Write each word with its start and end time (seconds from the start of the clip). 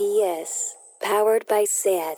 RPS, 0.00 0.76
powered 1.02 1.46
by 1.46 1.64
SAT. 1.68 2.16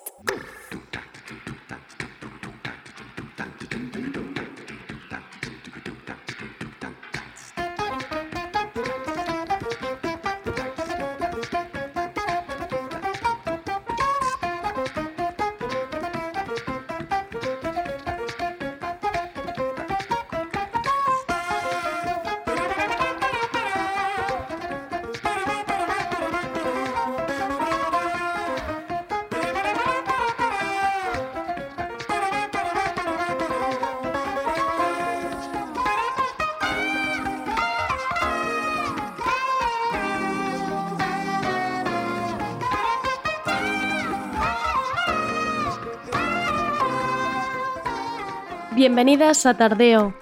Bienvenidas 48.95 49.47
a 49.47 49.55
Tardeo. 49.55 50.13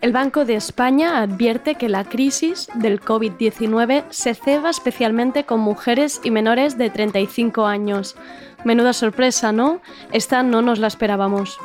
El 0.00 0.12
Banco 0.12 0.44
de 0.44 0.54
España 0.54 1.20
advierte 1.20 1.74
que 1.74 1.88
la 1.88 2.04
crisis 2.04 2.68
del 2.74 3.00
COVID-19 3.00 4.04
se 4.10 4.34
ceba 4.34 4.70
especialmente 4.70 5.42
con 5.42 5.58
mujeres 5.58 6.20
y 6.22 6.30
menores 6.30 6.78
de 6.78 6.90
35 6.90 7.66
años. 7.66 8.14
Menuda 8.64 8.92
sorpresa, 8.92 9.50
¿no? 9.50 9.80
Esta 10.12 10.44
no 10.44 10.62
nos 10.62 10.78
la 10.78 10.86
esperábamos. 10.86 11.58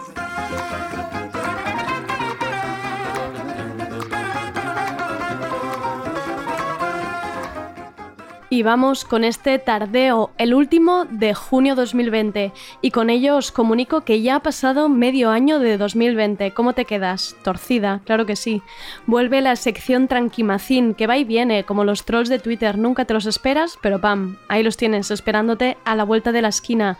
Y 8.55 8.63
vamos 8.63 9.03
con 9.03 9.25
este 9.25 9.59
tardeo, 9.59 10.31
el 10.37 10.53
último 10.53 11.03
de 11.09 11.33
junio 11.33 11.75
2020. 11.75 12.53
Y 12.81 12.91
con 12.91 13.09
ello 13.09 13.35
os 13.35 13.51
comunico 13.51 14.05
que 14.05 14.21
ya 14.21 14.37
ha 14.37 14.39
pasado 14.39 14.87
medio 14.87 15.29
año 15.29 15.59
de 15.59 15.77
2020. 15.77 16.51
¿Cómo 16.51 16.71
te 16.71 16.85
quedas? 16.85 17.35
Torcida, 17.43 17.99
claro 18.05 18.25
que 18.25 18.37
sí. 18.37 18.61
Vuelve 19.07 19.41
la 19.41 19.57
sección 19.57 20.07
Tranquimacín, 20.07 20.93
que 20.93 21.05
va 21.05 21.17
y 21.17 21.25
viene, 21.25 21.65
como 21.65 21.83
los 21.83 22.05
trolls 22.05 22.29
de 22.29 22.39
Twitter. 22.39 22.77
Nunca 22.77 23.03
te 23.03 23.13
los 23.13 23.25
esperas, 23.25 23.77
pero 23.81 23.99
pam, 23.99 24.37
ahí 24.47 24.63
los 24.63 24.77
tienes, 24.77 25.11
esperándote 25.11 25.75
a 25.83 25.97
la 25.97 26.05
vuelta 26.05 26.31
de 26.31 26.41
la 26.41 26.47
esquina. 26.47 26.97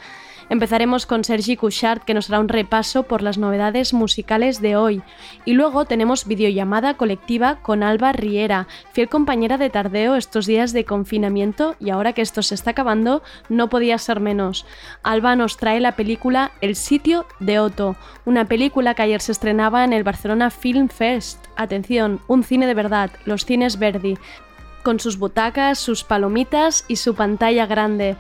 Empezaremos 0.49 1.07
con 1.07 1.23
Sergi 1.23 1.57
Couchard, 1.57 2.03
que 2.03 2.13
nos 2.13 2.29
hará 2.29 2.39
un 2.39 2.49
repaso 2.49 3.03
por 3.03 3.23
las 3.23 3.39
novedades 3.39 3.93
musicales 3.93 4.61
de 4.61 4.75
hoy. 4.75 5.01
Y 5.43 5.53
luego 5.53 5.85
tenemos 5.85 6.27
videollamada 6.27 6.95
colectiva 6.95 7.61
con 7.63 7.81
Alba 7.81 8.11
Riera, 8.11 8.67
fiel 8.93 9.09
compañera 9.09 9.57
de 9.57 9.71
Tardeo 9.71 10.15
estos 10.15 10.45
días 10.45 10.71
de 10.71 10.85
confinamiento 10.85 11.75
y 11.79 11.89
ahora 11.89 12.13
que 12.13 12.21
esto 12.21 12.43
se 12.43 12.53
está 12.53 12.71
acabando, 12.71 13.23
no 13.49 13.69
podía 13.69 13.97
ser 13.97 14.19
menos. 14.19 14.67
Alba 15.01 15.35
nos 15.35 15.57
trae 15.57 15.79
la 15.79 15.93
película 15.93 16.51
El 16.61 16.75
sitio 16.75 17.25
de 17.39 17.59
Otto, 17.59 17.95
una 18.25 18.45
película 18.45 18.93
que 18.93 19.01
ayer 19.01 19.21
se 19.21 19.31
estrenaba 19.31 19.83
en 19.83 19.93
el 19.93 20.03
Barcelona 20.03 20.51
Film 20.51 20.89
Fest. 20.89 21.43
Atención, 21.55 22.21
un 22.27 22.43
cine 22.43 22.67
de 22.67 22.73
verdad, 22.75 23.09
los 23.25 23.45
cines 23.45 23.79
Verdi, 23.79 24.17
con 24.83 24.99
sus 24.99 25.17
butacas, 25.17 25.79
sus 25.79 26.03
palomitas 26.03 26.85
y 26.87 26.97
su 26.97 27.15
pantalla 27.15 27.65
grande. 27.65 28.15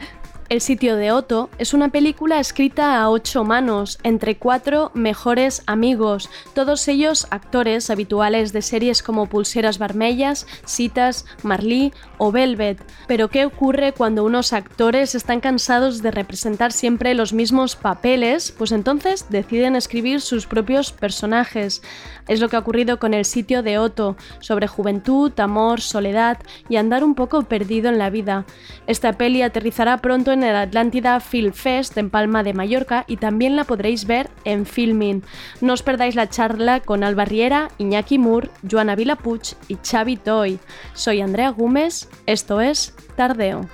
El 0.47 0.61
sitio 0.61 0.95
de 0.95 1.11
Otto 1.11 1.49
es 1.57 1.73
una 1.73 1.89
película 1.89 2.39
escrita 2.39 3.01
a 3.01 3.09
ocho 3.09 3.43
manos, 3.43 3.97
entre 4.03 4.37
cuatro 4.37 4.91
mejores 4.93 5.63
amigos, 5.65 6.29
todos 6.53 6.87
ellos 6.87 7.25
actores 7.31 7.89
habituales 7.89 8.53
de 8.53 8.61
series 8.61 9.01
como 9.01 9.25
Pulseras 9.25 9.79
Vermellas, 9.79 10.45
Citas, 10.63 11.25
Marlí 11.41 11.93
o 12.19 12.31
Velvet. 12.31 12.79
Pero 13.07 13.29
¿qué 13.29 13.43
ocurre 13.45 13.93
cuando 13.93 14.23
unos 14.23 14.53
actores 14.53 15.15
están 15.15 15.39
cansados 15.39 16.03
de 16.03 16.11
representar 16.11 16.71
siempre 16.71 17.15
los 17.15 17.33
mismos 17.33 17.75
papeles? 17.75 18.51
Pues 18.51 18.71
entonces 18.71 19.25
deciden 19.29 19.75
escribir 19.75 20.21
sus 20.21 20.45
propios 20.45 20.91
personajes. 20.91 21.81
Es 22.27 22.39
lo 22.39 22.49
que 22.49 22.55
ha 22.55 22.59
ocurrido 22.59 22.99
con 22.99 23.15
el 23.15 23.25
sitio 23.25 23.63
de 23.63 23.79
Otto, 23.79 24.15
sobre 24.41 24.67
juventud, 24.67 25.31
amor, 25.39 25.81
soledad 25.81 26.37
y 26.69 26.75
andar 26.75 27.03
un 27.03 27.15
poco 27.15 27.43
perdido 27.43 27.89
en 27.89 27.97
la 27.97 28.11
vida. 28.11 28.45
Esta 28.85 29.13
peli 29.13 29.41
aterrizará 29.41 29.97
pronto 29.97 30.34
en 30.35 30.43
el 30.43 30.55
Atlántida 30.55 31.19
Film 31.21 31.53
Fest 31.53 31.97
en 31.97 32.09
Palma 32.09 32.43
de 32.43 32.53
Mallorca 32.53 33.05
y 33.07 33.17
también 33.17 33.55
la 33.55 33.63
podréis 33.63 34.05
ver 34.05 34.29
en 34.43 34.65
Filming. 34.65 35.23
No 35.61 35.73
os 35.73 35.81
perdáis 35.81 36.15
la 36.15 36.29
charla 36.29 36.81
con 36.81 37.03
Alba 37.03 37.23
Riera, 37.25 37.69
Iñaki 37.77 38.19
Moore, 38.19 38.49
Joana 38.69 38.95
Vilapuch 38.95 39.53
y 39.69 39.77
Xavi 39.77 40.17
Toy. 40.17 40.59
Soy 40.93 41.21
Andrea 41.21 41.49
Gómez, 41.49 42.09
esto 42.25 42.59
es 42.59 42.93
Tardeo. 43.15 43.67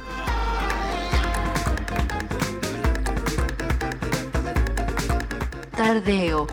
Tardeo. 5.76 6.48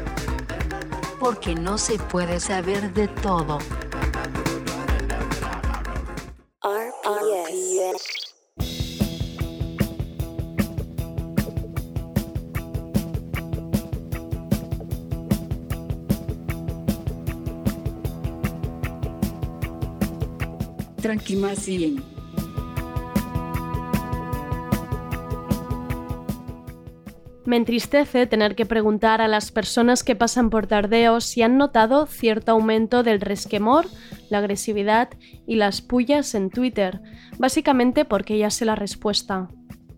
Porque 1.20 1.54
no 1.54 1.76
se 1.76 1.98
puede 1.98 2.40
saber 2.40 2.94
de 2.94 3.08
todo. 3.08 3.58
RPS. 6.62 8.27
Me 27.48 27.56
entristece 27.56 28.26
tener 28.26 28.54
que 28.54 28.66
preguntar 28.66 29.22
a 29.22 29.26
las 29.26 29.50
personas 29.50 30.04
que 30.04 30.14
pasan 30.14 30.50
por 30.50 30.66
Tardeo 30.66 31.22
si 31.22 31.40
han 31.40 31.56
notado 31.56 32.04
cierto 32.04 32.52
aumento 32.52 33.02
del 33.02 33.22
resquemor, 33.22 33.86
la 34.28 34.36
agresividad 34.36 35.08
y 35.46 35.56
las 35.56 35.80
pullas 35.80 36.34
en 36.34 36.50
Twitter, 36.50 37.00
básicamente 37.38 38.04
porque 38.04 38.36
ya 38.36 38.50
sé 38.50 38.66
la 38.66 38.74
respuesta. 38.74 39.48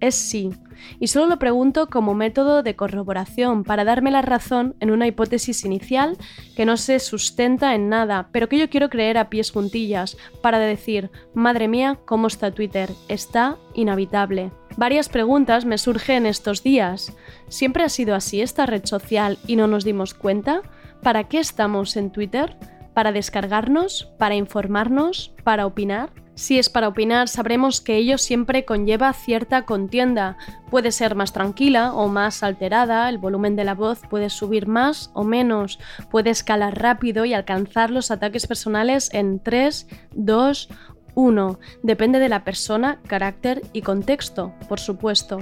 Es 0.00 0.14
sí, 0.14 0.50
y 0.98 1.08
solo 1.08 1.26
lo 1.26 1.38
pregunto 1.38 1.88
como 1.88 2.14
método 2.14 2.62
de 2.62 2.74
corroboración 2.74 3.64
para 3.64 3.84
darme 3.84 4.10
la 4.10 4.22
razón 4.22 4.74
en 4.80 4.90
una 4.90 5.06
hipótesis 5.06 5.64
inicial 5.64 6.16
que 6.56 6.64
no 6.64 6.78
se 6.78 6.98
sustenta 6.98 7.74
en 7.74 7.90
nada, 7.90 8.30
pero 8.32 8.48
que 8.48 8.58
yo 8.58 8.70
quiero 8.70 8.88
creer 8.88 9.18
a 9.18 9.28
pies 9.28 9.50
juntillas, 9.50 10.16
para 10.42 10.58
decir, 10.58 11.10
madre 11.34 11.68
mía, 11.68 11.98
¿cómo 12.06 12.28
está 12.28 12.50
Twitter? 12.50 12.90
Está 13.08 13.58
inhabitable. 13.74 14.52
Varias 14.76 15.08
preguntas 15.08 15.64
me 15.64 15.78
surgen 15.78 16.26
estos 16.26 16.62
días. 16.62 17.14
¿Siempre 17.48 17.82
ha 17.82 17.88
sido 17.88 18.14
así 18.14 18.40
esta 18.40 18.66
red 18.66 18.84
social 18.84 19.38
y 19.46 19.56
no 19.56 19.66
nos 19.66 19.84
dimos 19.84 20.14
cuenta? 20.14 20.62
¿Para 21.02 21.24
qué 21.24 21.38
estamos 21.38 21.96
en 21.96 22.10
Twitter? 22.10 22.56
¿Para 22.94 23.12
descargarnos? 23.12 24.08
¿Para 24.18 24.34
informarnos? 24.36 25.34
¿Para 25.44 25.66
opinar? 25.66 26.10
Si 26.40 26.58
es 26.58 26.70
para 26.70 26.88
opinar, 26.88 27.28
sabremos 27.28 27.82
que 27.82 27.96
ello 27.96 28.16
siempre 28.16 28.64
conlleva 28.64 29.12
cierta 29.12 29.66
contienda. 29.66 30.38
Puede 30.70 30.90
ser 30.90 31.14
más 31.14 31.34
tranquila 31.34 31.92
o 31.92 32.08
más 32.08 32.42
alterada, 32.42 33.10
el 33.10 33.18
volumen 33.18 33.56
de 33.56 33.64
la 33.64 33.74
voz 33.74 34.00
puede 34.08 34.30
subir 34.30 34.66
más 34.66 35.10
o 35.12 35.22
menos, 35.22 35.78
puede 36.10 36.30
escalar 36.30 36.80
rápido 36.80 37.26
y 37.26 37.34
alcanzar 37.34 37.90
los 37.90 38.10
ataques 38.10 38.46
personales 38.46 39.12
en 39.12 39.38
3, 39.40 39.86
2, 40.14 40.70
1. 41.14 41.58
Depende 41.82 42.18
de 42.18 42.30
la 42.30 42.42
persona, 42.42 43.00
carácter 43.06 43.60
y 43.74 43.82
contexto, 43.82 44.54
por 44.66 44.80
supuesto. 44.80 45.40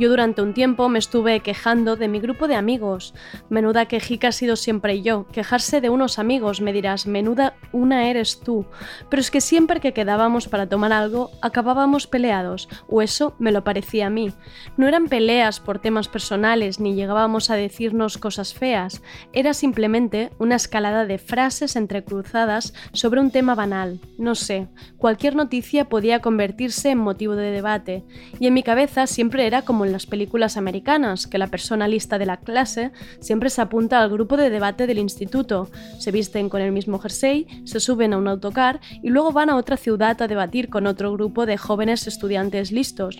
Yo 0.00 0.08
durante 0.08 0.40
un 0.40 0.54
tiempo 0.54 0.88
me 0.88 0.98
estuve 0.98 1.40
quejando 1.40 1.94
de 1.94 2.08
mi 2.08 2.20
grupo 2.20 2.48
de 2.48 2.54
amigos. 2.54 3.12
Menuda 3.50 3.84
quejica 3.84 4.28
ha 4.28 4.32
sido 4.32 4.56
siempre 4.56 5.02
yo. 5.02 5.26
Quejarse 5.26 5.82
de 5.82 5.90
unos 5.90 6.18
amigos, 6.18 6.62
me 6.62 6.72
dirás, 6.72 7.06
menuda 7.06 7.52
una 7.70 8.08
eres 8.08 8.40
tú. 8.40 8.64
Pero 9.10 9.20
es 9.20 9.30
que 9.30 9.42
siempre 9.42 9.78
que 9.78 9.92
quedábamos 9.92 10.48
para 10.48 10.70
tomar 10.70 10.94
algo, 10.94 11.30
acabábamos 11.42 12.06
peleados, 12.06 12.66
o 12.88 13.02
eso 13.02 13.34
me 13.38 13.52
lo 13.52 13.62
parecía 13.62 14.06
a 14.06 14.10
mí. 14.10 14.32
No 14.78 14.88
eran 14.88 15.06
peleas 15.06 15.60
por 15.60 15.80
temas 15.80 16.08
personales, 16.08 16.80
ni 16.80 16.94
llegábamos 16.94 17.50
a 17.50 17.56
decirnos 17.56 18.16
cosas 18.16 18.54
feas. 18.54 19.02
Era 19.34 19.52
simplemente 19.52 20.30
una 20.38 20.56
escalada 20.56 21.04
de 21.04 21.18
frases 21.18 21.76
entrecruzadas 21.76 22.72
sobre 22.94 23.20
un 23.20 23.30
tema 23.30 23.54
banal. 23.54 24.00
No 24.16 24.34
sé, 24.34 24.68
cualquier 24.96 25.36
noticia 25.36 25.90
podía 25.90 26.22
convertirse 26.22 26.88
en 26.88 26.98
motivo 26.98 27.36
de 27.36 27.50
debate, 27.50 28.02
y 28.38 28.46
en 28.46 28.54
mi 28.54 28.62
cabeza 28.62 29.06
siempre 29.06 29.46
era 29.46 29.60
como 29.60 29.89
en 29.90 29.92
las 29.92 30.06
películas 30.06 30.56
americanas, 30.56 31.26
que 31.26 31.36
la 31.36 31.48
persona 31.48 31.88
lista 31.88 32.16
de 32.16 32.26
la 32.26 32.36
clase 32.36 32.92
siempre 33.18 33.50
se 33.50 33.60
apunta 33.60 34.00
al 34.00 34.08
grupo 34.08 34.36
de 34.36 34.48
debate 34.48 34.86
del 34.86 34.98
instituto, 34.98 35.68
se 35.98 36.12
visten 36.12 36.48
con 36.48 36.60
el 36.60 36.70
mismo 36.70 37.00
jersey, 37.00 37.46
se 37.64 37.80
suben 37.80 38.12
a 38.12 38.18
un 38.18 38.28
autocar 38.28 38.80
y 39.02 39.10
luego 39.10 39.32
van 39.32 39.50
a 39.50 39.56
otra 39.56 39.76
ciudad 39.76 40.22
a 40.22 40.28
debatir 40.28 40.70
con 40.70 40.86
otro 40.86 41.12
grupo 41.12 41.44
de 41.44 41.56
jóvenes 41.56 42.06
estudiantes 42.06 42.70
listos. 42.70 43.18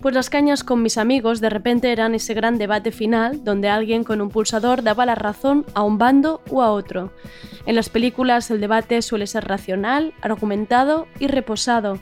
Pues 0.00 0.14
las 0.14 0.30
cañas 0.30 0.64
con 0.64 0.82
mis 0.82 0.98
amigos 0.98 1.40
de 1.40 1.50
repente 1.50 1.92
eran 1.92 2.14
ese 2.14 2.34
gran 2.34 2.58
debate 2.58 2.90
final 2.90 3.44
donde 3.44 3.68
alguien 3.68 4.02
con 4.02 4.20
un 4.20 4.30
pulsador 4.30 4.82
daba 4.82 5.06
la 5.06 5.14
razón 5.14 5.64
a 5.74 5.82
un 5.84 5.96
bando 5.96 6.42
u 6.50 6.60
a 6.60 6.72
otro. 6.72 7.12
En 7.66 7.76
las 7.76 7.88
películas 7.88 8.50
el 8.50 8.60
debate 8.60 9.00
suele 9.02 9.28
ser 9.28 9.46
racional, 9.46 10.12
argumentado 10.22 11.06
y 11.20 11.28
reposado. 11.28 12.00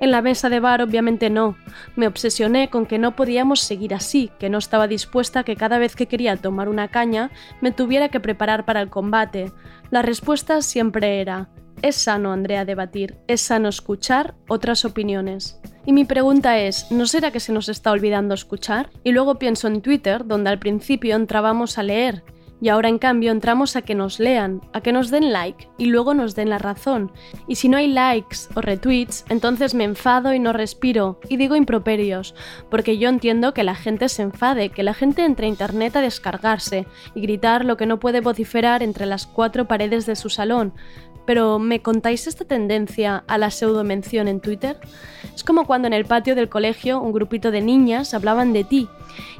En 0.00 0.12
la 0.12 0.22
mesa 0.22 0.48
de 0.48 0.60
bar 0.60 0.80
obviamente 0.80 1.28
no. 1.28 1.56
Me 1.96 2.06
obsesioné 2.06 2.70
con 2.70 2.86
que 2.86 2.98
no 2.98 3.16
podíamos 3.16 3.60
seguir 3.60 3.94
así, 3.94 4.30
que 4.38 4.48
no 4.48 4.58
estaba 4.58 4.86
dispuesta 4.86 5.40
a 5.40 5.44
que 5.44 5.56
cada 5.56 5.78
vez 5.78 5.96
que 5.96 6.06
quería 6.06 6.36
tomar 6.36 6.68
una 6.68 6.88
caña 6.88 7.30
me 7.60 7.72
tuviera 7.72 8.08
que 8.08 8.20
preparar 8.20 8.64
para 8.64 8.80
el 8.80 8.90
combate. 8.90 9.52
La 9.90 10.02
respuesta 10.02 10.62
siempre 10.62 11.20
era, 11.20 11.48
es 11.82 11.96
sano, 11.96 12.32
Andrea, 12.32 12.64
debatir, 12.64 13.18
es 13.28 13.40
sano 13.40 13.68
escuchar 13.68 14.34
otras 14.48 14.84
opiniones. 14.84 15.60
Y 15.86 15.92
mi 15.92 16.04
pregunta 16.04 16.58
es, 16.58 16.90
¿no 16.90 17.06
será 17.06 17.30
que 17.30 17.40
se 17.40 17.52
nos 17.52 17.68
está 17.68 17.92
olvidando 17.92 18.34
escuchar? 18.34 18.90
Y 19.04 19.12
luego 19.12 19.38
pienso 19.38 19.68
en 19.68 19.80
Twitter, 19.80 20.26
donde 20.26 20.50
al 20.50 20.58
principio 20.58 21.16
entrábamos 21.16 21.78
a 21.78 21.82
leer, 21.82 22.24
y 22.60 22.68
ahora 22.68 22.88
en 22.88 22.98
cambio 22.98 23.32
entramos 23.32 23.76
a 23.76 23.82
que 23.82 23.94
nos 23.94 24.18
lean, 24.18 24.60
a 24.72 24.80
que 24.80 24.92
nos 24.92 25.10
den 25.10 25.32
like 25.32 25.68
y 25.78 25.86
luego 25.86 26.14
nos 26.14 26.34
den 26.34 26.50
la 26.50 26.58
razón. 26.58 27.12
Y 27.46 27.56
si 27.56 27.68
no 27.68 27.76
hay 27.76 27.88
likes 27.88 28.38
o 28.54 28.60
retweets, 28.60 29.24
entonces 29.28 29.74
me 29.74 29.84
enfado 29.84 30.34
y 30.34 30.38
no 30.38 30.52
respiro 30.52 31.20
y 31.28 31.36
digo 31.36 31.56
improperios, 31.56 32.34
porque 32.70 32.98
yo 32.98 33.08
entiendo 33.08 33.54
que 33.54 33.64
la 33.64 33.74
gente 33.74 34.08
se 34.08 34.22
enfade, 34.22 34.70
que 34.70 34.82
la 34.82 34.94
gente 34.94 35.24
entre 35.24 35.46
a 35.46 35.50
internet 35.50 35.96
a 35.96 36.00
descargarse 36.00 36.86
y 37.14 37.20
gritar 37.20 37.64
lo 37.64 37.76
que 37.76 37.86
no 37.86 38.00
puede 38.00 38.20
vociferar 38.20 38.82
entre 38.82 39.06
las 39.06 39.26
cuatro 39.26 39.68
paredes 39.68 40.06
de 40.06 40.16
su 40.16 40.30
salón. 40.30 40.74
Pero 41.28 41.58
¿me 41.58 41.82
contáis 41.82 42.26
esta 42.26 42.46
tendencia 42.46 43.22
a 43.26 43.36
la 43.36 43.50
pseudo-mención 43.50 44.28
en 44.28 44.40
Twitter? 44.40 44.78
Es 45.34 45.44
como 45.44 45.66
cuando 45.66 45.86
en 45.86 45.92
el 45.92 46.06
patio 46.06 46.34
del 46.34 46.48
colegio 46.48 47.02
un 47.02 47.12
grupito 47.12 47.50
de 47.50 47.60
niñas 47.60 48.14
hablaban 48.14 48.54
de 48.54 48.64
ti 48.64 48.88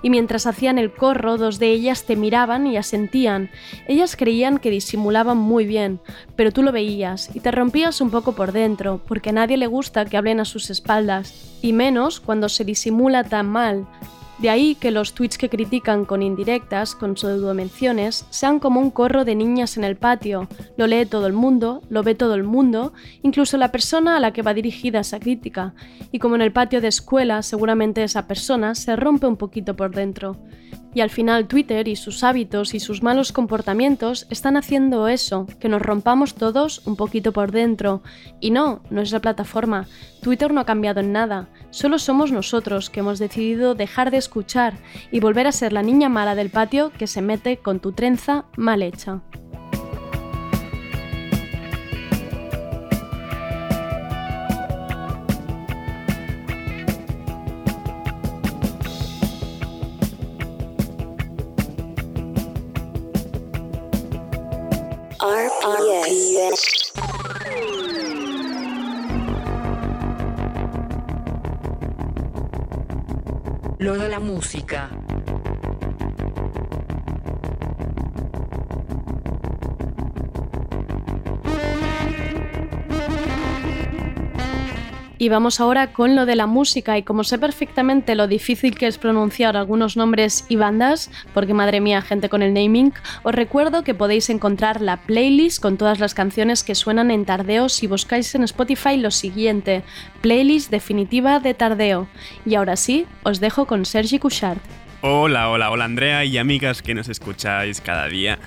y 0.03 0.11
mientras 0.11 0.45
hacían 0.47 0.77
el 0.77 0.93
corro, 0.93 1.39
dos 1.39 1.59
de 1.59 1.71
ellas 1.71 2.05
te 2.05 2.15
miraban 2.15 2.67
y 2.67 2.77
asentían. 2.77 3.49
Ellas 3.87 4.17
creían 4.17 4.59
que 4.59 4.69
disimulaban 4.69 5.39
muy 5.39 5.65
bien, 5.65 5.99
pero 6.37 6.53
tú 6.53 6.63
lo 6.63 6.73
veías 6.73 7.35
y 7.35 7.41
te 7.41 7.53
rompías 7.53 8.03
un 8.03 8.11
poco 8.11 8.33
por 8.33 8.53
dentro, 8.53 9.01
porque 9.09 9.31
a 9.31 9.33
nadie 9.33 9.57
le 9.57 9.67
gusta 9.67 10.05
que 10.05 10.19
hablen 10.19 10.41
a 10.41 10.45
sus 10.45 10.69
espaldas, 10.69 11.57
y 11.63 11.73
menos 11.73 12.21
cuando 12.21 12.51
se 12.51 12.67
disimula 12.67 13.25
tan 13.25 13.47
mal. 13.47 13.87
De 14.39 14.51
ahí 14.51 14.77
que 14.77 14.93
los 14.93 15.15
tweets 15.15 15.37
que 15.37 15.49
critican 15.49 16.05
con 16.05 16.23
indirectas, 16.23 16.95
con 16.95 17.17
pseudo-menciones, 17.17 18.25
sean 18.31 18.61
como 18.61 18.79
un 18.79 18.93
corro 18.93 19.25
de 19.25 19.35
niñas 19.35 19.77
en 19.77 19.83
el 19.83 19.97
patio. 19.97 20.47
Lo 20.77 20.87
lee 20.87 21.07
todo 21.07 21.27
el 21.27 21.33
mundo, 21.33 21.83
lo 21.91 22.05
ve 22.05 22.15
todo 22.15 22.37
el 22.37 22.45
mundo, 22.45 22.93
incluso 23.23 23.57
la 23.57 23.73
persona 23.73 24.17
a 24.17 24.21
la 24.21 24.33
que 24.33 24.43
va 24.43 24.55
dirigida 24.55 25.01
esa 25.01 25.19
crítica. 25.19 25.75
Y 26.13 26.21
como 26.21 26.37
en 26.37 26.43
el 26.43 26.53
patio 26.53 26.81
de 26.81 26.87
escuela, 26.87 27.43
seguramente 27.43 28.05
esa 28.05 28.29
persona 28.29 28.77
se 28.77 28.95
rompe 28.95 29.27
un 29.27 29.37
poquito 29.37 29.75
por 29.75 29.93
dentro. 29.93 30.37
Y 30.95 31.01
al 31.01 31.11
final 31.11 31.47
Twitter 31.47 31.87
y 31.87 31.97
sus 31.97 32.25
hábitos 32.25 32.75
y 32.75 32.81
sus 32.81 33.03
malos 33.03 33.31
comportamientos 33.31 34.27
están 34.31 34.57
haciendo 34.57 35.07
eso, 35.09 35.47
que 35.61 35.69
nos 35.69 35.83
rompamos 35.83 36.35
todos 36.35 36.87
un 36.87 36.97
poquito 36.97 37.33
por 37.33 37.53
dentro. 37.53 38.03
Y 38.41 38.51
no, 38.51 38.81
no 38.91 39.03
es 39.03 39.13
la 39.13 39.21
plataforma. 39.21 39.87
Twitter 40.23 40.53
no 40.53 40.61
ha 40.61 40.65
cambiado 40.65 41.01
en 41.01 41.13
nada. 41.13 41.49
Solo 41.71 41.99
somos 41.99 42.33
nosotros 42.33 42.91
que 42.91 43.01
hemos 43.01 43.19
decidido 43.19 43.75
dejar 43.75 44.11
de 44.11 44.17
escuchar 44.29 44.75
y 45.11 45.21
volver 45.21 45.47
a 45.47 45.53
ser 45.53 45.73
la 45.73 45.83
niña 45.83 46.11
mala 46.11 46.35
del 46.35 46.51
patio 46.51 46.93
que 46.93 47.07
se 47.07 47.23
mete 47.23 47.57
con 47.57 47.81
tu 47.81 47.93
trenza 47.93 48.45
mal 48.57 48.83
hecha. 48.83 49.23
Lo 73.79 73.97
de 73.97 74.09
la 74.09 74.19
música. 74.19 74.91
Y 85.21 85.29
vamos 85.31 85.59
ahora 85.59 85.93
con 85.93 86.15
lo 86.15 86.27
de 86.27 86.37
la 86.37 86.47
música 86.47 86.97
y 86.97 87.03
como 87.03 87.25
sé 87.25 87.39
perfectamente 87.39 88.15
lo 88.15 88.29
difícil 88.29 88.79
que 88.79 88.87
es 88.87 88.99
pronunciar 88.99 89.57
algunos 89.57 89.97
nombres 89.97 90.45
y 90.49 90.55
bandas, 90.55 91.11
porque 91.35 91.55
madre 91.55 91.81
mía, 91.81 92.03
gente 92.03 92.29
con 92.29 92.41
el 92.41 92.55
naming, 92.55 92.93
os 93.25 93.35
recuerdo 93.35 93.83
que 93.83 93.95
podéis 93.95 94.31
encontrar 94.31 94.81
la 94.81 94.99
playlist 94.99 95.61
con 95.61 95.77
todas 95.77 95.99
las 95.99 96.15
canciones 96.15 96.63
que 96.63 96.77
suenan 96.77 97.11
en 97.11 97.25
Tardeo 97.25 97.69
si 97.69 97.89
buscáis 97.89 98.33
en 98.37 98.45
Spotify 98.45 98.97
lo 98.97 99.11
siguiente, 99.11 99.83
playlist 100.21 100.71
definitiva 100.71 101.41
de 101.41 101.53
Tardeo. 101.53 102.07
Y 102.47 102.55
ahora 102.55 102.77
sí, 102.77 103.05
os 103.25 103.41
dejo 103.41 103.67
con 103.67 103.87
Sergi 103.87 104.21
Couchard. 104.21 104.59
Hola, 105.01 105.51
hola, 105.51 105.71
hola 105.73 105.85
Andrea 105.85 106.25
y 106.25 106.39
amigas 106.39 106.81
que 106.81 106.95
nos 106.95 107.09
escucháis 107.09 107.81
cada 107.81 108.07
día. 108.07 108.39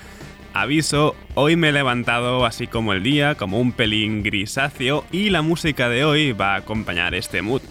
Aviso, 0.54 1.16
hoy 1.34 1.56
me 1.56 1.70
he 1.70 1.72
levantado 1.72 2.44
así 2.44 2.66
como 2.66 2.92
el 2.92 3.02
día, 3.02 3.36
como 3.36 3.58
un 3.58 3.72
pelín 3.72 4.22
grisáceo 4.22 5.04
y 5.10 5.30
la 5.30 5.40
música 5.40 5.88
de 5.88 6.04
hoy 6.04 6.32
va 6.32 6.54
a 6.54 6.58
acompañar 6.58 7.14
este 7.14 7.40
mood, 7.40 7.62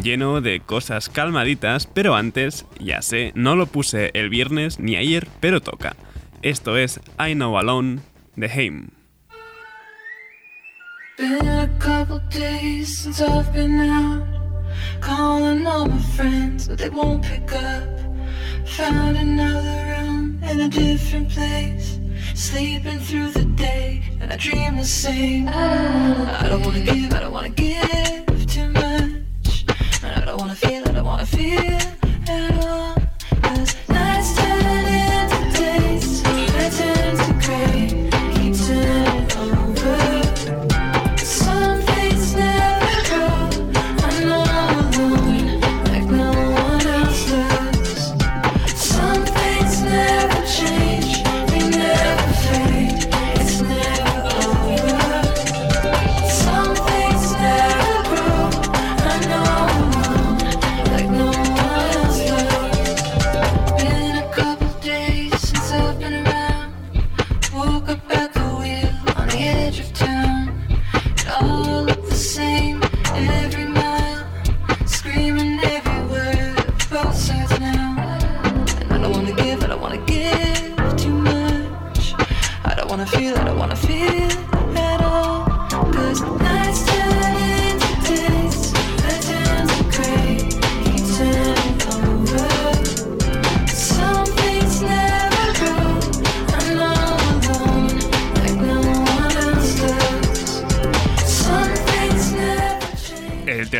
lleno 0.00 0.40
de 0.40 0.60
cosas 0.60 1.08
calmaditas, 1.08 1.88
pero 1.88 2.14
antes, 2.14 2.66
ya 2.78 3.02
sé, 3.02 3.32
no 3.34 3.56
lo 3.56 3.66
puse 3.66 4.12
el 4.14 4.28
viernes 4.28 4.78
ni 4.78 4.94
ayer, 4.96 5.26
pero 5.40 5.60
toca. 5.60 5.96
Esto 6.42 6.76
es 6.78 7.00
I 7.18 7.34
Know 7.34 7.58
Alone 7.58 7.98
de 8.36 8.48
Haim. 8.48 8.90
A 11.18 11.68
couple 11.78 12.20
days 12.30 12.96
since 12.96 13.20
sleeping 22.34 22.98
through 22.98 23.30
the 23.30 23.44
day, 23.44 24.02
and 24.20 24.32
I 24.32 24.36
dream 24.36 24.76
the 24.76 24.84
same. 24.84 25.48
I 25.48 26.46
don't 26.48 26.64
wanna 26.64 26.80
give, 26.80 27.12
I 27.12 27.20
don't 27.20 27.32
wanna 27.32 27.48
give 27.50 28.46
too 28.46 28.68
much, 28.70 29.64
I 30.02 30.24
don't 30.24 30.38
wanna 30.38 30.54
feel, 30.54 30.88
I 30.88 30.92
don't 30.92 31.04
wanna 31.04 31.26
feel 31.26 31.99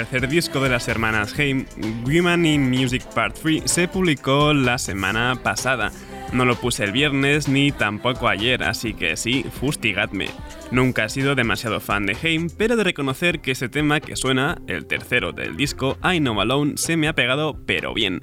tercer 0.01 0.31
disco 0.31 0.61
de 0.61 0.71
las 0.71 0.89
hermanas 0.89 1.39
Haim, 1.39 1.67
Women 2.07 2.47
in 2.47 2.71
Music 2.71 3.03
Part 3.15 3.37
3, 3.43 3.71
se 3.71 3.87
publicó 3.87 4.55
la 4.55 4.79
semana 4.79 5.39
pasada. 5.43 5.93
No 6.33 6.47
lo 6.47 6.57
puse 6.57 6.85
el 6.85 6.93
viernes 6.93 7.49
ni 7.49 7.71
tampoco 7.71 8.27
ayer, 8.27 8.63
así 8.63 8.95
que 8.95 9.19
sí, 9.19 9.45
fustigadme. 9.61 10.31
Nunca 10.71 11.05
he 11.05 11.09
sido 11.11 11.35
demasiado 11.35 11.81
fan 11.81 12.07
de 12.07 12.17
Haim, 12.23 12.49
pero 12.57 12.77
de 12.77 12.85
reconocer 12.85 13.41
que 13.41 13.51
ese 13.51 13.69
tema 13.69 14.01
que 14.01 14.17
suena, 14.17 14.57
el 14.69 14.87
tercero 14.87 15.33
del 15.33 15.55
disco, 15.59 15.99
I 16.03 16.19
Know 16.19 16.41
Alone, 16.41 16.75
se 16.77 16.97
me 16.97 17.07
ha 17.07 17.15
pegado 17.15 17.61
pero 17.67 17.93
bien. 17.93 18.23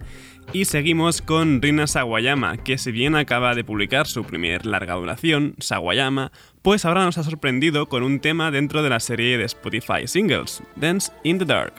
Y 0.54 0.66
seguimos 0.66 1.22
con 1.22 1.62
Rina 1.62 1.86
Sawayama, 1.86 2.58
que 2.58 2.78
si 2.78 2.92
bien 2.92 3.16
acaba 3.16 3.54
de 3.54 3.66
publicar 3.66 4.08
su 4.08 4.24
primer 4.24 4.66
larga 4.66 4.96
duración, 4.96 5.54
Sawayama, 5.60 6.32
pues 6.68 6.84
ahora 6.84 7.06
nos 7.06 7.18
ha 7.18 7.24
sorprendido 7.24 7.88
con 7.88 8.04
un 8.04 8.20
tema 8.20 8.52
dentro 8.52 8.84
de 8.84 8.90
la 8.90 9.00
serie 9.00 9.38
de 9.38 9.46
Spotify 9.46 10.06
Singles, 10.06 10.62
Dance 10.76 11.10
in 11.24 11.40
the 11.40 11.46
Dark. 11.46 11.74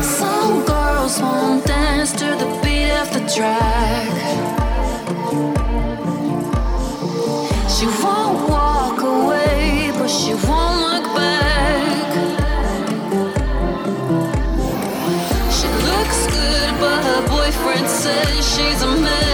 Some 0.00 0.64
girls 0.64 1.20
won't 1.20 1.66
dance 1.66 2.12
to 2.12 2.24
the 2.38 2.46
of 2.98 3.12
the. 3.12 4.15
She's 18.42 18.82
a 18.82 18.86
mess. 18.86 19.25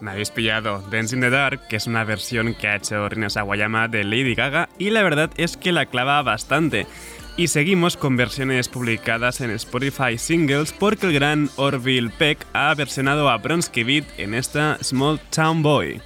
Me 0.00 0.10
habéis 0.10 0.30
pillado. 0.30 0.82
Dance 0.90 1.14
in 1.14 1.20
the 1.20 1.30
Dark, 1.30 1.68
que 1.68 1.76
es 1.76 1.86
una 1.86 2.04
versión 2.04 2.54
que 2.54 2.68
ha 2.68 2.76
hecho 2.76 3.08
Rina 3.08 3.30
Sawayama 3.30 3.88
de 3.88 4.04
Lady 4.04 4.34
Gaga, 4.34 4.68
y 4.78 4.90
la 4.90 5.02
verdad 5.02 5.30
es 5.36 5.56
que 5.56 5.72
la 5.72 5.86
clava 5.86 6.22
bastante. 6.22 6.86
Y 7.36 7.48
seguimos 7.48 7.96
con 7.96 8.16
versiones 8.16 8.68
publicadas 8.68 9.42
en 9.42 9.50
Spotify 9.50 10.16
Singles 10.16 10.72
porque 10.72 11.06
el 11.06 11.12
gran 11.12 11.50
Orville 11.56 12.10
Peck 12.10 12.46
ha 12.54 12.74
versionado 12.74 13.28
a 13.28 13.36
Bronsky 13.36 13.84
Beat 13.84 14.06
en 14.16 14.32
esta 14.32 14.78
Small 14.82 15.20
Town 15.30 15.62
Boy. 15.62 16.00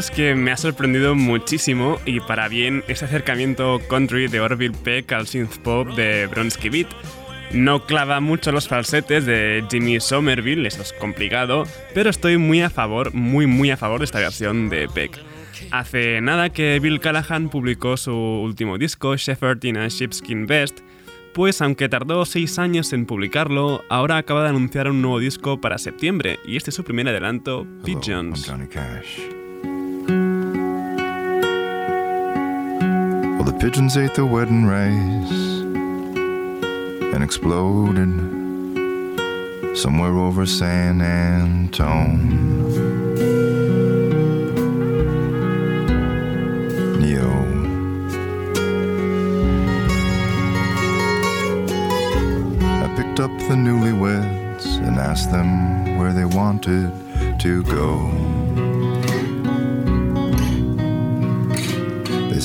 Es 0.00 0.10
que 0.10 0.34
me 0.34 0.50
ha 0.50 0.56
sorprendido 0.56 1.14
muchísimo 1.14 1.98
y 2.06 2.20
para 2.20 2.48
bien 2.48 2.82
ese 2.88 3.04
acercamiento 3.04 3.82
country 3.90 4.28
de 4.28 4.40
Orville 4.40 4.74
Peck 4.82 5.12
al 5.12 5.26
synth 5.26 5.58
pop 5.58 5.88
de 5.88 6.26
Bronsky 6.26 6.70
Beat. 6.70 6.86
No 7.52 7.84
clava 7.84 8.20
mucho 8.20 8.50
los 8.50 8.66
falsetes 8.66 9.26
de 9.26 9.62
Jimmy 9.70 10.00
Somerville, 10.00 10.66
eso 10.66 10.80
es 10.80 10.94
complicado, 10.94 11.64
pero 11.92 12.08
estoy 12.08 12.38
muy 12.38 12.62
a 12.62 12.70
favor, 12.70 13.12
muy 13.12 13.46
muy 13.46 13.70
a 13.70 13.76
favor 13.76 13.98
de 13.98 14.06
esta 14.06 14.20
versión 14.20 14.70
de 14.70 14.88
Peck. 14.88 15.18
Hace 15.70 16.22
nada 16.22 16.48
que 16.48 16.80
Bill 16.80 17.00
Callahan 17.00 17.50
publicó 17.50 17.98
su 17.98 18.14
último 18.14 18.78
disco, 18.78 19.16
Shepherd 19.16 19.62
in 19.64 19.76
a 19.76 19.88
Sheepskin 19.88 20.46
Vest, 20.46 20.80
pues 21.34 21.60
aunque 21.60 21.90
tardó 21.90 22.24
6 22.24 22.58
años 22.58 22.94
en 22.94 23.04
publicarlo, 23.04 23.84
ahora 23.90 24.16
acaba 24.16 24.44
de 24.44 24.48
anunciar 24.48 24.88
un 24.88 25.02
nuevo 25.02 25.18
disco 25.18 25.60
para 25.60 25.76
septiembre, 25.76 26.38
y 26.46 26.56
este 26.56 26.70
es 26.70 26.76
su 26.76 26.84
primer 26.84 27.06
adelanto, 27.06 27.66
Hello, 27.66 27.82
Pigeons. 27.84 28.48
Johnny 28.48 28.66
pigeons 33.60 33.96
ate 33.96 34.14
the 34.14 34.24
wedding 34.24 34.64
rice 34.64 35.60
and 37.14 37.22
exploded 37.22 38.08
somewhere 39.76 40.16
over 40.16 40.46
San 40.46 41.00
Antone. 41.00 42.40
up 53.20 53.30
the 53.40 53.54
newlyweds 53.54 54.78
and 54.78 54.96
asked 54.96 55.30
them 55.30 55.98
where 55.98 56.14
they 56.14 56.24
wanted 56.24 56.90
to 57.38 57.62
go. 57.64 58.39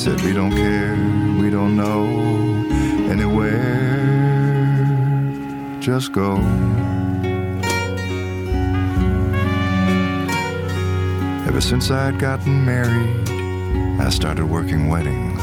Said, 0.06 0.22
We 0.22 0.34
don't 0.34 0.52
care, 0.52 0.96
we 1.42 1.50
don't 1.50 1.76
know 1.76 2.06
anywhere, 3.10 3.56
just 5.80 6.12
go. 6.12 6.36
Ever 11.48 11.60
since 11.60 11.90
I'd 11.90 12.20
gotten 12.20 12.64
married, 12.64 13.32
I 14.00 14.10
started 14.10 14.46
working 14.46 14.90
weddings, 14.90 15.42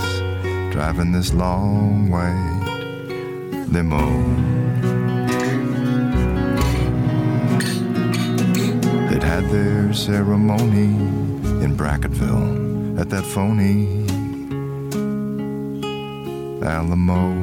driving 0.72 1.10
this 1.10 1.34
long 1.34 2.08
white 2.08 2.62
limo. 3.68 4.06
They'd 9.08 9.24
had 9.24 9.44
their 9.50 9.92
ceremony 9.92 10.94
in 11.64 11.76
Bracketville 11.76 13.00
at 13.00 13.10
that 13.10 13.24
phony 13.24 14.01
Alamo. 16.66 17.34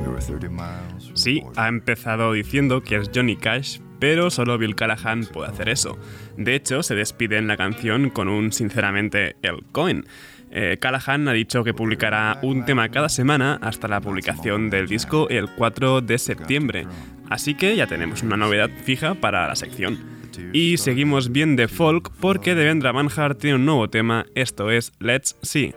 We 0.00 0.08
were 0.08 0.20
30 0.20 0.48
miles 0.50 1.06
from 1.06 1.16
Sí, 1.16 1.42
ha 1.56 1.68
empezado 1.68 2.32
diciendo 2.32 2.82
que 2.82 2.96
es 2.96 3.10
Johnny 3.14 3.36
Cash, 3.36 3.78
pero 3.98 4.30
solo 4.30 4.58
Bill 4.58 4.74
Callahan 4.74 5.26
puede 5.26 5.50
hacer 5.50 5.68
eso. 5.68 5.98
De 6.36 6.54
hecho, 6.54 6.82
se 6.82 6.94
despide 6.94 7.38
en 7.38 7.46
la 7.46 7.56
canción 7.56 8.10
con 8.10 8.28
un 8.28 8.52
sinceramente 8.52 9.36
el 9.42 9.64
Cohen. 9.72 10.06
Eh, 10.50 10.78
Callahan 10.80 11.26
ha 11.28 11.32
dicho 11.32 11.64
que 11.64 11.74
publicará 11.74 12.38
un 12.42 12.64
tema 12.64 12.88
cada 12.88 13.08
semana 13.08 13.58
hasta 13.60 13.88
la 13.88 14.00
publicación 14.00 14.70
del 14.70 14.86
disco 14.86 15.28
el 15.28 15.48
4 15.50 16.00
de 16.00 16.18
septiembre, 16.18 16.86
así 17.28 17.54
que 17.54 17.74
ya 17.74 17.88
tenemos 17.88 18.22
una 18.22 18.36
novedad 18.36 18.70
fija 18.84 19.14
para 19.14 19.48
la 19.48 19.56
sección. 19.56 20.13
Y 20.52 20.76
seguimos 20.76 21.30
bien 21.32 21.56
de 21.56 21.68
folk 21.68 22.10
porque 22.20 22.54
Devendra 22.54 22.92
Banhart 22.92 23.38
tiene 23.38 23.56
un 23.56 23.66
nuevo 23.66 23.88
tema, 23.88 24.26
esto 24.34 24.70
es 24.70 24.92
Let's 24.98 25.36
See. 25.42 25.74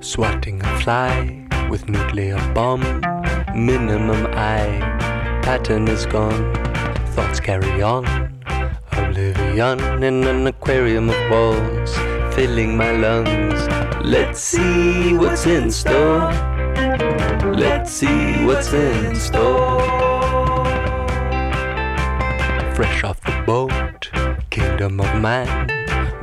Swatting 0.00 0.60
a 0.62 0.78
fly 0.80 1.48
with 1.70 1.88
nuclear 1.88 2.38
bomb. 2.54 2.82
Minimum 3.54 4.26
eye 4.34 4.80
pattern 5.42 5.88
is 5.88 6.06
gone. 6.06 6.52
Thoughts 7.14 7.40
carry 7.40 7.82
on. 7.82 8.04
Oblivion 8.92 10.02
in 10.02 10.24
an 10.24 10.46
aquarium 10.46 11.10
of 11.10 11.30
walls, 11.30 11.94
filling 12.34 12.76
my 12.76 12.92
lungs. 12.92 13.68
Let's 14.04 14.40
see 14.40 15.14
what's 15.14 15.46
in 15.46 15.70
store. 15.70 16.51
Let's 17.62 17.92
see 17.92 18.44
what's 18.44 18.72
in 18.72 19.14
store. 19.14 19.80
Fresh 22.74 23.04
off 23.04 23.20
the 23.20 23.40
boat, 23.46 24.10
kingdom 24.50 25.00
of 25.00 25.20
man. 25.20 25.68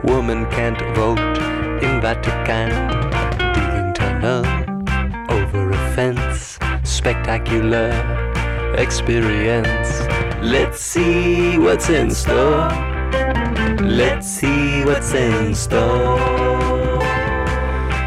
Woman 0.03 0.49
can't 0.51 0.81
vote 0.97 1.37
in 1.81 2.01
Vatican. 2.01 2.69
Digging 3.55 3.93
tunnel 3.93 4.43
over 5.31 5.71
a 5.71 5.95
fence. 5.95 6.59
Spectacular 6.83 7.89
experience. 8.77 9.89
Let's 10.41 10.81
see 10.81 11.57
what's 11.57 11.89
in 11.89 12.11
store. 12.11 12.67
Let's 13.81 14.27
see 14.27 14.83
what's 14.83 15.13
in 15.13 15.55
store. 15.55 16.19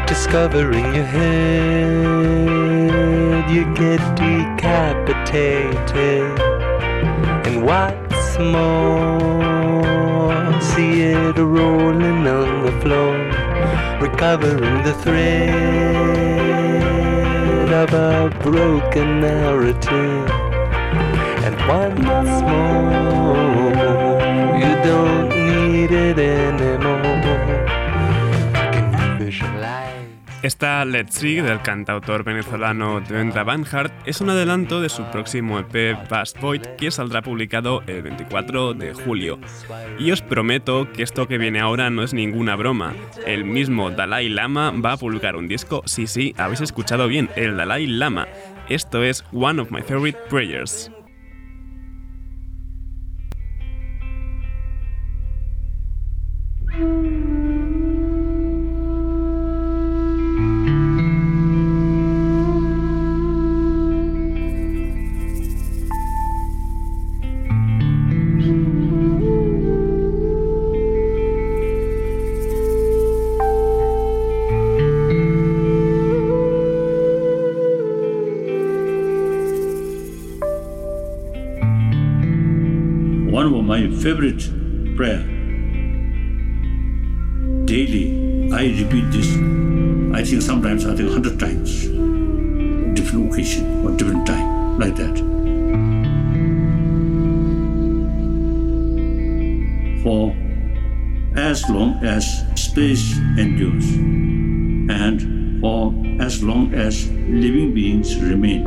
Discovering 0.05 0.93
your 0.93 1.05
head, 1.05 1.92
you 3.53 3.63
get 3.75 3.99
decapitated. 4.15 5.75
And 7.45 7.63
what's 7.63 8.39
more, 8.39 9.83
see 10.59 11.01
it 11.01 11.37
rolling 11.37 12.25
on 12.25 12.63
the 12.65 12.71
floor, 12.81 13.15
recovering 14.01 14.83
the 14.83 14.93
thread 15.03 15.53
of 17.71 17.93
a 17.93 18.29
broken 18.41 19.21
narrative. 19.21 20.29
And 21.45 21.55
once 21.67 22.41
more, 22.49 23.73
you 24.61 24.73
don't 24.89 25.29
need 25.29 25.91
it 25.91 26.17
anymore. 26.17 27.02
Esta 30.43 30.83
Let's 30.83 31.15
See 31.15 31.39
del 31.39 31.61
cantautor 31.61 32.25
venezolano 32.25 32.99
Devendra 32.99 33.45
Banhart 33.45 33.93
es 34.05 34.19
un 34.19 34.29
adelanto 34.29 34.81
de 34.81 34.89
su 34.89 35.05
próximo 35.05 35.57
EP 35.57 35.97
Past 36.09 36.37
Void 36.41 36.63
que 36.77 36.91
saldrá 36.91 37.21
publicado 37.21 37.81
el 37.87 38.01
24 38.01 38.73
de 38.73 38.93
julio. 38.93 39.39
Y 39.97 40.11
os 40.11 40.21
prometo 40.21 40.91
que 40.91 41.01
esto 41.01 41.29
que 41.29 41.37
viene 41.37 41.61
ahora 41.61 41.89
no 41.89 42.03
es 42.03 42.13
ninguna 42.13 42.57
broma. 42.57 42.93
El 43.25 43.45
mismo 43.45 43.89
Dalai 43.89 44.27
Lama 44.27 44.71
va 44.71 44.91
a 44.91 44.97
publicar 44.97 45.37
un 45.37 45.47
disco, 45.47 45.81
sí, 45.85 46.07
sí, 46.07 46.35
habéis 46.37 46.59
escuchado 46.59 47.07
bien, 47.07 47.29
el 47.37 47.55
Dalai 47.55 47.87
Lama. 47.87 48.27
Esto 48.67 49.01
es 49.01 49.23
One 49.31 49.61
of 49.61 49.71
My 49.71 49.81
Favorite 49.81 50.19
Prayers. 50.29 50.91
Prayer. 84.95 85.19
Daily, 87.65 88.49
I 88.53 88.67
repeat 88.81 89.11
this. 89.11 89.27
I 90.15 90.23
think 90.23 90.41
sometimes 90.41 90.85
I 90.85 90.95
think 90.95 91.11
hundred 91.11 91.37
times, 91.37 91.81
different 92.95 93.33
occasion 93.33 93.85
or 93.85 93.91
different 93.97 94.25
time, 94.25 94.79
like 94.79 94.95
that. 94.95 95.17
For 100.03 100.33
as 101.35 101.69
long 101.69 101.99
as 102.01 102.45
space 102.55 103.17
endures, 103.37 103.91
and 104.89 105.59
for 105.59 105.93
as 106.21 106.41
long 106.41 106.73
as 106.73 107.09
living 107.11 107.73
beings 107.73 108.15
remain, 108.21 108.65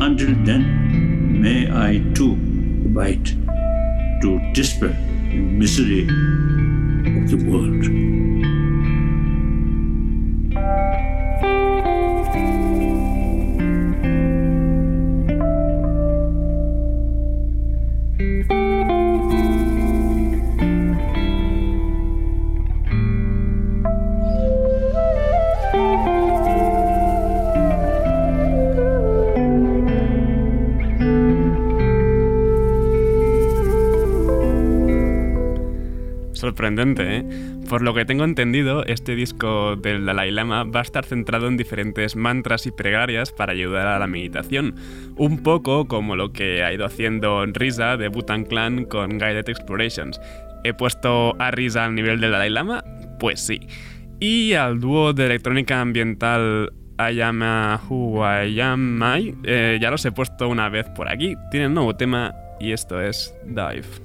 until 0.00 0.34
then, 0.46 1.42
may 1.42 1.70
I 1.70 1.98
too 2.14 2.32
abide 2.86 3.33
desperate 4.64 4.96
misery 4.96 6.08
Sorprendente, 36.44 37.16
¿eh? 37.16 37.24
Por 37.70 37.80
lo 37.80 37.94
que 37.94 38.04
tengo 38.04 38.22
entendido, 38.22 38.84
este 38.84 39.14
disco 39.14 39.76
del 39.76 40.04
Dalai 40.04 40.30
Lama 40.30 40.64
va 40.64 40.80
a 40.80 40.82
estar 40.82 41.06
centrado 41.06 41.48
en 41.48 41.56
diferentes 41.56 42.16
mantras 42.16 42.66
y 42.66 42.70
pregarias 42.70 43.32
para 43.32 43.52
ayudar 43.52 43.86
a 43.86 43.98
la 43.98 44.06
meditación, 44.06 44.74
un 45.16 45.42
poco 45.42 45.88
como 45.88 46.16
lo 46.16 46.34
que 46.34 46.62
ha 46.62 46.70
ido 46.70 46.84
haciendo 46.84 47.46
Risa 47.46 47.96
de 47.96 48.08
Bhutan 48.08 48.44
Clan 48.44 48.84
con 48.84 49.18
Guided 49.18 49.48
Explorations. 49.48 50.20
¿He 50.64 50.74
puesto 50.74 51.34
a 51.40 51.50
Risa 51.50 51.86
al 51.86 51.94
nivel 51.94 52.20
del 52.20 52.32
Dalai 52.32 52.50
Lama? 52.50 52.84
Pues 53.18 53.40
sí. 53.40 53.60
Y 54.20 54.52
al 54.52 54.80
dúo 54.80 55.14
de 55.14 55.24
electrónica 55.24 55.80
ambiental 55.80 56.74
Ayama 56.98 57.80
Huayamai, 57.88 59.34
eh, 59.44 59.78
ya 59.80 59.90
los 59.90 60.04
he 60.04 60.12
puesto 60.12 60.50
una 60.50 60.68
vez 60.68 60.90
por 60.90 61.08
aquí. 61.08 61.36
Tienen 61.50 61.72
nuevo 61.72 61.96
tema 61.96 62.34
y 62.60 62.72
esto 62.72 63.00
es 63.00 63.34
Dive. 63.46 64.03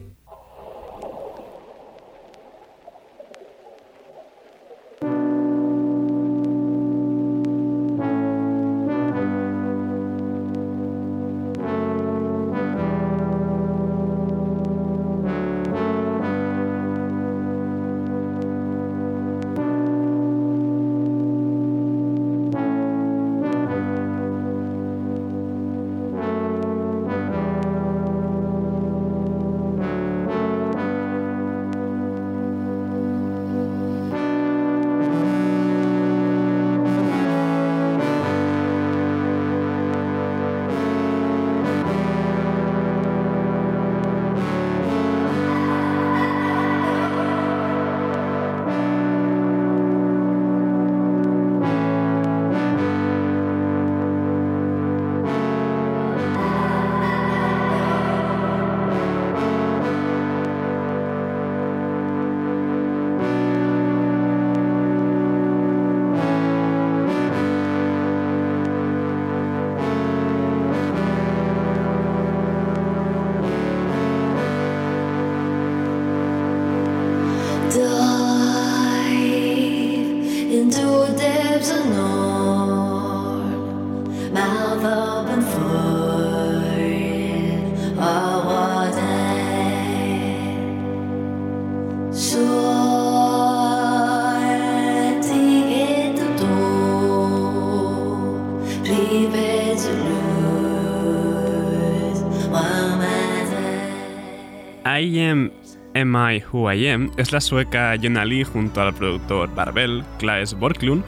Am 106.16 106.42
Who 106.52 106.72
I 106.72 106.88
Am 106.90 107.12
es 107.18 107.32
la 107.32 107.42
sueca 107.42 107.96
Jonna 108.02 108.26
Lee 108.26 108.44
junto 108.44 108.82
al 108.82 108.94
productor 108.94 109.54
Barbel, 109.54 110.04
Claes 110.18 110.54
Borklund, 110.54 111.04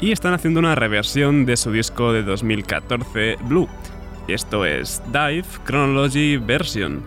y 0.00 0.12
están 0.12 0.34
haciendo 0.34 0.60
una 0.60 0.74
reversión 0.74 1.46
de 1.46 1.56
su 1.56 1.70
disco 1.70 2.12
de 2.12 2.22
2014, 2.22 3.36
Blue. 3.44 3.68
Esto 4.28 4.64
es 4.64 5.02
Dive 5.12 5.44
Chronology 5.66 6.36
Version. 6.36 7.02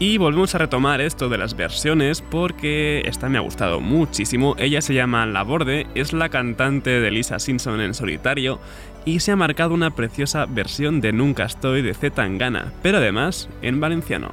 Y 0.00 0.18
volvemos 0.18 0.54
a 0.54 0.58
retomar 0.58 1.00
esto 1.00 1.28
de 1.28 1.38
las 1.38 1.56
versiones 1.56 2.20
porque 2.20 3.02
esta 3.06 3.28
me 3.28 3.38
ha 3.38 3.42
gustado 3.42 3.80
muchísimo. 3.80 4.56
Ella 4.58 4.82
se 4.82 4.94
llama 4.94 5.24
Laborde, 5.24 5.86
es 5.94 6.12
la 6.12 6.28
cantante 6.28 7.00
de 7.00 7.10
Lisa 7.10 7.38
Simpson 7.38 7.80
en 7.80 7.94
solitario 7.94 8.58
y 9.04 9.20
se 9.20 9.32
ha 9.32 9.36
marcado 9.36 9.72
una 9.74 9.94
preciosa 9.94 10.46
versión 10.46 11.00
de 11.00 11.12
Nunca 11.12 11.44
Estoy 11.44 11.82
de 11.82 11.94
Z 11.94 12.16
Tangana, 12.16 12.72
pero 12.82 12.98
además 12.98 13.48
en 13.62 13.80
valenciano. 13.80 14.30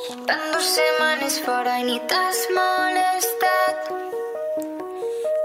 Tant 0.00 0.46
dos 0.52 0.68
setmanes 0.74 1.34
fora 1.44 1.74
i 1.80 1.84
ni 1.84 1.96
t'has 2.08 2.38
molestat 2.56 3.90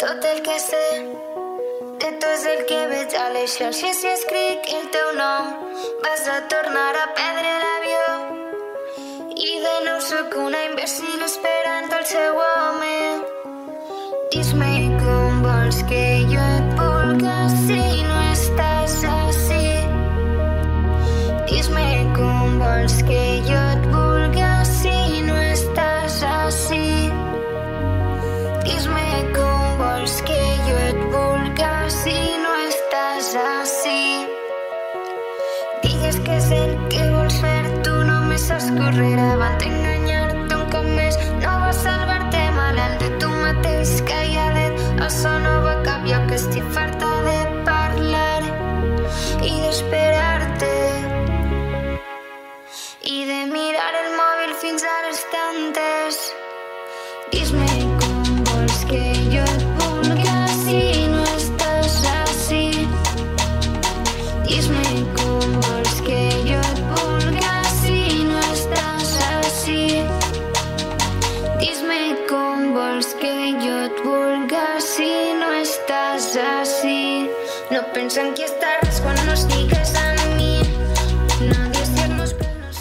Tot 0.03 0.27
el 0.31 0.41
que 0.47 0.55
sé 0.67 0.85
de 1.99 2.11
tu 2.21 2.31
és 2.37 2.45
el 2.53 2.63
que 2.69 2.79
veig 2.93 3.15
a 3.19 3.25
les 3.35 3.57
xarxes 3.57 4.01
si 4.01 4.09
escric 4.13 4.71
el 4.77 4.89
teu 4.95 5.11
nom. 5.19 5.53
Vas 6.03 6.27
a 6.37 6.39
tornar 6.55 6.89
a 7.03 7.05
perdre 7.19 7.53
l'avió 7.65 8.09
i 9.51 9.53
de 9.67 9.77
nou 9.87 10.01
sóc 10.09 10.39
una 10.47 10.65
imbècil 10.71 11.29
esperant 11.31 11.95
el 11.99 12.05
seu 12.15 12.43
home 12.49 13.34
correr 38.85 39.19
avant 39.19 39.61
enganyar-te 39.65 40.57
un 40.57 40.65
cop 40.73 40.85
més. 40.97 41.17
No 41.41 41.53
vas 41.63 41.79
salvar-te 41.85 42.41
malalt 42.57 43.01
de 43.01 43.09
tu 43.21 43.29
mateix 43.41 43.95
calladet. 44.09 44.77
Això 45.07 45.31
no 45.45 45.55
va 45.65 45.73
cap 45.87 46.05
lloc, 46.09 46.29
estic 46.37 46.67
farta 46.75 47.09
de 47.25 47.39
parlar 47.65 48.45
i 49.41 49.55
d'esperar-te 49.63 50.71
i 53.15 53.17
de 53.31 53.41
mirar 53.55 53.91
el 54.03 54.13
mòbil 54.21 54.57
fins 54.61 54.85
a 54.93 54.97
les 55.09 55.27
tantes. 55.33 56.24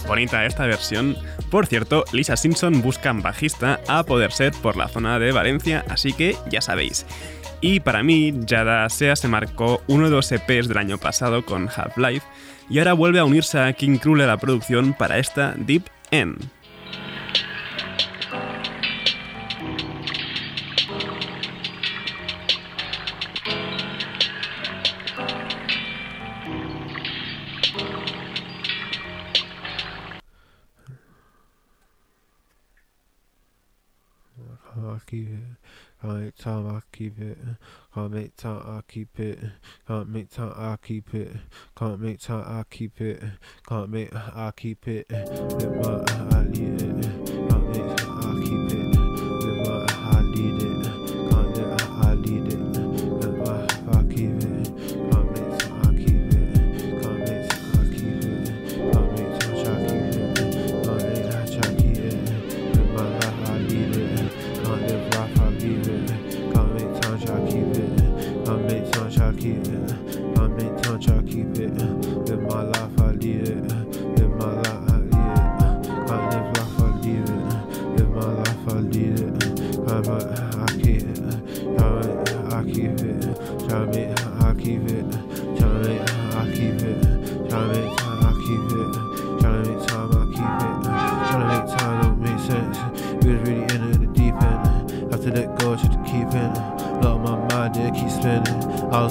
Bonita 0.07 0.47
esta 0.47 0.64
versión. 0.64 1.16
Por 1.51 1.66
cierto, 1.66 2.05
Lisa 2.12 2.37
Simpson 2.37 2.81
busca 2.83 3.11
un 3.11 3.20
bajista 3.20 3.81
a 3.88 4.05
poder 4.05 4.31
ser 4.31 4.53
por 4.53 4.77
la 4.77 4.87
zona 4.87 5.18
de 5.18 5.33
Valencia, 5.33 5.85
así 5.88 6.12
que 6.12 6.37
ya 6.49 6.61
sabéis. 6.61 7.05
Y 7.61 7.81
para 7.81 8.05
mí, 8.05 8.33
Yada 8.47 8.88
Sea 8.88 9.16
se 9.16 9.27
marcó 9.27 9.83
uno 9.88 10.05
de 10.05 10.12
los 10.12 10.31
EPs 10.31 10.68
del 10.68 10.79
año 10.79 10.99
pasado 10.99 11.44
con 11.44 11.68
Half-Life 11.68 12.25
y 12.70 12.79
ahora 12.79 12.92
vuelve 12.92 13.18
a 13.18 13.25
unirse 13.25 13.59
a 13.59 13.73
King 13.73 13.99
Krul 13.99 14.20
a 14.20 14.29
la 14.29 14.37
producción 14.37 14.94
para 14.94 15.18
esta 15.18 15.55
Deep 15.57 15.83
End. 16.12 16.49
Keep 35.14 35.29
it. 35.29 35.38
Can't 36.03 36.20
make 36.20 36.37
time, 36.37 36.66
I 36.66 36.81
keep 36.96 37.20
it. 37.20 37.38
Can't 37.94 38.12
make 38.12 38.37
time, 38.37 38.62
I 38.66 38.81
keep 38.87 39.20
it. 39.20 39.38
Can't 39.87 40.09
make 40.09 40.31
time, 40.31 40.53
I 40.57 40.77
keep 40.83 41.14
it. 41.14 41.33
Can't 41.77 42.00
make 42.00 42.20
time, 42.20 42.44
I 42.46 42.64
keep 42.68 43.00
it. 43.00 43.22
Can't 43.68 43.90
make, 43.90 44.14
I 44.14 44.53
keep 44.57 44.88
it. 44.88 45.11
My, 45.11 46.05
I 46.37 46.42
lead 46.42 47.05
it. 47.05 47.23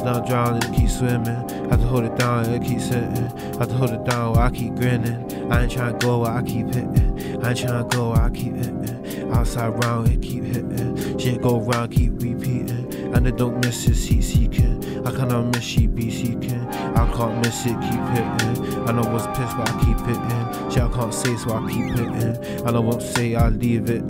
Down 0.03 0.27
drowning, 0.27 0.73
keep 0.73 0.89
swimming. 0.89 1.25
Have 1.69 1.79
to 1.79 1.87
hold 1.87 2.03
it 2.03 2.17
down, 2.17 2.45
it 2.45 2.61
keep 2.63 2.81
sitting. 2.81 3.15
Have 3.57 3.69
to 3.69 3.73
hold 3.73 3.91
it 3.91 4.03
down 4.03 4.37
I 4.37 4.49
keep 4.49 4.75
grinning. 4.75 5.51
I 5.51 5.63
ain't 5.63 5.71
trying 5.71 5.97
to 5.97 6.05
go 6.05 6.25
I 6.25 6.41
keep 6.41 6.67
hitting. 6.67 7.41
I 7.41 7.49
ain't 7.49 7.59
trying 7.59 7.87
to 7.87 7.95
go 7.95 8.11
I 8.11 8.29
keep 8.29 8.53
hitting. 8.53 9.31
Outside 9.31 9.69
round, 9.83 10.09
it 10.09 10.21
keep 10.21 10.43
hitting. 10.43 11.17
Shit 11.17 11.41
go 11.41 11.61
round, 11.61 11.91
keep 11.91 12.13
repeating. 12.21 13.13
And 13.15 13.25
it 13.25 13.37
don't 13.37 13.63
miss 13.63 13.87
it, 13.87 13.95
seek 13.95 14.23
seeking. 14.23 15.07
I 15.07 15.11
cannot 15.11 15.55
miss, 15.55 15.63
she 15.63 15.87
be 15.87 16.11
seeking. 16.11 16.67
I 16.67 17.09
can't 17.15 17.39
miss 17.39 17.65
it, 17.65 17.79
keep 17.81 18.01
hitting. 18.11 18.87
I 18.87 18.91
know 18.91 19.09
what's 19.09 19.27
pissed, 19.37 19.55
but 19.57 19.69
I 19.69 19.85
keep 19.85 19.99
hitting. 20.05 20.69
Shit, 20.69 20.83
I 20.83 20.89
can't 20.89 21.13
say, 21.13 21.35
so 21.37 21.53
I 21.53 21.71
keep 21.71 21.97
hitting. 21.97 22.67
I 22.67 22.71
won't 22.77 23.01
say, 23.01 23.35
I 23.35 23.47
leave 23.49 23.89
it. 23.89 24.03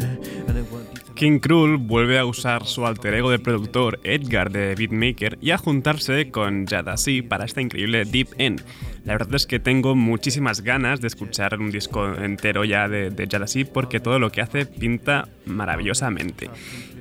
King 1.23 1.39
Krul 1.39 1.77
vuelve 1.77 2.19
a 2.19 2.25
usar 2.25 2.65
su 2.65 2.85
alter 2.85 3.13
ego 3.13 3.31
de 3.31 3.39
productor 3.39 3.97
Edgar 4.03 4.51
de 4.51 4.75
Beatmaker 4.75 5.37
y 5.39 5.51
a 5.51 5.57
juntarse 5.57 6.31
con 6.31 6.65
Jadasi 6.65 7.21
para 7.21 7.45
esta 7.45 7.61
increíble 7.61 8.03
Deep 8.03 8.27
End. 8.39 8.61
La 9.05 9.13
verdad 9.13 9.35
es 9.35 9.47
que 9.47 9.57
tengo 9.57 9.95
muchísimas 9.95 10.59
ganas 10.59 10.99
de 10.99 11.07
escuchar 11.07 11.57
un 11.61 11.71
disco 11.71 12.13
entero 12.13 12.65
ya 12.65 12.89
de, 12.89 13.09
de 13.09 13.25
Jadasi 13.25 13.63
porque 13.63 14.01
todo 14.01 14.19
lo 14.19 14.33
que 14.33 14.41
hace 14.41 14.65
pinta 14.65 15.29
maravillosamente. 15.45 16.49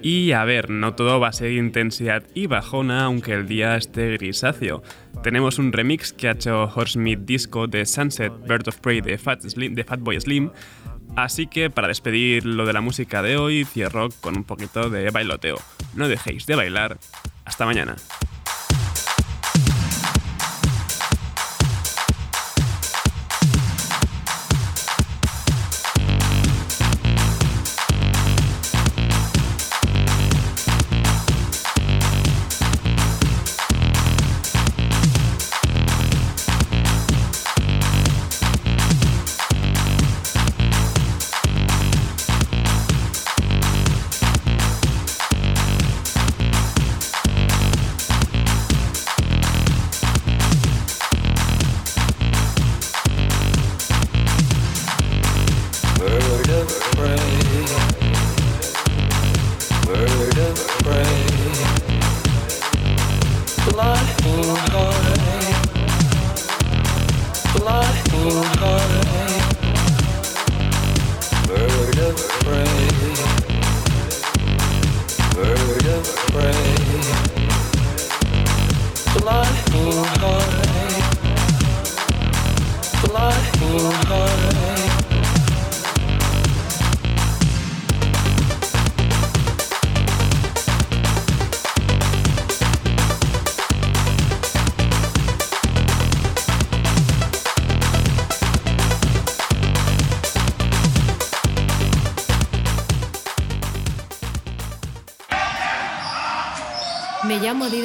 Y 0.03 0.33
a 0.33 0.45
ver, 0.45 0.71
no 0.71 0.95
todo 0.95 1.19
va 1.19 1.29
a 1.29 1.33
ser 1.33 1.53
intensidad 1.53 2.23
y 2.35 2.47
bajona, 2.47 3.05
aunque 3.05 3.33
el 3.33 3.47
día 3.47 3.77
esté 3.77 4.13
grisáceo. 4.13 4.83
Tenemos 5.23 5.59
un 5.59 5.73
remix 5.73 6.13
que 6.13 6.29
ha 6.29 6.33
hecho 6.33 6.65
Horsemith 6.65 7.21
Disco 7.21 7.69
de 7.69 7.87
Sunset 7.87 8.33
Bird 8.49 8.69
of 8.69 8.79
Prey 8.79 9.01
de, 9.01 9.19
Fat 9.19 9.43
Slim, 9.43 9.75
de 9.75 9.85
Fatboy 9.85 10.21
Slim, 10.21 10.51
Así 11.17 11.47
que 11.47 11.69
para 11.69 11.89
despedir 11.89 12.47
lo 12.47 12.65
de 12.65 12.73
la 12.73 12.81
música 12.81 13.23
de 13.23 13.37
hoy, 13.37 13.65
cierro 13.65 14.09
con 14.21 14.37
un 14.37 14.45
poquito 14.45 14.89
de 14.89 15.11
bailoteo. 15.11 15.59
No 15.95 16.09
dejéis 16.09 16.47
de 16.47 16.57
bailar. 16.57 16.99
Hasta 17.45 17.67
mañana. 17.67 17.97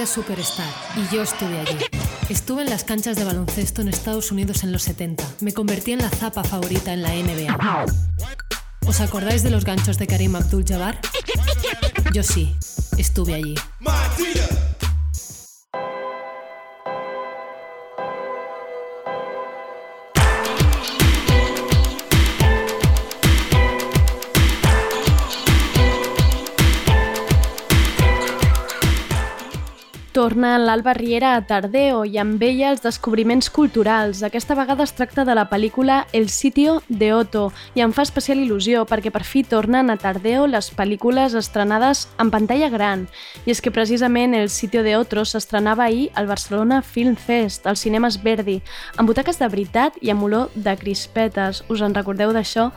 Superstar 0.08 0.74
y 0.96 1.14
yo 1.14 1.22
estuve 1.22 1.60
allí. 1.60 1.78
Estuve 2.30 2.62
en 2.62 2.70
las 2.70 2.84
canchas 2.86 3.18
de 3.18 3.26
baloncesto 3.26 3.82
en 3.82 3.90
Estados 3.90 4.32
Unidos 4.32 4.64
en 4.64 4.72
los 4.72 4.84
70. 4.84 5.24
Me 5.42 5.54
convertí 5.54 5.92
en 5.92 6.00
la 6.00 6.10
zapa 6.10 6.44
favorita 6.44 6.94
en 6.94 7.02
la 7.02 7.10
NBA. 7.10 7.86
¿Os 8.86 9.02
acordáis 9.02 9.44
de 9.44 9.50
los 9.50 9.66
ganchos 9.66 9.98
de 9.98 10.08
Karim 10.08 10.36
Abdul-Jabbar? 10.36 11.00
Yo 12.14 12.24
sí, 12.24 12.56
estuve 12.98 13.36
allí. 13.36 13.56
Torna 30.28 30.58
l'Alba 30.58 30.92
Riera 30.92 31.38
a 31.38 31.42
Tardeo 31.48 32.02
i 32.04 32.18
amb 32.20 32.42
ella 32.44 32.74
els 32.74 32.82
descobriments 32.84 33.48
culturals. 33.48 34.20
Aquesta 34.28 34.58
vegada 34.60 34.84
es 34.84 34.92
tracta 34.92 35.24
de 35.24 35.32
la 35.38 35.46
pel·lícula 35.48 36.02
El 36.12 36.28
sitio 36.28 36.82
de 36.90 37.14
Otto 37.16 37.46
i 37.80 37.86
em 37.86 37.94
fa 37.96 38.04
especial 38.04 38.42
il·lusió 38.44 38.84
perquè 38.90 39.08
per 39.16 39.24
fi 39.24 39.46
tornen 39.48 39.88
a 39.88 39.96
Tardeo 39.96 40.44
les 40.52 40.68
pel·lícules 40.76 41.32
estrenades 41.40 42.10
en 42.20 42.28
pantalla 42.34 42.68
gran. 42.68 43.08
I 43.46 43.56
és 43.56 43.64
que 43.64 43.72
precisament 43.72 44.36
El 44.36 44.52
sitio 44.52 44.84
de 44.84 44.98
Otto 45.00 45.24
s'estrenava 45.24 45.88
ahir 45.88 46.10
al 46.14 46.28
Barcelona 46.28 46.82
Film 46.82 47.16
Fest, 47.16 47.64
al 47.64 47.80
Cinemes 47.80 48.20
Verdi, 48.20 48.60
amb 48.98 49.08
butaques 49.08 49.40
de 49.40 49.48
veritat 49.48 49.96
i 50.02 50.12
amb 50.12 50.28
olor 50.28 50.52
de 50.56 50.76
crispetes. 50.76 51.64
Us 51.72 51.88
en 51.88 51.96
recordeu 51.96 52.36
d'això? 52.36 52.74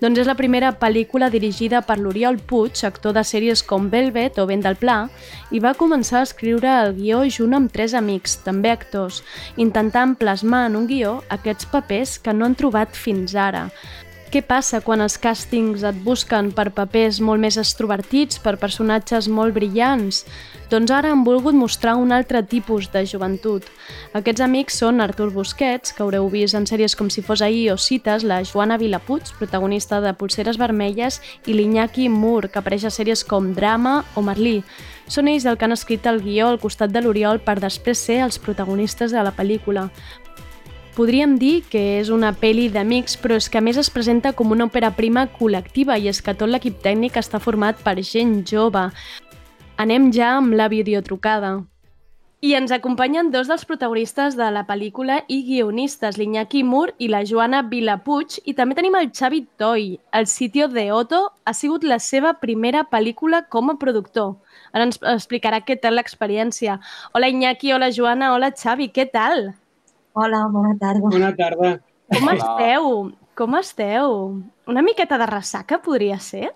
Doncs 0.00 0.16
és 0.22 0.28
la 0.30 0.32
primera 0.32 0.70
pel·lícula 0.80 1.26
dirigida 1.28 1.82
per 1.84 1.98
l'Oriol 2.00 2.38
Puig, 2.48 2.78
actor 2.88 3.12
de 3.12 3.20
sèries 3.20 3.60
com 3.60 3.90
Velvet 3.92 4.38
o 4.40 4.46
Vent 4.48 4.62
del 4.64 4.78
Pla, 4.80 4.94
i 5.52 5.60
va 5.60 5.74
començar 5.76 6.22
a 6.22 6.28
escriure 6.28 6.70
el 6.86 6.94
guió 6.96 7.18
junt 7.28 7.58
amb 7.58 7.68
tres 7.68 7.92
amics, 7.98 8.38
també 8.46 8.72
actors, 8.72 9.20
intentant 9.60 10.16
plasmar 10.16 10.62
en 10.70 10.78
un 10.80 10.86
guió 10.88 11.18
aquests 11.28 11.68
papers 11.68 12.16
que 12.16 12.32
no 12.32 12.48
han 12.48 12.56
trobat 12.56 12.96
fins 12.96 13.36
ara. 13.36 13.66
Què 14.30 14.44
passa 14.46 14.78
quan 14.78 15.00
els 15.02 15.16
càstings 15.18 15.82
et 15.82 15.96
busquen 16.04 16.52
per 16.54 16.68
papers 16.70 17.16
molt 17.18 17.42
més 17.42 17.56
extrovertits, 17.58 18.38
per 18.38 18.60
personatges 18.62 19.26
molt 19.26 19.56
brillants? 19.56 20.20
Doncs 20.70 20.92
ara 20.94 21.10
han 21.10 21.24
volgut 21.26 21.56
mostrar 21.58 21.96
un 21.98 22.14
altre 22.14 22.44
tipus 22.46 22.86
de 22.92 23.02
joventut. 23.10 23.66
Aquests 24.14 24.44
amics 24.46 24.78
són 24.84 25.02
Artur 25.02 25.32
Busquets, 25.34 25.90
que 25.90 26.04
haureu 26.04 26.28
vist 26.30 26.54
en 26.54 26.68
sèries 26.70 26.94
com 26.94 27.10
Si 27.10 27.26
fos 27.26 27.42
ahir 27.42 27.72
o 27.72 27.76
Cites, 27.76 28.22
la 28.22 28.44
Joana 28.46 28.78
Vilapuig, 28.78 29.34
protagonista 29.40 29.98
de 30.00 30.14
Pulseres 30.14 30.62
Vermelles, 30.62 31.18
i 31.50 31.58
l'Iñaki 31.58 32.06
Moore, 32.08 32.52
que 32.54 32.62
apareix 32.62 32.86
a 32.86 32.94
sèries 32.94 33.26
com 33.26 33.50
Drama 33.58 34.04
o 34.14 34.22
Merlí. 34.22 34.60
Són 35.10 35.26
ells 35.26 35.42
el 35.42 35.58
que 35.58 35.66
han 35.66 35.74
escrit 35.74 36.06
el 36.06 36.22
guió 36.22 36.46
al 36.46 36.60
costat 36.62 36.94
de 36.94 37.02
l'Oriol 37.02 37.40
per 37.42 37.58
després 37.58 37.98
ser 37.98 38.20
els 38.22 38.38
protagonistes 38.38 39.10
de 39.10 39.24
la 39.26 39.34
pel·lícula. 39.34 39.88
Podríem 40.96 41.36
dir 41.38 41.62
que 41.70 41.80
és 42.00 42.08
una 42.10 42.32
pel·li 42.34 42.66
d'amics, 42.74 43.14
però 43.22 43.36
és 43.38 43.46
que 43.48 43.60
a 43.60 43.62
més 43.62 43.78
es 43.78 43.90
presenta 43.94 44.32
com 44.34 44.50
una 44.50 44.66
òpera 44.66 44.90
prima 44.96 45.28
col·lectiva 45.38 45.94
i 45.96 46.10
és 46.10 46.18
que 46.20 46.34
tot 46.34 46.50
l'equip 46.50 46.80
tècnic 46.82 47.16
està 47.20 47.38
format 47.38 47.78
per 47.84 48.00
gent 48.02 48.40
jove. 48.50 48.88
Anem 49.78 50.10
ja 50.12 50.34
amb 50.40 50.56
la 50.58 50.66
videotrucada. 50.68 51.60
I 52.42 52.54
ens 52.56 52.72
acompanyen 52.72 53.30
dos 53.30 53.50
dels 53.52 53.66
protagonistes 53.68 54.34
de 54.36 54.46
la 54.50 54.64
pel·lícula 54.66 55.20
i 55.28 55.42
guionistes, 55.44 56.16
l'Iñaki 56.16 56.64
Mur 56.64 56.86
i 56.98 57.10
la 57.12 57.20
Joana 57.28 57.60
Vilapuig, 57.68 58.40
i 58.48 58.56
també 58.56 58.74
tenim 58.74 58.96
el 58.96 59.10
Xavi 59.12 59.44
Toy. 59.60 59.98
El 60.16 60.26
sitio 60.26 60.66
de 60.72 60.88
Otto 60.90 61.20
ha 61.44 61.54
sigut 61.54 61.84
la 61.84 62.00
seva 62.00 62.34
primera 62.40 62.86
pel·lícula 62.88 63.44
com 63.52 63.70
a 63.70 63.76
productor. 63.78 64.38
Ara 64.72 64.88
ens 64.88 64.98
explicarà 65.14 65.60
què 65.62 65.76
tal 65.78 66.00
l'experiència. 66.00 66.80
Hola 67.12 67.28
Iñaki, 67.28 67.74
hola 67.76 67.92
Joana, 67.92 68.32
hola 68.32 68.54
Xavi, 68.56 68.88
què 68.88 69.06
tal? 69.12 69.52
Hola, 70.12 70.46
bona 70.48 70.76
tarda. 70.78 71.00
Bona 71.00 71.36
tarda. 71.36 71.80
Com 72.10 72.26
Hola. 72.26 72.38
esteu? 72.38 73.12
Com 73.38 73.56
esteu? 73.56 74.42
Una 74.66 74.82
miqueta 74.82 75.18
de 75.18 75.26
ressaca 75.26 75.78
podria 75.78 76.18
ser? 76.18 76.50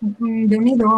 Mm, 0.00 0.46
Déu-n'hi-do, 0.48 0.92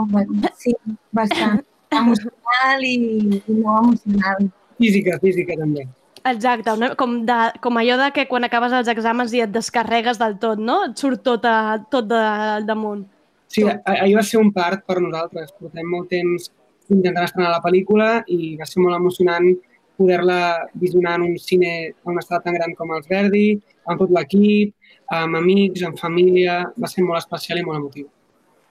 sí, 0.56 0.74
bastant. 1.10 1.64
Emocional 1.92 2.84
i, 2.86 2.94
i 3.36 3.54
no 3.58 3.74
emocional. 3.82 4.46
Física, 4.80 5.18
física 5.20 5.58
també. 5.58 5.82
Exacte, 6.24 6.72
una, 6.72 6.94
com, 6.96 7.18
de, 7.26 7.36
com 7.60 7.76
allò 7.76 7.98
de 8.00 8.06
que 8.16 8.24
quan 8.30 8.46
acabes 8.46 8.72
els 8.78 8.88
exàmens 8.88 9.34
i 9.36 9.42
et 9.44 9.52
descarregues 9.52 10.20
del 10.22 10.38
tot, 10.40 10.62
no? 10.62 10.78
Et 10.86 10.96
surt 10.96 11.20
tot, 11.26 11.44
a, 11.44 11.82
tot 11.92 12.06
de, 12.08 12.22
damunt. 12.64 13.02
Sí, 13.52 13.66
ahir 13.66 14.14
va 14.16 14.22
ser 14.24 14.40
un 14.40 14.54
part 14.54 14.86
per 14.88 15.02
nosaltres. 15.02 15.52
Portem 15.58 15.90
molt 15.90 16.08
temps 16.14 16.48
intentant 16.88 17.26
estrenar 17.26 17.50
la 17.52 17.60
pel·lícula 17.64 18.08
i 18.30 18.54
va 18.56 18.68
ser 18.70 18.80
molt 18.80 18.96
emocionant 18.96 19.50
poder-la 20.02 20.40
visionar 20.74 21.18
en 21.20 21.28
un 21.30 21.38
cine 21.38 21.74
a 21.92 22.10
una 22.10 22.24
estat 22.24 22.44
tan 22.46 22.58
gran 22.58 22.74
com 22.78 22.92
els 22.96 23.06
Verdi, 23.10 23.46
amb 23.86 24.02
tot 24.02 24.10
l'equip, 24.14 24.74
amb 25.12 25.38
amics, 25.38 25.86
amb 25.86 26.00
família. 26.00 26.64
Va 26.76 26.90
ser 26.90 27.06
molt 27.06 27.22
especial 27.22 27.62
i 27.62 27.64
molt 27.68 27.80
emotiu. 27.80 28.10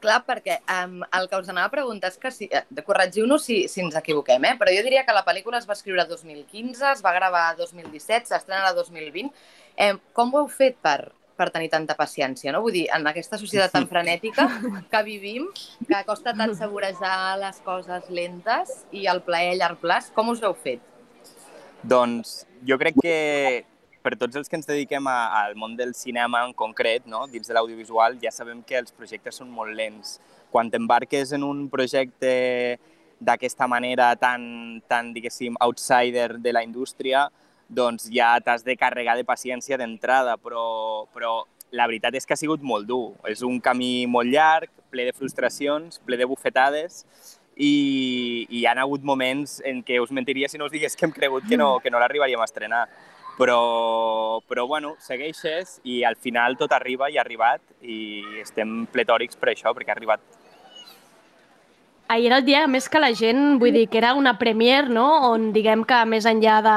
Clar, 0.01 0.23
perquè 0.25 0.57
um, 0.65 1.03
el 1.13 1.27
que 1.29 1.37
us 1.37 1.49
anava 1.53 1.69
a 1.69 1.73
preguntar 1.75 2.09
és 2.09 2.17
que, 2.17 2.31
si, 2.33 2.47
eh, 2.49 2.63
corregiu-nos 2.87 3.43
si, 3.45 3.59
si 3.69 3.83
ens 3.83 3.97
equivoquem, 3.99 4.47
eh? 4.49 4.55
però 4.57 4.73
jo 4.73 4.81
diria 4.81 5.03
que 5.05 5.13
la 5.13 5.21
pel·lícula 5.27 5.59
es 5.61 5.67
va 5.69 5.77
escriure 5.77 6.01
a 6.01 6.09
2015, 6.09 6.87
es 6.89 7.03
va 7.05 7.13
gravar 7.13 7.43
a 7.51 7.55
2017, 7.59 8.31
s'estrena 8.31 8.71
a 8.71 8.73
2020. 8.73 9.29
Eh, 9.77 9.93
com 10.17 10.33
ho 10.33 10.41
heu 10.41 10.49
fet 10.49 10.79
per, 10.81 11.11
per 11.37 11.51
tenir 11.53 11.69
tanta 11.69 11.93
paciència, 11.99 12.49
no? 12.53 12.63
Vull 12.65 12.79
dir, 12.79 12.87
en 12.97 13.05
aquesta 13.11 13.37
societat 13.37 13.77
tan 13.77 13.85
frenètica 13.91 14.47
que 14.91 15.03
vivim, 15.05 15.51
que 15.85 16.01
costa 16.09 16.33
tant 16.33 16.57
saborejar 16.57 17.37
les 17.43 17.61
coses 17.65 18.09
lentes 18.09 18.79
i 18.89 19.05
el 19.11 19.21
plaer 19.27 19.53
a 19.53 19.59
llarg 19.61 19.85
plaç, 19.85 20.09
com 20.17 20.33
us 20.33 20.41
heu 20.41 20.57
fet? 20.57 20.81
Doncs 21.83 22.43
jo 22.67 22.77
crec 22.77 22.93
que 23.01 23.65
per 24.01 24.13
tots 24.17 24.37
els 24.37 24.49
que 24.49 24.57
ens 24.57 24.67
dediquem 24.69 25.07
a, 25.09 25.17
al 25.41 25.55
món 25.57 25.73
del 25.77 25.93
cinema 25.97 26.43
en 26.45 26.53
concret, 26.53 27.05
no? 27.09 27.25
dins 27.29 27.47
de 27.47 27.55
l'audiovisual, 27.57 28.17
ja 28.21 28.33
sabem 28.33 28.61
que 28.65 28.77
els 28.77 28.93
projectes 28.93 29.37
són 29.41 29.49
molt 29.49 29.73
lents. 29.77 30.19
Quan 30.53 30.69
t'embarques 30.69 31.33
en 31.37 31.45
un 31.45 31.67
projecte 31.73 32.79
d'aquesta 33.21 33.67
manera 33.69 34.11
tan, 34.17 34.81
tan, 34.89 35.13
diguéssim, 35.13 35.57
outsider 35.61 36.37
de 36.41 36.53
la 36.53 36.63
indústria, 36.65 37.27
doncs 37.69 38.09
ja 38.13 38.33
t'has 38.43 38.65
de 38.65 38.75
carregar 38.77 39.15
de 39.17 39.25
paciència 39.25 39.77
d'entrada, 39.77 40.35
però, 40.37 41.05
però 41.13 41.43
la 41.71 41.87
veritat 41.87 42.17
és 42.17 42.25
que 42.27 42.35
ha 42.35 42.41
sigut 42.41 42.61
molt 42.61 42.89
dur. 42.89 43.13
És 43.29 43.41
un 43.45 43.61
camí 43.63 44.05
molt 44.09 44.29
llarg, 44.29 44.69
ple 44.91 45.07
de 45.07 45.15
frustracions, 45.17 46.01
ple 46.05 46.17
de 46.19 46.27
bufetades, 46.27 47.05
i, 47.61 48.47
i 48.49 48.61
hi 48.61 48.65
ha 48.65 48.73
hagut 48.81 49.05
moments 49.05 49.59
en 49.65 49.83
què 49.85 50.01
us 50.01 50.11
mentiria 50.11 50.49
si 50.49 50.57
no 50.57 50.65
us 50.65 50.73
digués 50.73 50.97
que 50.97 51.05
hem 51.05 51.13
cregut 51.13 51.45
que 51.47 51.59
no, 51.59 51.75
que 51.79 51.93
no 51.93 52.01
l'arribaríem 52.01 52.41
a 52.41 52.49
estrenar. 52.49 52.85
Però, 53.37 54.41
però 54.45 54.67
bueno, 54.67 54.95
segueixes 55.01 55.79
i 55.87 56.01
al 56.05 56.17
final 56.19 56.57
tot 56.59 56.73
arriba 56.75 57.07
i 57.09 57.17
ha 57.17 57.23
arribat 57.23 57.61
i 57.81 57.97
estem 58.41 58.83
pletòrics 58.91 59.39
per 59.39 59.53
això, 59.53 59.71
perquè 59.73 59.93
ha 59.93 59.97
arribat 59.97 60.21
Ahir 62.11 62.27
era 62.27 62.41
el 62.41 62.43
dia 62.43 62.65
més 62.67 62.89
que 62.91 62.99
la 62.99 63.13
gent, 63.15 63.55
vull 63.57 63.71
dir, 63.71 63.85
que 63.87 63.97
era 64.01 64.09
una 64.19 64.33
premier, 64.37 64.89
no?, 64.91 65.05
on 65.29 65.53
diguem 65.55 65.85
que 65.87 66.01
més 66.11 66.25
enllà 66.27 66.57
de, 66.65 66.73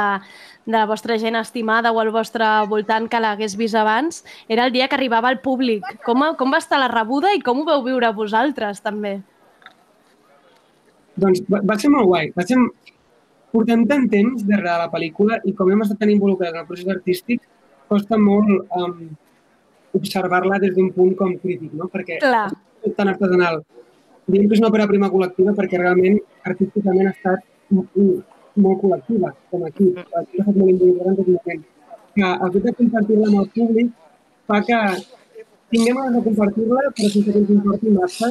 de 0.68 0.77
la 0.77 0.85
vostra 0.87 1.16
gent 1.18 1.35
estimada 1.35 1.90
o 1.90 1.99
al 1.99 2.12
vostre 2.14 2.47
voltant 2.70 3.09
que 3.11 3.18
l'hagués 3.18 3.57
vist 3.59 3.75
abans, 3.75 4.23
era 4.47 4.68
el 4.68 4.70
dia 4.70 4.87
que 4.87 4.94
arribava 4.94 5.33
al 5.33 5.40
públic. 5.42 5.83
Com, 6.07 6.23
com 6.38 6.55
va 6.55 6.62
estar 6.62 6.79
la 6.79 6.92
rebuda 6.92 7.35
i 7.35 7.42
com 7.42 7.64
ho 7.64 7.66
veu 7.66 7.83
viure 7.83 8.14
vosaltres, 8.14 8.79
també? 8.87 9.16
Doncs 11.20 11.44
va, 11.50 11.61
va 11.72 11.79
ser 11.81 11.90
molt 11.94 12.11
guai. 12.11 12.31
Va 12.37 12.46
ser... 12.48 12.59
Portem 13.55 13.85
tant 13.87 14.09
temps 14.11 14.42
darrere 14.48 14.81
la 14.81 14.90
pel·lícula 14.90 15.37
i 15.46 15.53
com 15.55 15.68
hem 15.70 15.85
estat 15.85 16.00
tan 16.00 16.11
involucrats 16.11 16.57
en 16.57 16.64
el 16.64 16.66
procés 16.66 16.88
artístic, 16.90 17.44
costa 17.87 18.18
molt 18.18 18.72
um, 18.74 18.96
observar-la 19.94 20.59
des 20.64 20.74
d'un 20.74 20.88
punt 20.96 21.12
com 21.20 21.37
crític, 21.38 21.70
no? 21.79 21.87
Perquè 21.92 22.18
Clar. 22.24 22.48
és 22.83 22.96
tan 22.96 23.12
artesanal. 23.12 23.61
Diem 24.27 24.48
que 24.48 24.57
és 24.57 24.62
una 24.62 24.72
òpera 24.72 24.88
prima 24.90 25.11
col·lectiva 25.12 25.55
perquè 25.55 25.79
realment 25.79 26.18
artísticament 26.50 27.11
ha 27.11 27.14
estat 27.14 27.46
molt 27.70 28.83
col·lectiva, 28.83 29.31
com 29.53 29.68
aquí. 29.68 29.92
Aquí 30.03 30.40
ha 30.40 30.46
estat 30.48 30.59
molt 30.59 30.74
involucrada 30.74 31.14
en 31.14 31.20
tot 31.20 31.31
moment. 31.37 31.62
Que 32.14 32.33
el 32.33 32.53
fet 32.57 32.66
de 32.66 32.74
compartir-la 32.81 33.31
amb 33.31 33.40
el 33.44 33.48
públic 33.55 33.94
fa 34.50 34.61
que 34.66 34.81
tinguem 35.74 35.96
ganes 35.98 36.14
de 36.18 36.22
compartir-la, 36.29 36.85
però 36.90 37.11
sense 37.14 37.31
que 37.31 37.40
ens 37.40 37.55
importi 37.55 37.94
massa 37.94 38.31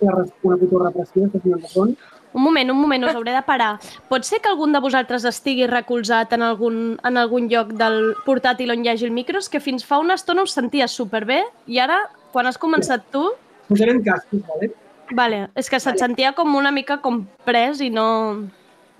la, 0.00 0.26
una 0.46 0.58
fotorepressió, 0.60 1.30
que 1.32 1.40
és 1.40 1.48
una 1.50 1.72
fons, 1.72 2.06
Un 2.36 2.42
moment, 2.44 2.68
un 2.70 2.76
moment, 2.76 3.04
us 3.08 3.14
hauré 3.16 3.32
de 3.32 3.40
parar. 3.46 3.78
Pot 4.10 4.26
ser 4.28 4.42
que 4.44 4.50
algun 4.50 4.74
de 4.76 4.80
vosaltres 4.84 5.24
estigui 5.24 5.64
recolzat 5.70 6.34
en 6.36 6.42
algun, 6.44 6.74
en 7.00 7.16
algun 7.16 7.46
lloc 7.48 7.70
del 7.80 8.10
portàtil 8.26 8.74
on 8.74 8.82
hi 8.84 8.90
hagi 8.92 9.06
el 9.08 9.14
micro? 9.16 9.40
És 9.40 9.48
que 9.48 9.60
fins 9.64 9.86
fa 9.88 9.96
una 10.02 10.18
estona 10.20 10.44
us 10.44 10.52
senties 10.52 10.92
superbé 10.92 11.38
i 11.66 11.78
ara, 11.80 11.96
quan 12.34 12.44
has 12.50 12.58
començat 12.60 13.06
tu... 13.14 13.22
Posarem 13.70 14.02
cascos, 14.04 14.42
vale? 14.50 14.68
Vale, 15.16 15.38
és 15.56 15.72
que 15.72 15.80
se't 15.80 15.96
sentia 16.02 16.34
com 16.36 16.52
una 16.60 16.74
mica 16.76 16.98
com 17.00 17.22
pres 17.48 17.80
i 17.80 17.88
no... 17.94 18.04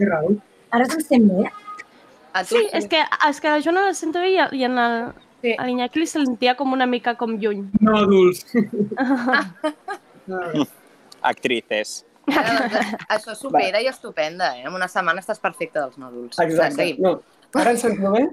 Té 0.00 0.08
raó. 0.08 0.32
Ara 0.72 0.88
se'm 0.88 1.04
sent 1.04 1.28
bé? 1.28 1.44
A 2.32 2.40
tu 2.40 2.56
Sí, 2.56 2.64
és 2.72 2.88
que, 2.88 3.04
és 3.28 3.44
que 3.44 3.52
jo 3.60 3.76
no 3.76 3.84
la 3.84 3.92
sento 3.98 4.24
bé 4.24 4.32
i, 4.32 4.40
i 4.62 4.64
en 4.64 4.80
el, 4.80 4.96
Sí. 5.44 5.52
a 5.52 5.68
l'Iñaki 5.68 6.00
li 6.00 6.08
sentia 6.08 6.56
com 6.56 6.72
una 6.72 6.88
mica 6.88 7.18
com 7.20 7.36
lluny. 7.36 7.66
No 7.84 8.00
adults. 8.00 8.48
actrices. 11.30 12.00
Doncs, 12.26 13.04
això 13.08 13.36
supera 13.44 13.80
i 13.82 13.88
estupenda, 13.90 14.52
eh? 14.56 14.66
En 14.66 14.74
una 14.74 14.88
setmana 14.90 15.22
estàs 15.22 15.40
perfecte 15.42 15.78
dels 15.78 15.98
nòduls. 16.00 16.38
Exacte. 16.42 16.80
Seguim. 16.80 17.04
No. 17.04 17.14
Ara 17.56 17.72
ens 17.72 17.84
sentim 17.86 18.10
bé? 18.12 18.26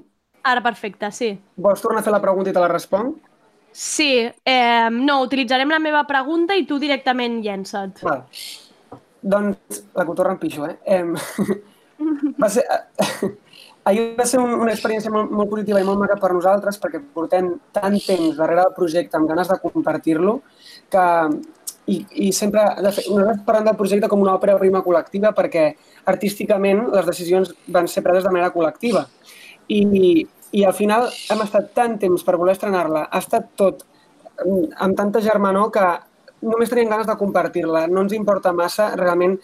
Ara 0.44 0.64
perfecte, 0.66 1.12
sí. 1.16 1.30
Vols 1.56 1.84
tornar 1.84 2.02
a 2.02 2.06
fer 2.06 2.12
la 2.12 2.22
pregunta 2.24 2.52
i 2.52 2.56
te 2.56 2.64
la 2.64 2.72
responc? 2.72 3.30
Sí, 3.74 4.12
eh, 4.22 4.90
no, 4.92 5.22
utilitzarem 5.26 5.72
la 5.72 5.80
meva 5.82 6.04
pregunta 6.06 6.58
i 6.58 6.66
tu 6.70 6.78
directament 6.82 7.40
llença't. 7.46 8.04
Val. 8.06 8.26
Doncs 9.24 9.80
la 9.96 10.06
cotorra 10.06 10.36
en 10.36 10.42
pixo, 10.42 10.68
eh? 10.68 10.78
Em... 10.98 11.16
va 12.42 12.52
ser... 12.52 12.68
Ahir 13.84 14.14
va 14.16 14.24
ser 14.24 14.40
un, 14.40 14.54
una 14.64 14.72
experiència 14.72 15.12
molt, 15.12 15.32
molt 15.36 15.50
positiva 15.52 15.82
i 15.82 15.84
molt 15.84 16.00
maca 16.00 16.16
per 16.16 16.30
nosaltres 16.32 16.78
perquè 16.80 17.02
portem 17.04 17.50
tant 17.76 17.98
temps 18.00 18.38
darrere 18.38 18.62
del 18.62 18.78
projecte 18.78 19.20
amb 19.20 19.28
ganes 19.28 19.50
de 19.52 19.58
compartir-lo 19.60 20.38
que 20.94 21.04
i, 21.86 21.98
i 22.28 22.30
sempre, 22.32 22.64
de 22.80 22.92
fet, 22.96 23.10
nosaltres 23.12 23.42
parlem 23.48 23.66
del 23.68 23.80
projecte 23.80 24.10
com 24.12 24.22
una 24.24 24.36
òpera 24.38 24.56
prima 24.60 24.84
col·lectiva 24.86 25.34
perquè 25.36 25.66
artísticament 26.12 26.86
les 26.94 27.10
decisions 27.10 27.52
van 27.76 27.90
ser 27.92 28.04
preses 28.06 28.24
de 28.24 28.32
manera 28.32 28.54
col·lectiva. 28.54 29.04
I, 29.68 29.84
i 30.54 30.64
al 30.64 30.76
final 30.78 31.10
hem 31.34 31.44
estat 31.44 31.74
tant 31.76 31.98
temps 32.00 32.24
per 32.24 32.38
voler 32.40 32.56
estrenar-la, 32.56 33.08
ha 33.10 33.20
estat 33.20 33.52
tot 33.60 33.84
mm, 34.46 34.78
amb 34.86 34.98
tanta 35.00 35.24
germanor 35.24 35.72
que 35.76 35.86
només 36.44 36.72
teníem 36.72 36.92
ganes 36.92 37.08
de 37.08 37.18
compartir-la. 37.20 37.88
No 37.88 38.04
ens 38.06 38.16
importa 38.16 38.54
massa 38.56 38.94
realment 39.00 39.38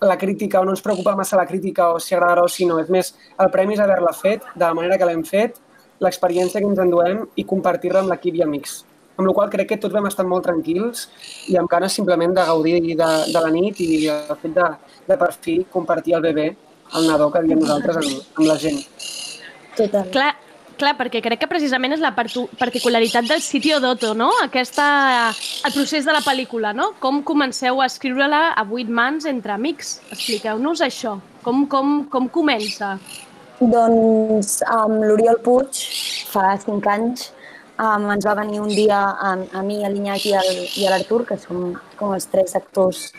la 0.00 0.18
crítica 0.20 0.60
o 0.60 0.64
no 0.64 0.74
ens 0.74 0.84
preocupa 0.84 1.16
massa 1.16 1.38
la 1.40 1.46
crítica 1.48 1.90
o 1.94 2.00
si 2.00 2.14
agradarà 2.14 2.44
o 2.44 2.50
si 2.52 2.68
no. 2.68 2.80
És 2.80 2.92
més, 2.92 3.14
el 3.40 3.52
premi 3.52 3.76
és 3.76 3.84
haver-la 3.84 4.12
fet 4.16 4.44
de 4.54 4.64
la 4.66 4.74
manera 4.76 4.98
que 5.00 5.08
l'hem 5.08 5.24
fet, 5.24 5.56
l'experiència 6.04 6.60
que 6.60 6.68
ens 6.68 6.82
enduem 6.82 7.24
i 7.36 7.46
compartir-la 7.48 8.04
amb 8.04 8.12
l'equip 8.12 8.36
i 8.36 8.44
amics. 8.44 8.82
Amb 9.16 9.28
la 9.28 9.34
qual 9.36 9.50
crec 9.52 9.70
que 9.72 9.80
tots 9.80 9.94
vam 9.96 10.06
estar 10.10 10.26
molt 10.28 10.44
tranquils 10.44 11.06
i 11.48 11.56
amb 11.56 11.70
ganes 11.72 11.94
simplement 11.96 12.34
de 12.36 12.44
gaudir 12.44 12.80
de, 12.84 13.10
de 13.32 13.42
la 13.42 13.52
nit 13.52 13.80
i 13.80 14.06
el 14.12 14.40
fet 14.42 14.56
de, 14.56 14.66
de 15.08 15.16
per 15.20 15.30
fi 15.32 15.58
compartir 15.72 16.18
el 16.18 16.24
bebè, 16.26 16.48
el 16.94 17.06
nadó 17.08 17.30
que 17.32 17.42
diem 17.46 17.62
nosaltres 17.62 18.02
amb, 18.02 18.26
amb 18.36 18.46
la 18.46 18.58
gent. 18.60 18.82
Total. 19.76 20.10
Clar, 20.12 20.32
clar, 20.80 20.94
perquè 21.00 21.22
crec 21.24 21.42
que 21.42 21.48
precisament 21.50 21.96
és 21.96 22.02
la 22.04 22.12
particularitat 22.16 23.28
del 23.28 23.42
sitio 23.44 23.80
d'Otto, 23.80 24.12
no? 24.16 24.30
Aquesta, 24.44 24.86
el 25.64 25.74
procés 25.74 26.08
de 26.08 26.14
la 26.16 26.22
pel·lícula, 26.24 26.74
no? 26.76 26.92
Com 27.00 27.22
comenceu 27.26 27.80
a 27.80 27.88
escriure-la 27.88 28.50
a 28.52 28.64
vuit 28.68 28.88
mans 28.88 29.28
entre 29.28 29.56
amics? 29.56 29.98
Expliqueu-nos 30.10 30.84
això. 30.84 31.16
Com, 31.46 31.64
com, 31.72 32.02
com 32.12 32.28
comença? 32.32 32.96
Doncs 33.60 34.58
amb 34.68 35.00
l'Oriol 35.00 35.40
Puig, 35.44 35.80
fa 36.28 36.50
cinc 36.60 36.88
anys, 36.92 37.30
um, 37.78 38.10
ens 38.14 38.26
va 38.26 38.34
venir 38.38 38.60
un 38.60 38.72
dia 38.72 38.98
a, 39.12 39.32
a 39.52 39.62
mi, 39.62 39.82
a 39.84 39.90
l'Iñaki 39.92 40.32
i 40.32 40.86
a 40.86 40.92
l'Artur, 40.92 41.24
que 41.28 41.38
som 41.40 41.72
com 41.98 42.14
els 42.16 42.28
tres 42.32 42.56
actors 42.58 43.10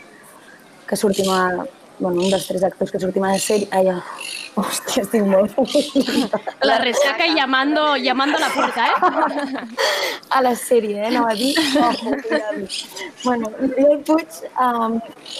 que 0.88 0.96
sortim 0.96 1.30
a... 1.30 1.66
Bueno, 1.98 2.22
un 2.22 2.30
dels 2.30 2.44
tres 2.46 2.62
actors 2.62 2.92
que 2.94 3.00
sortim 3.02 3.24
a 3.26 3.32
la 3.34 3.40
sèrie... 3.42 3.66
Ai, 3.74 3.88
ah, 3.90 4.02
hòstia, 4.54 5.02
estic 5.02 5.24
molt... 5.26 5.56
La 6.70 6.76
resaca 6.78 7.26
llamando, 7.34 7.96
llamando 7.96 8.38
a 8.38 8.40
la 8.40 8.50
puerta, 8.54 8.86
eh? 8.86 9.64
a 10.36 10.42
la 10.42 10.54
sèrie, 10.54 11.00
eh? 11.02 11.08
Anava 11.10 11.32
a 11.32 11.38
dir. 11.38 11.54
Oh, 11.78 13.24
bueno, 13.24 13.50
l'Oriol 13.60 13.98
Puig 14.06 14.38
um, 14.62 14.98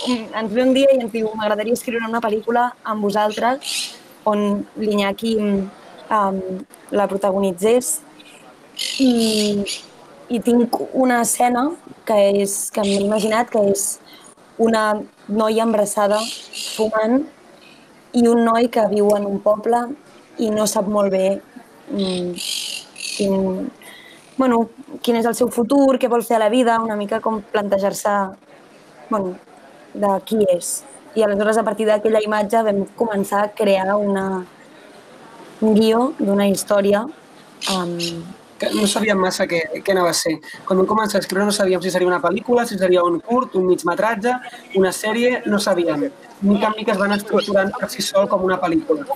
ens 0.09 0.53
ve 0.53 0.62
un 0.62 0.75
dia 0.75 0.91
i 0.95 0.99
ens 0.99 1.12
diu 1.12 1.31
m'agradaria 1.39 1.77
escriure 1.79 2.09
una 2.09 2.21
pel·lícula 2.25 2.64
amb 2.83 3.07
vosaltres 3.07 3.79
on 4.27 4.64
l'Iñaki 4.79 5.37
um, 5.39 6.41
la 6.91 7.07
protagonitzés 7.11 7.93
i, 9.03 9.12
i 10.29 10.41
tinc 10.45 10.76
una 10.93 11.22
escena 11.24 11.68
que, 12.07 12.18
és, 12.43 12.59
que 12.74 12.85
m'he 12.85 13.01
imaginat 13.05 13.51
que 13.53 13.62
és 13.72 13.87
una 14.59 14.85
noia 15.29 15.64
embarassada 15.66 16.18
fumant 16.76 17.20
i 18.18 18.24
un 18.26 18.45
noi 18.47 18.68
que 18.72 18.87
viu 18.91 19.11
en 19.16 19.26
un 19.29 19.41
poble 19.45 19.85
i 20.39 20.51
no 20.55 20.66
sap 20.70 20.89
molt 20.91 21.12
bé 21.12 21.26
mm, 21.91 22.33
quin, 23.18 23.68
bueno, 24.39 24.61
quin 25.03 25.18
és 25.18 25.26
el 25.26 25.35
seu 25.35 25.51
futur, 25.55 25.99
què 25.99 26.11
vol 26.11 26.24
fer 26.26 26.39
a 26.39 26.45
la 26.45 26.53
vida, 26.53 26.79
una 26.83 26.97
mica 26.97 27.20
com 27.20 27.43
plantejar-se 27.53 28.14
bueno, 29.11 29.35
de 29.95 30.12
qui 30.24 30.39
és. 30.55 30.83
I 31.16 31.24
aleshores, 31.24 31.59
a 31.59 31.64
partir 31.66 31.89
d'aquella 31.89 32.22
imatge, 32.22 32.62
vam 32.62 32.85
començar 32.99 33.43
a 33.43 33.53
crear 33.59 33.97
una, 33.97 34.45
un 35.61 35.74
guió 35.74 36.12
d'una 36.18 36.47
història 36.53 37.03
um, 37.74 37.97
que 38.59 38.71
no 38.75 38.87
sabíem 38.91 39.19
massa 39.23 39.47
què, 39.49 39.61
què 39.85 39.95
anava 39.95 40.11
a 40.11 40.19
ser. 40.19 40.35
Quan 40.67 40.83
vam 40.83 40.89
començar 40.91 41.21
a 41.21 41.25
escriure 41.25 41.47
no 41.47 41.55
sabíem 41.55 41.83
si 41.83 41.93
seria 41.95 42.11
una 42.11 42.21
pel·lícula, 42.23 42.67
si 42.67 42.79
seria 42.79 43.05
un 43.07 43.21
curt, 43.25 43.55
un 43.61 43.69
mig-metratge, 43.71 44.35
una 44.81 44.93
sèrie, 44.93 45.43
no 45.47 45.61
sabíem. 45.63 46.09
Mica 46.43 46.73
en 46.73 46.79
mica 46.79 46.95
es 46.95 47.03
van 47.03 47.15
estructurant 47.17 47.71
per 47.79 47.91
si 47.93 48.03
sol 48.03 48.29
com 48.31 48.45
una 48.49 48.59
pel·lícula. 48.61 49.07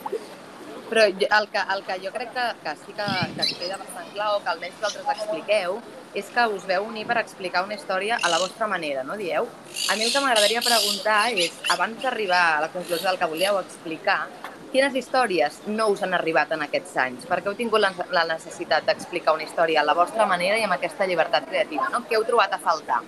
Però 0.93 1.07
el 1.09 1.47
que, 1.49 1.61
el 1.74 1.82
que 1.86 1.95
jo 2.05 2.11
crec 2.12 2.34
que, 2.36 2.47
que 2.62 2.72
sí 2.84 2.93
que, 2.93 3.09
que 3.38 3.55
queda 3.57 3.78
bastant 3.80 4.11
clar, 4.12 4.34
o 4.36 4.43
que 4.45 4.51
almenys 4.53 4.76
vosaltres 4.82 5.22
expliqueu, 5.22 5.78
és 6.12 6.28
que 6.28 6.45
us 6.53 6.66
veu 6.68 6.84
unir 6.84 7.07
per 7.09 7.16
explicar 7.22 7.62
una 7.64 7.78
història 7.78 8.18
a 8.20 8.28
la 8.28 8.38
vostra 8.43 8.68
manera, 8.68 9.03
no 9.03 9.16
dieu? 9.16 9.49
A 9.88 9.97
mi 9.97 10.05
el 10.05 10.12
que 10.12 10.20
m'agradaria 10.20 10.61
preguntar 10.61 11.32
és, 11.32 11.57
abans 11.72 11.97
d'arribar 12.05 12.43
a 12.59 12.61
la 12.66 12.72
conclusió 12.74 13.09
del 13.09 13.18
que 13.18 13.30
volíeu 13.32 13.57
explicar, 13.62 14.26
quines 14.72 14.94
històries 14.96 15.60
no 15.68 15.90
us 15.92 16.02
han 16.02 16.14
arribat 16.16 16.52
en 16.56 16.64
aquests 16.64 16.96
anys? 17.04 17.26
Per 17.28 17.38
què 17.40 17.50
heu 17.50 17.56
tingut 17.58 17.82
la, 17.82 17.92
la 18.14 18.24
necessitat 18.30 18.86
d'explicar 18.88 19.34
una 19.36 19.44
història 19.44 19.82
a 19.82 19.86
la 19.86 19.94
vostra 19.98 20.26
manera 20.26 20.58
i 20.58 20.64
amb 20.66 20.76
aquesta 20.78 21.06
llibertat 21.08 21.48
creativa? 21.50 21.90
No? 21.92 22.02
Què 22.08 22.16
heu 22.16 22.24
trobat 22.28 22.56
a 22.56 22.60
faltar? 22.62 23.02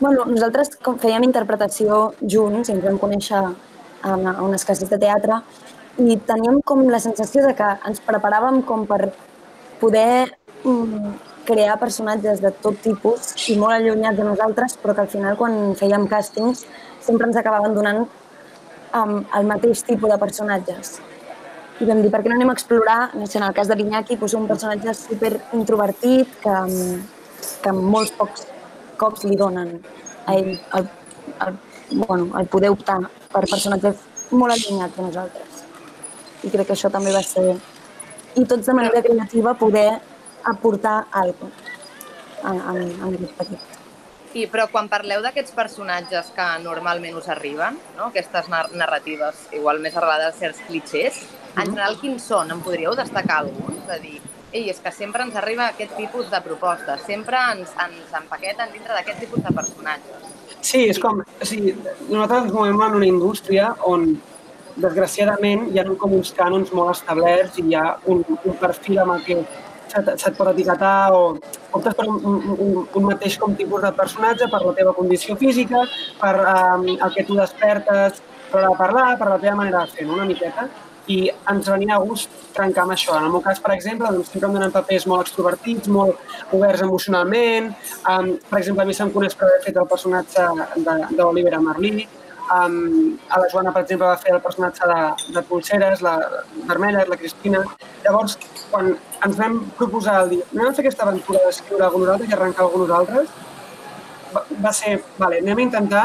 Bueno, 0.00 0.24
nosaltres 0.26 0.74
com 0.82 0.98
fèiem 0.98 1.24
interpretació 1.24 2.08
junts, 2.20 2.72
ens 2.72 2.82
vam 2.82 2.98
conèixer 2.98 3.38
a 4.04 4.16
unes 4.44 4.66
classes 4.66 4.90
de 4.90 4.98
teatre, 5.00 5.38
i 6.02 6.16
teníem 6.26 6.58
com 6.66 6.82
la 6.90 6.98
sensació 6.98 7.44
de 7.46 7.54
que 7.54 7.68
ens 7.86 8.02
preparàvem 8.02 8.60
com 8.66 8.82
per 8.90 9.12
poder 9.80 10.34
mm, 10.64 11.14
crear 11.46 11.78
personatges 11.78 12.42
de 12.42 12.50
tot 12.64 12.80
tipus 12.82 13.30
i 13.52 13.56
molt 13.60 13.76
allunyats 13.76 14.18
de 14.18 14.26
nosaltres, 14.26 14.76
però 14.82 14.96
que 14.96 15.04
al 15.04 15.12
final 15.12 15.38
quan 15.38 15.76
fèiem 15.78 16.08
càstings 16.10 16.64
sempre 17.04 17.28
ens 17.30 17.38
acabaven 17.38 17.76
donant 17.76 18.04
um, 18.94 19.18
el 19.38 19.50
mateix 19.50 19.82
tipus 19.82 20.10
de 20.10 20.18
personatges. 20.18 21.00
i 21.82 21.86
vam 21.88 22.00
dir, 22.02 22.10
per 22.10 22.20
què 22.22 22.30
no 22.30 22.36
anem 22.36 22.52
a 22.52 22.54
explorar, 22.54 22.98
no 23.18 23.26
sé, 23.26 23.40
en 23.40 23.44
el 23.48 23.54
cas 23.54 23.66
de 23.66 23.74
l'Iñaki, 23.74 24.14
doncs 24.16 24.36
un 24.38 24.46
personatge 24.46 24.92
super 24.94 25.32
introvertit 25.58 26.36
que, 26.44 26.54
que 27.64 27.72
molts 27.74 28.12
pocs 28.14 28.46
cops 28.96 29.24
li 29.26 29.34
donen 29.36 29.72
a 30.24 30.36
ell 30.38 30.52
el, 30.78 30.86
el, 31.46 31.58
bueno, 31.90 32.30
el 32.38 32.46
poder 32.46 32.70
optar 32.70 33.00
per 33.32 33.42
personatges 33.42 34.06
molt 34.30 34.54
allunyats 34.54 34.96
de 34.96 35.08
nosaltres. 35.08 35.62
I 36.44 36.54
crec 36.54 36.70
que 36.70 36.78
això 36.78 36.92
també 36.94 37.12
va 37.14 37.26
ser... 37.26 37.56
I 38.38 38.46
tots 38.50 38.70
de 38.70 38.78
manera 38.78 39.02
creativa 39.02 39.58
poder 39.58 39.88
aportar 40.44 41.06
alguna 41.10 41.50
cosa 41.50 42.50
en, 42.50 42.60
en, 42.60 42.82
en 43.00 43.14
aquest 43.14 43.40
petit. 43.42 43.73
I, 44.34 44.48
però 44.50 44.66
quan 44.66 44.88
parleu 44.90 45.22
d'aquests 45.22 45.54
personatges 45.54 46.32
que 46.34 46.44
normalment 46.64 47.14
us 47.20 47.28
arriben, 47.30 47.76
no? 47.94 48.08
aquestes 48.08 48.48
nar 48.50 48.64
narratives 48.74 49.44
igual 49.54 49.78
més 49.82 49.94
arrelades 49.94 50.34
a 50.34 50.38
certs 50.40 50.62
clichés, 50.66 51.20
en 51.54 51.68
general 51.70 51.94
quins 52.00 52.26
són? 52.26 52.50
En 52.50 52.62
podríeu 52.64 52.96
destacar 52.98 53.44
algun? 53.44 53.76
És 53.78 53.92
a 53.94 53.98
dir, 54.02 54.18
ei, 54.50 54.68
és 54.70 54.80
que 54.82 54.90
sempre 54.94 55.22
ens 55.22 55.38
arriba 55.38 55.68
aquest 55.68 55.94
tipus 55.98 56.30
de 56.32 56.40
propostes, 56.42 57.06
sempre 57.06 57.38
ens, 57.52 57.70
ens 57.86 58.16
empaqueten 58.18 58.74
dintre 58.74 58.96
d'aquest 58.96 59.22
tipus 59.22 59.42
de 59.46 59.54
personatges. 59.54 60.28
Sí, 60.60 60.84
és 60.90 60.98
com... 60.98 61.22
O 61.22 61.46
sigui, 61.46 61.74
nosaltres 62.08 62.48
ens 62.48 62.54
movem 62.54 62.82
en 62.88 62.98
una 62.98 63.10
indústria 63.10 63.70
on, 63.86 64.08
desgraciadament, 64.74 65.68
hi 65.70 65.78
ha 65.78 65.86
com 66.00 66.14
uns 66.18 66.34
cànons 66.34 66.74
molt 66.74 66.94
establerts 66.96 67.62
i 67.62 67.68
hi 67.68 67.78
ha 67.78 67.86
un, 68.10 68.24
un 68.34 68.58
perfil 68.58 69.02
amb 69.04 69.14
el 69.14 69.24
que 69.26 69.38
se't, 69.94 70.20
se't 70.20 70.36
pot 70.38 70.50
etiquetar 70.52 71.12
o 71.14 71.36
optes 71.72 71.96
per 71.96 72.06
un, 72.08 72.20
un, 72.54 72.78
un 72.86 73.08
mateix 73.08 73.38
com 73.40 73.54
tipus 73.58 73.82
de 73.84 73.92
personatge, 73.96 74.48
per 74.50 74.62
la 74.64 74.74
teva 74.76 74.94
condició 74.96 75.36
física, 75.40 75.84
per 76.20 76.34
um, 76.40 76.88
el 76.94 77.14
que 77.14 77.26
tu 77.26 77.38
despertes, 77.38 78.22
per 78.50 78.64
a 78.68 78.74
parlar, 78.78 79.14
per 79.18 79.30
la 79.32 79.38
teva 79.42 79.58
manera 79.62 79.84
de 79.84 79.94
fer, 79.94 80.08
no? 80.08 80.18
una 80.18 80.28
miqueta. 80.28 80.68
I 81.10 81.18
ens 81.52 81.66
venia 81.68 81.98
a 81.98 82.00
gust 82.00 82.30
trencar 82.56 82.86
amb 82.86 82.94
això. 82.94 83.18
En 83.18 83.26
el 83.26 83.32
meu 83.34 83.42
cas, 83.44 83.58
per 83.60 83.74
exemple, 83.74 84.08
doncs, 84.08 84.30
sempre 84.32 84.48
em 84.48 84.54
donen 84.56 84.72
papers 84.72 85.04
molt 85.10 85.26
extrovertits, 85.26 85.90
molt 85.92 86.54
oberts 86.56 86.84
emocionalment. 86.86 87.74
Um, 88.08 88.30
per 88.48 88.62
exemple, 88.62 88.86
a 88.86 88.88
mi 88.88 88.96
se'm 88.96 89.12
coneix 89.12 89.36
per 89.36 89.50
haver 89.50 89.60
fet 89.66 89.80
el 89.82 89.90
personatge 89.90 90.46
d'Olivera 91.18 91.60
Merlí, 91.60 92.06
Um, 92.52 93.16
a 93.30 93.40
la 93.40 93.48
Joana, 93.48 93.72
per 93.72 93.82
exemple, 93.84 94.06
va 94.06 94.18
fer 94.20 94.34
el 94.34 94.42
personatge 94.44 94.88
de, 94.90 94.98
de 95.32 95.42
Pulseres, 95.48 96.02
la 96.04 96.18
vermella, 96.68 97.06
la 97.08 97.16
Cristina. 97.16 97.62
Llavors, 98.04 98.36
quan 98.70 98.92
ens 99.24 99.38
vam 99.38 99.62
proposar 99.78 100.18
el 100.24 100.34
dia, 100.34 100.48
anem 100.52 100.68
a 100.68 100.74
fer 100.76 100.84
aquesta 100.84 101.06
aventura 101.06 101.40
d'escriure 101.46 101.86
algú 101.86 102.02
nosaltres 102.02 102.28
i 102.28 102.36
arrencar 102.36 102.66
algú 102.66 102.82
nosaltres, 102.84 103.32
va, 104.34 104.44
va 104.66 104.74
ser, 104.76 104.98
vale, 105.16 105.40
anem 105.40 105.62
a 105.62 105.66
intentar 105.68 106.04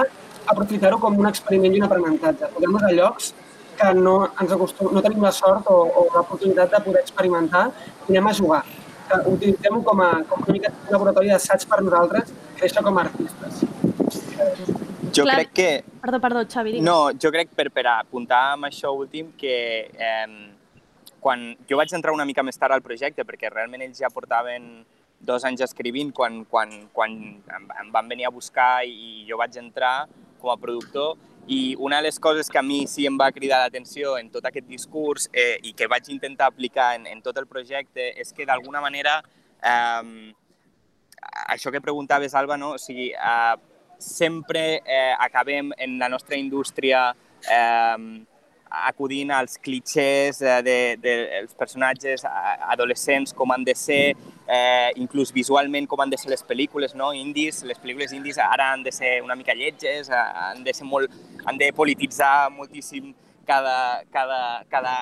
aprofitar-ho 0.50 1.00
com 1.04 1.20
un 1.20 1.28
experiment 1.30 1.76
i 1.76 1.84
un 1.84 1.88
aprenentatge. 1.90 2.52
Podem 2.56 2.80
a 2.80 2.94
llocs 2.96 3.34
que 3.80 3.94
no, 4.00 4.16
ens 4.42 4.52
acostum, 4.56 4.94
no 4.96 5.04
tenim 5.06 5.24
la 5.24 5.32
sort 5.36 5.68
o, 5.72 5.80
o 6.02 6.06
l'oportunitat 6.16 6.76
de 6.76 6.84
poder 6.88 7.04
experimentar 7.06 7.70
i 8.08 8.16
anem 8.16 8.32
a 8.32 8.36
jugar. 8.42 8.64
Utilitzem-ho 9.34 9.82
com, 9.84 10.04
a, 10.06 10.12
com 10.30 10.46
una 10.46 10.56
mica 10.58 10.72
de 10.76 10.94
laboratori 10.96 11.34
d'assaig 11.34 11.66
per 11.70 11.82
nosaltres, 11.86 12.36
créixer 12.60 12.86
com 12.86 13.00
a 13.00 13.08
artistes. 13.08 13.66
Jo 15.16 15.26
Clar. 15.26 15.36
crec 15.36 15.52
que... 15.54 15.68
Perdó, 16.02 16.20
perdó, 16.22 16.46
Xavi, 16.46 16.76
digues. 16.76 16.86
No, 16.86 17.12
jo 17.18 17.32
crec, 17.34 17.52
per, 17.56 17.70
per 17.74 17.86
apuntar 17.92 18.54
amb 18.54 18.70
això 18.70 18.92
últim, 18.96 19.32
que 19.40 19.56
eh, 19.90 20.28
quan 21.20 21.52
jo 21.70 21.80
vaig 21.80 21.94
entrar 21.96 22.14
una 22.16 22.28
mica 22.28 22.44
més 22.46 22.58
tard 22.60 22.76
al 22.76 22.86
projecte, 22.86 23.26
perquè 23.28 23.52
realment 23.52 23.84
ells 23.86 24.00
ja 24.02 24.12
portaven 24.14 24.70
dos 25.20 25.44
anys 25.44 25.66
escrivint 25.66 26.14
quan, 26.16 26.44
quan, 26.48 26.72
quan 26.96 27.12
em, 27.12 27.66
em 27.82 27.90
van 27.92 28.08
venir 28.08 28.30
a 28.30 28.32
buscar 28.32 28.86
i 28.88 29.26
jo 29.28 29.38
vaig 29.40 29.58
entrar 29.60 30.08
com 30.40 30.54
a 30.54 30.58
productor 30.58 31.18
i 31.52 31.76
una 31.82 31.98
de 32.00 32.08
les 32.08 32.20
coses 32.22 32.48
que 32.48 32.60
a 32.62 32.64
mi 32.64 32.86
sí 32.88 33.08
em 33.10 33.18
va 33.20 33.32
cridar 33.36 33.60
l'atenció 33.60 34.16
en 34.20 34.30
tot 34.32 34.46
aquest 34.48 34.68
discurs 34.70 35.28
eh, 35.34 35.58
i 35.68 35.74
que 35.76 35.90
vaig 35.92 36.08
intentar 36.14 36.48
aplicar 36.48 36.94
en, 36.96 37.08
en 37.10 37.24
tot 37.26 37.38
el 37.42 37.50
projecte 37.52 38.14
és 38.22 38.32
que 38.32 38.48
d'alguna 38.48 38.80
manera 38.86 39.18
eh, 39.60 40.32
això 41.52 41.72
que 41.72 41.82
preguntaves, 41.82 42.36
Alba, 42.36 42.58
no? 42.58 42.76
o 42.78 42.80
sigui, 42.80 43.10
eh, 43.12 43.56
sempre 44.00 44.82
eh, 44.86 45.14
acabem 45.20 45.72
en 45.78 46.00
la 46.00 46.10
nostra 46.10 46.38
indústria 46.38 47.16
eh, 47.52 48.26
acudint 48.70 49.32
als 49.32 49.58
clichés 49.58 50.42
eh, 50.42 50.62
dels 50.64 51.02
de, 51.02 51.46
de 51.50 51.56
personatges 51.58 52.24
adolescents, 52.26 53.34
com 53.34 53.52
han 53.52 53.64
de 53.66 53.76
ser, 53.76 54.16
eh, 54.48 54.92
inclús 55.02 55.34
visualment 55.34 55.88
com 55.90 56.02
han 56.02 56.10
de 56.10 56.18
ser 56.18 56.30
les 56.32 56.46
pel·lícules 56.46 56.96
no? 56.96 57.12
indis. 57.14 57.64
Les 57.68 57.80
pel·lícules 57.82 58.14
indis 58.14 58.38
ara 58.40 58.72
han 58.74 58.84
de 58.86 58.94
ser 58.94 59.20
una 59.24 59.36
mica 59.36 59.56
lletges, 59.58 60.10
eh, 60.10 60.16
han 60.16 60.64
de, 60.64 60.74
ser 60.74 60.88
molt, 60.88 61.14
han 61.46 61.58
de 61.58 61.72
polititzar 61.74 62.50
moltíssim 62.54 63.14
cada, 63.50 64.04
cada, 64.14 64.64
cada 64.70 64.96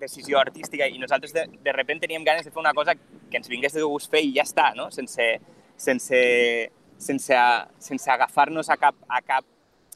decisió 0.00 0.38
artística 0.40 0.88
i 0.88 0.98
nosaltres 0.98 1.34
de, 1.34 1.44
de 1.62 1.72
repente 1.72 2.06
teníem 2.06 2.24
ganes 2.24 2.46
de 2.46 2.50
fer 2.50 2.60
una 2.60 2.72
cosa 2.72 2.94
que 2.94 3.36
ens 3.36 3.48
vingués 3.48 3.76
de 3.76 3.84
gust 3.84 4.10
fer 4.10 4.24
i 4.24 4.32
ja 4.32 4.46
està, 4.46 4.70
no? 4.74 4.88
sense, 4.90 5.26
sense, 5.76 6.20
sense, 6.98 7.36
sense 7.78 8.10
agafar-nos 8.10 8.70
a 8.70 8.76
cap, 8.76 8.96
a, 9.08 9.20
cap, 9.22 9.44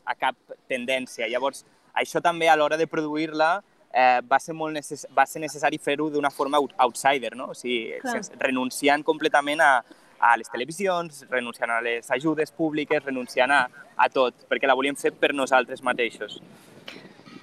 a 0.05 0.15
cap 0.15 0.37
tendència. 0.71 1.29
Llavors, 1.29 1.65
això 1.95 2.23
també 2.25 2.49
a 2.49 2.57
l'hora 2.57 2.77
de 2.77 2.87
produir-la 2.87 3.59
eh, 3.93 4.21
va, 4.29 4.39
ser 4.39 4.55
molt 4.55 4.77
necess 4.77 5.07
va 5.17 5.27
ser 5.27 5.43
necessari 5.43 5.79
fer-ho 5.79 6.09
d'una 6.11 6.31
forma 6.31 6.59
out 6.59 6.75
outsider, 6.85 7.35
no? 7.37 7.51
o 7.53 7.57
sigui, 7.57 7.99
sense, 8.05 8.33
renunciant 8.41 9.05
completament 9.05 9.63
a, 9.65 9.73
a 10.21 10.37
les 10.37 10.51
televisions, 10.51 11.25
renunciant 11.31 11.71
a 11.71 11.81
les 11.85 12.11
ajudes 12.11 12.53
públiques, 12.53 13.05
renunciant 13.05 13.53
a, 13.55 13.65
a 13.97 14.09
tot, 14.13 14.47
perquè 14.51 14.69
la 14.69 14.77
volíem 14.79 14.99
fer 14.99 15.15
per 15.15 15.33
nosaltres 15.35 15.83
mateixos. 15.83 16.41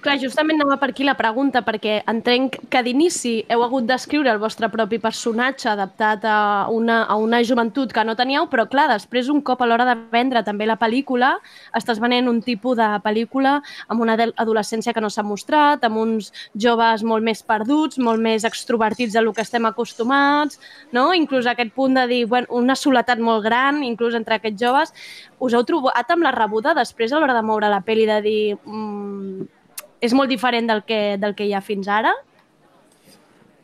Clar, 0.06 0.20
justament 0.22 0.60
anava 0.60 0.76
per 0.78 0.92
aquí 0.92 1.02
la 1.02 1.16
pregunta, 1.18 1.64
perquè 1.66 1.96
entenc 2.06 2.60
que 2.70 2.78
d'inici 2.86 3.30
heu 3.50 3.64
hagut 3.64 3.88
d'escriure 3.88 4.30
el 4.30 4.38
vostre 4.38 4.68
propi 4.70 5.00
personatge 5.02 5.66
adaptat 5.66 6.22
a 6.30 6.36
una, 6.70 7.00
a 7.10 7.16
una 7.18 7.40
joventut 7.42 7.90
que 7.90 8.04
no 8.06 8.14
teníeu, 8.14 8.46
però 8.46 8.68
clar, 8.70 8.84
després 8.92 9.26
un 9.34 9.40
cop 9.42 9.64
a 9.64 9.66
l'hora 9.66 9.88
de 9.88 9.96
vendre 10.12 10.44
també 10.46 10.68
la 10.70 10.76
pel·lícula, 10.78 11.32
estàs 11.74 11.98
venent 11.98 12.30
un 12.30 12.38
tipus 12.46 12.78
de 12.78 12.86
pel·lícula 13.02 13.56
amb 13.88 14.06
una 14.06 14.14
adolescència 14.36 14.94
que 14.94 15.02
no 15.02 15.10
s'ha 15.10 15.26
mostrat, 15.26 15.82
amb 15.82 15.98
uns 16.04 16.30
joves 16.54 17.02
molt 17.02 17.26
més 17.26 17.42
perduts, 17.42 17.98
molt 17.98 18.22
més 18.22 18.46
extrovertits 18.46 19.18
del 19.18 19.32
que 19.34 19.42
estem 19.42 19.66
acostumats, 19.66 20.62
no? 20.94 21.08
inclús 21.18 21.50
aquest 21.50 21.74
punt 21.74 21.98
de 21.98 22.06
dir 22.06 22.22
bueno, 22.30 22.46
una 22.62 22.78
soledat 22.78 23.18
molt 23.18 23.42
gran, 23.42 23.82
inclús 23.82 24.14
entre 24.14 24.38
aquests 24.38 24.62
joves. 24.62 24.94
Us 25.42 25.50
heu 25.50 25.66
trobat 25.66 26.14
amb 26.14 26.30
la 26.30 26.36
rebuda 26.38 26.78
després 26.78 27.10
a 27.10 27.18
l'hora 27.18 27.34
de 27.34 27.42
moure 27.42 27.74
la 27.74 27.82
pel·li 27.82 28.06
de 28.06 28.22
dir 28.22 28.40
mmm, 28.62 29.55
és 30.00 30.14
molt 30.16 30.30
diferent 30.30 30.68
del 30.68 30.82
que, 30.86 31.16
del 31.20 31.34
que 31.36 31.46
hi 31.46 31.54
ha 31.56 31.62
fins 31.64 31.88
ara? 31.88 32.12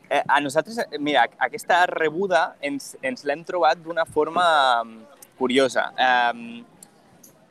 Eh, 0.09 0.21
a 0.27 0.39
nosaltres, 0.41 0.79
mira, 0.99 1.25
aquesta 1.41 1.85
rebuda 1.89 2.53
ens, 2.61 2.93
ens 3.01 3.25
l'hem 3.25 3.43
trobat 3.47 3.81
d'una 3.81 4.05
forma 4.05 4.45
mm, 4.83 5.19
curiosa. 5.39 5.89
Eh, 5.97 6.63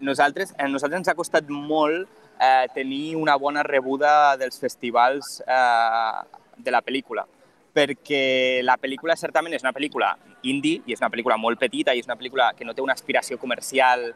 nosaltres, 0.01 0.55
a 0.59 0.68
nosaltres 0.70 1.03
ens 1.03 1.12
ha 1.12 1.18
costat 1.18 1.49
molt 1.51 2.09
eh, 2.39 2.66
tenir 2.74 3.16
una 3.16 3.37
bona 3.39 3.62
rebuda 3.66 4.37
dels 4.39 4.59
festivals 4.61 5.41
eh, 5.47 6.43
de 6.59 6.74
la 6.74 6.83
pel·lícula 6.83 7.26
perquè 7.72 8.61
la 8.61 8.76
pel·lícula 8.76 9.16
certament 9.16 9.55
és 9.57 9.62
una 9.64 9.72
pel·lícula 9.72 10.12
indie 10.49 10.83
i 10.85 10.93
és 10.93 11.01
una 11.01 11.09
pel·lícula 11.12 11.39
molt 11.41 11.61
petita 11.61 11.95
i 11.95 12.03
és 12.03 12.09
una 12.09 12.18
pel·lícula 12.20 12.51
que 12.57 12.66
no 12.68 12.74
té 12.76 12.85
una 12.85 12.93
aspiració 12.93 13.39
comercial 13.41 14.11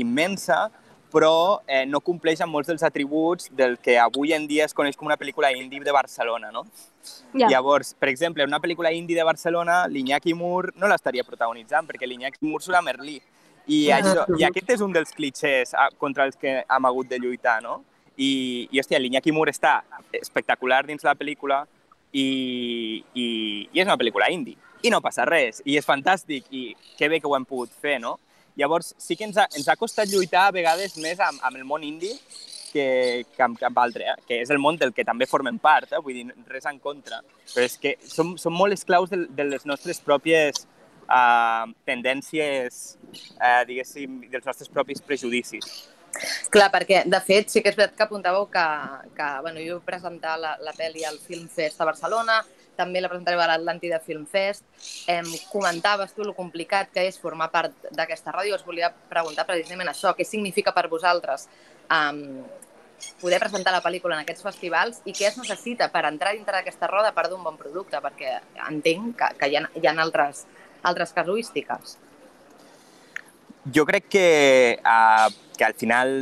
immensa, 0.00 0.70
però 1.12 1.60
eh, 1.68 1.84
no 1.86 2.00
compleix 2.00 2.40
amb 2.40 2.54
molts 2.56 2.70
dels 2.70 2.82
atributs 2.86 3.50
del 3.52 3.76
que 3.78 3.98
avui 4.00 4.32
en 4.32 4.46
dia 4.48 4.64
es 4.64 4.72
coneix 4.74 4.96
com 4.96 5.10
una 5.10 5.18
pel·lícula 5.20 5.52
indie 5.52 5.84
de 5.84 5.92
Barcelona, 5.92 6.50
no? 6.50 6.64
Ja. 7.36 7.50
Llavors, 7.50 7.92
per 7.98 8.08
exemple, 8.08 8.46
una 8.48 8.60
pel·lícula 8.62 8.92
indie 8.96 9.18
de 9.18 9.26
Barcelona, 9.26 9.82
l'Iñaki 9.92 10.34
Moore 10.34 10.72
no 10.80 10.88
l'estaria 10.88 11.24
protagonitzant, 11.28 11.86
perquè 11.88 12.08
l'Iñaki 12.08 12.40
Moore 12.46 12.64
surt 12.64 12.80
a 12.80 12.82
Merlí. 12.82 13.20
I, 13.66 13.84
això, 13.94 14.24
I 14.38 14.46
aquest 14.48 14.72
és 14.74 14.80
un 14.82 14.94
dels 14.94 15.12
clichés 15.14 15.76
ah, 15.78 15.90
contra 16.00 16.24
els 16.26 16.38
que 16.40 16.62
hem 16.64 16.88
hagut 16.88 17.12
de 17.12 17.20
lluitar, 17.22 17.60
no? 17.62 17.82
I, 18.16 18.68
i 18.72 18.80
hòstia, 18.80 18.98
l'Iñaki 18.98 19.32
Moore 19.32 19.52
està 19.54 19.82
espectacular 20.16 20.82
dins 20.88 21.04
la 21.04 21.14
pel·lícula 21.18 21.62
i, 22.12 22.26
i, 23.14 23.26
i 23.68 23.80
és 23.80 23.86
una 23.86 23.98
pel·lícula 24.00 24.32
indie. 24.32 24.58
I 24.82 24.90
no 24.90 24.98
passa 25.04 25.28
res, 25.28 25.60
i 25.64 25.76
és 25.78 25.86
fantàstic, 25.86 26.48
i 26.50 26.72
que 26.98 27.08
bé 27.08 27.20
que 27.20 27.28
ho 27.30 27.36
hem 27.36 27.46
pogut 27.46 27.70
fer, 27.84 28.00
no? 28.02 28.16
Llavors, 28.56 28.94
sí 29.00 29.16
que 29.16 29.24
ens 29.28 29.38
ha, 29.40 29.46
ens 29.56 29.68
ha 29.68 29.76
costat 29.80 30.10
lluitar 30.10 30.48
a 30.48 30.54
vegades 30.54 30.96
més 31.00 31.20
amb, 31.20 31.40
amb 31.42 31.56
el 31.56 31.64
món 31.68 31.84
indi 31.86 32.12
que, 32.72 33.24
que 33.36 33.44
amb 33.44 33.58
cap 33.60 33.78
altre, 33.78 34.08
eh? 34.12 34.16
que 34.28 34.40
és 34.42 34.50
el 34.50 34.60
món 34.62 34.78
del 34.80 34.92
que 34.96 35.06
també 35.08 35.28
formem 35.28 35.58
part, 35.62 35.92
eh? 35.92 36.00
vull 36.02 36.18
dir, 36.18 36.26
res 36.50 36.68
en 36.68 36.80
contra. 36.82 37.20
Però 37.52 37.64
és 37.64 37.78
que 37.80 37.96
som, 38.08 38.36
som 38.40 38.54
molt 38.56 38.76
esclaus 38.76 39.12
de, 39.12 39.24
de 39.28 39.48
les 39.48 39.66
nostres 39.68 40.00
pròpies 40.04 40.64
uh, 41.06 41.68
tendències, 41.88 42.82
uh, 43.36 43.62
diguéssim, 43.68 44.22
dels 44.32 44.48
nostres 44.48 44.72
propis 44.72 45.04
prejudicis. 45.04 45.68
Clar, 46.52 46.68
perquè, 46.72 47.04
de 47.08 47.20
fet, 47.24 47.48
sí 47.48 47.62
que 47.64 47.70
és 47.72 47.76
veritat 47.76 47.96
que 47.96 48.04
apuntàveu 48.04 48.44
que, 48.52 48.64
que 49.16 49.28
bueno, 49.44 49.62
jo 49.64 49.78
vaig 49.78 49.86
presentar 49.86 50.36
la, 50.40 50.56
la 50.60 50.74
pel·li 50.76 51.06
al 51.08 51.16
Film 51.22 51.48
Fest 51.52 51.80
a 51.80 51.88
Barcelona, 51.88 52.42
també 52.76 53.02
la 53.02 53.10
presentaré 53.10 53.36
a 53.36 53.48
l'Atlàntida 53.52 54.00
Film 54.04 54.24
Fest. 54.26 54.64
Em 55.10 55.28
comentaves 55.52 56.14
tu 56.16 56.24
lo 56.24 56.34
complicat 56.34 56.90
que 56.94 57.06
és 57.08 57.18
formar 57.20 57.50
part 57.52 57.88
d'aquesta 57.92 58.32
ràdio. 58.32 58.56
Us 58.56 58.66
volia 58.66 58.92
preguntar 59.10 59.46
precisament 59.48 59.92
això, 59.92 60.14
què 60.16 60.26
significa 60.26 60.74
per 60.76 60.88
vosaltres 60.92 61.48
um, 61.92 62.42
poder 63.20 63.40
presentar 63.42 63.72
la 63.74 63.82
pel·lícula 63.82 64.16
en 64.16 64.22
aquests 64.22 64.44
festivals 64.46 65.02
i 65.04 65.14
què 65.16 65.28
es 65.28 65.38
necessita 65.40 65.88
per 65.92 66.04
entrar 66.08 66.34
dintre 66.36 66.58
d'aquesta 66.58 66.88
roda 66.90 67.12
per 67.16 67.28
d'un 67.30 67.42
bon 67.44 67.58
producte, 67.58 67.98
perquè 68.02 68.38
entenc 68.68 69.16
que, 69.18 69.30
que 69.40 69.50
hi, 69.50 69.58
ha, 69.58 69.66
hi 69.78 69.86
ha 69.88 69.96
altres, 70.04 70.46
altres 70.82 71.14
casuístiques. 71.16 71.98
Jo 73.74 73.84
crec 73.86 74.08
que, 74.10 74.28
uh, 74.82 75.28
que 75.58 75.64
al 75.64 75.74
final, 75.78 76.16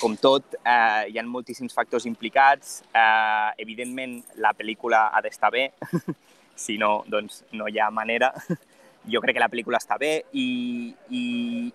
com 0.00 0.16
tot, 0.20 0.56
uh, 0.60 1.04
hi 1.08 1.18
ha 1.18 1.24
moltíssims 1.26 1.74
factors 1.76 2.06
implicats. 2.10 2.82
Uh, 2.90 3.50
evidentment, 3.62 4.20
la 4.42 4.54
pel·lícula 4.56 5.08
ha 5.14 5.22
d'estar 5.24 5.52
bé, 5.54 5.68
si 6.64 6.78
no, 6.78 7.02
doncs 7.10 7.42
no 7.52 7.68
hi 7.68 7.80
ha 7.82 7.90
manera 7.90 8.32
jo 9.10 9.20
crec 9.20 9.36
que 9.36 9.42
la 9.42 9.50
pel·lícula 9.52 9.78
està 9.80 9.98
bé 10.00 10.12
i, 10.32 10.46
i, 11.10 11.24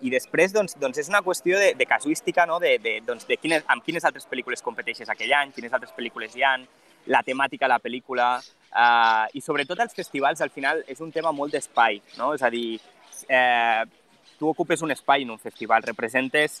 i 0.02 0.10
després 0.12 0.54
doncs, 0.54 0.76
doncs 0.80 0.98
és 1.02 1.10
una 1.10 1.22
qüestió 1.22 1.58
de, 1.60 1.72
de 1.78 1.86
casuística, 1.86 2.46
no? 2.46 2.58
de, 2.62 2.76
de, 2.82 2.96
doncs 3.06 3.26
de 3.28 3.38
quines, 3.38 3.64
amb 3.70 3.84
quines 3.86 4.06
altres 4.08 4.26
pel·lícules 4.30 4.64
competeixes 4.66 5.10
aquell 5.12 5.34
any, 5.38 5.52
quines 5.54 5.74
altres 5.76 5.94
pel·lícules 5.96 6.34
hi 6.36 6.44
han, 6.46 6.66
la 7.10 7.22
temàtica 7.26 7.66
de 7.66 7.72
la 7.72 7.80
pel·lícula 7.82 8.32
eh, 8.40 9.38
i 9.38 9.44
sobretot 9.44 9.78
els 9.80 9.94
festivals 9.96 10.42
al 10.42 10.50
final 10.50 10.82
és 10.90 11.00
un 11.00 11.12
tema 11.14 11.32
molt 11.32 11.54
d'espai, 11.54 12.00
no? 12.18 12.34
és 12.34 12.42
a 12.42 12.50
dir, 12.52 12.80
eh, 13.28 13.84
tu 14.40 14.50
ocupes 14.50 14.82
un 14.82 14.90
espai 14.90 15.22
en 15.22 15.30
un 15.36 15.38
festival, 15.38 15.86
representes 15.86 16.60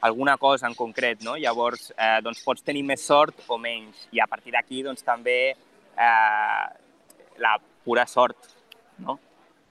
alguna 0.00 0.36
cosa 0.36 0.66
en 0.66 0.74
concret, 0.74 1.22
no? 1.22 1.36
llavors 1.36 1.92
eh, 1.96 2.18
doncs 2.22 2.42
pots 2.44 2.62
tenir 2.62 2.84
més 2.86 3.04
sort 3.04 3.34
o 3.48 3.58
menys 3.58 4.08
i 4.12 4.20
a 4.20 4.26
partir 4.26 4.52
d'aquí 4.54 4.82
doncs 4.86 5.02
també 5.02 5.38
eh, 5.50 6.66
la 7.38 7.56
pura 7.84 8.06
sort, 8.06 8.36
no? 8.98 9.18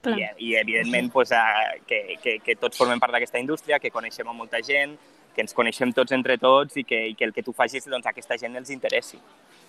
I, 0.08 0.24
i 0.38 0.54
evidentment 0.56 1.10
pues, 1.12 1.32
uh, 1.34 1.74
que, 1.86 2.16
que, 2.22 2.38
que 2.40 2.54
tots 2.56 2.78
formem 2.78 3.00
part 3.02 3.12
d'aquesta 3.12 3.40
indústria, 3.42 3.80
que 3.82 3.90
coneixem 3.90 4.28
a 4.30 4.32
molta 4.32 4.60
gent, 4.64 4.94
que 5.34 5.42
ens 5.44 5.54
coneixem 5.54 5.92
tots 5.92 6.14
entre 6.16 6.38
tots 6.40 6.78
i 6.80 6.84
que, 6.86 7.00
i 7.10 7.16
que 7.18 7.26
el 7.26 7.34
que 7.34 7.44
tu 7.44 7.52
facis 7.52 7.86
doncs, 7.90 8.06
a 8.06 8.14
aquesta 8.14 8.38
gent 8.40 8.56
els 8.56 8.70
interessi. 8.70 9.18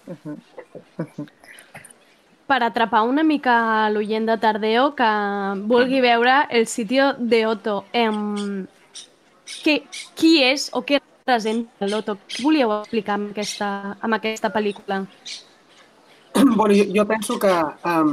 Uh 0.07 0.15
-huh. 0.15 0.37
Uh 0.97 1.05
-huh. 1.05 1.27
Per 2.47 2.63
atrapar 2.63 3.03
una 3.03 3.23
mica 3.23 3.89
l'oient 3.89 4.25
de 4.25 4.37
Tardeo 4.37 4.95
que 4.95 5.11
vulgui 5.69 6.01
veure 6.01 6.47
el 6.49 6.65
sitio 6.67 7.13
de 7.13 7.45
Otto, 7.45 7.85
em... 7.93 8.67
que, 9.63 9.81
qui 10.19 10.39
és 10.45 10.69
o 10.73 10.83
què 10.85 10.99
representa 11.01 11.89
l'Otto? 11.89 12.17
Què 12.29 12.45
volíeu 12.45 12.73
explicar 12.79 13.17
amb 13.19 13.33
aquesta, 13.33 13.69
amb 13.99 14.19
aquesta 14.19 14.53
pel·lícula? 14.53 15.03
Bueno, 16.39 16.75
jo, 16.77 16.85
jo 16.93 17.03
penso 17.09 17.35
que 17.41 17.51
um, 17.89 18.11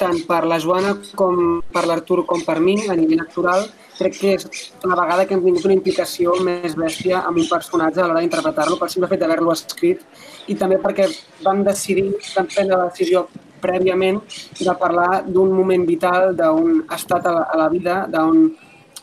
tant 0.00 0.18
per 0.28 0.44
la 0.48 0.58
Joana 0.60 0.94
com 1.18 1.60
per 1.72 1.84
l'Artur 1.88 2.22
com 2.28 2.44
per 2.46 2.58
mi, 2.62 2.76
a 2.88 2.96
nivell 2.96 3.24
actoral, 3.24 3.66
crec 3.98 4.16
que 4.16 4.32
és 4.38 4.46
la 4.86 4.96
vegada 4.96 5.26
que 5.26 5.36
hem 5.36 5.42
tingut 5.44 5.66
una 5.68 5.76
implicació 5.76 6.36
més 6.46 6.76
bèstia 6.78 7.20
amb 7.28 7.40
un 7.42 7.48
personatge 7.50 8.00
a 8.00 8.06
l'hora 8.08 8.22
d'interpretar-lo, 8.24 8.78
per 8.80 8.88
simple 8.92 9.10
fet 9.10 9.20
d'haver-lo 9.20 9.52
escrit, 9.52 10.04
i 10.48 10.56
també 10.60 10.80
perquè 10.80 11.08
vam 11.44 11.64
decidir, 11.66 12.08
vam 12.36 12.48
prendre 12.54 12.78
la 12.78 12.88
decisió 12.88 13.26
prèviament 13.60 14.22
de 14.60 14.74
parlar 14.80 15.22
d'un 15.26 15.52
moment 15.52 15.84
vital, 15.88 16.32
d'un 16.36 16.80
estat 16.96 17.26
a 17.28 17.34
la, 17.36 17.44
a 17.52 17.60
la 17.60 17.68
vida, 17.72 18.04
d'un 18.08 18.46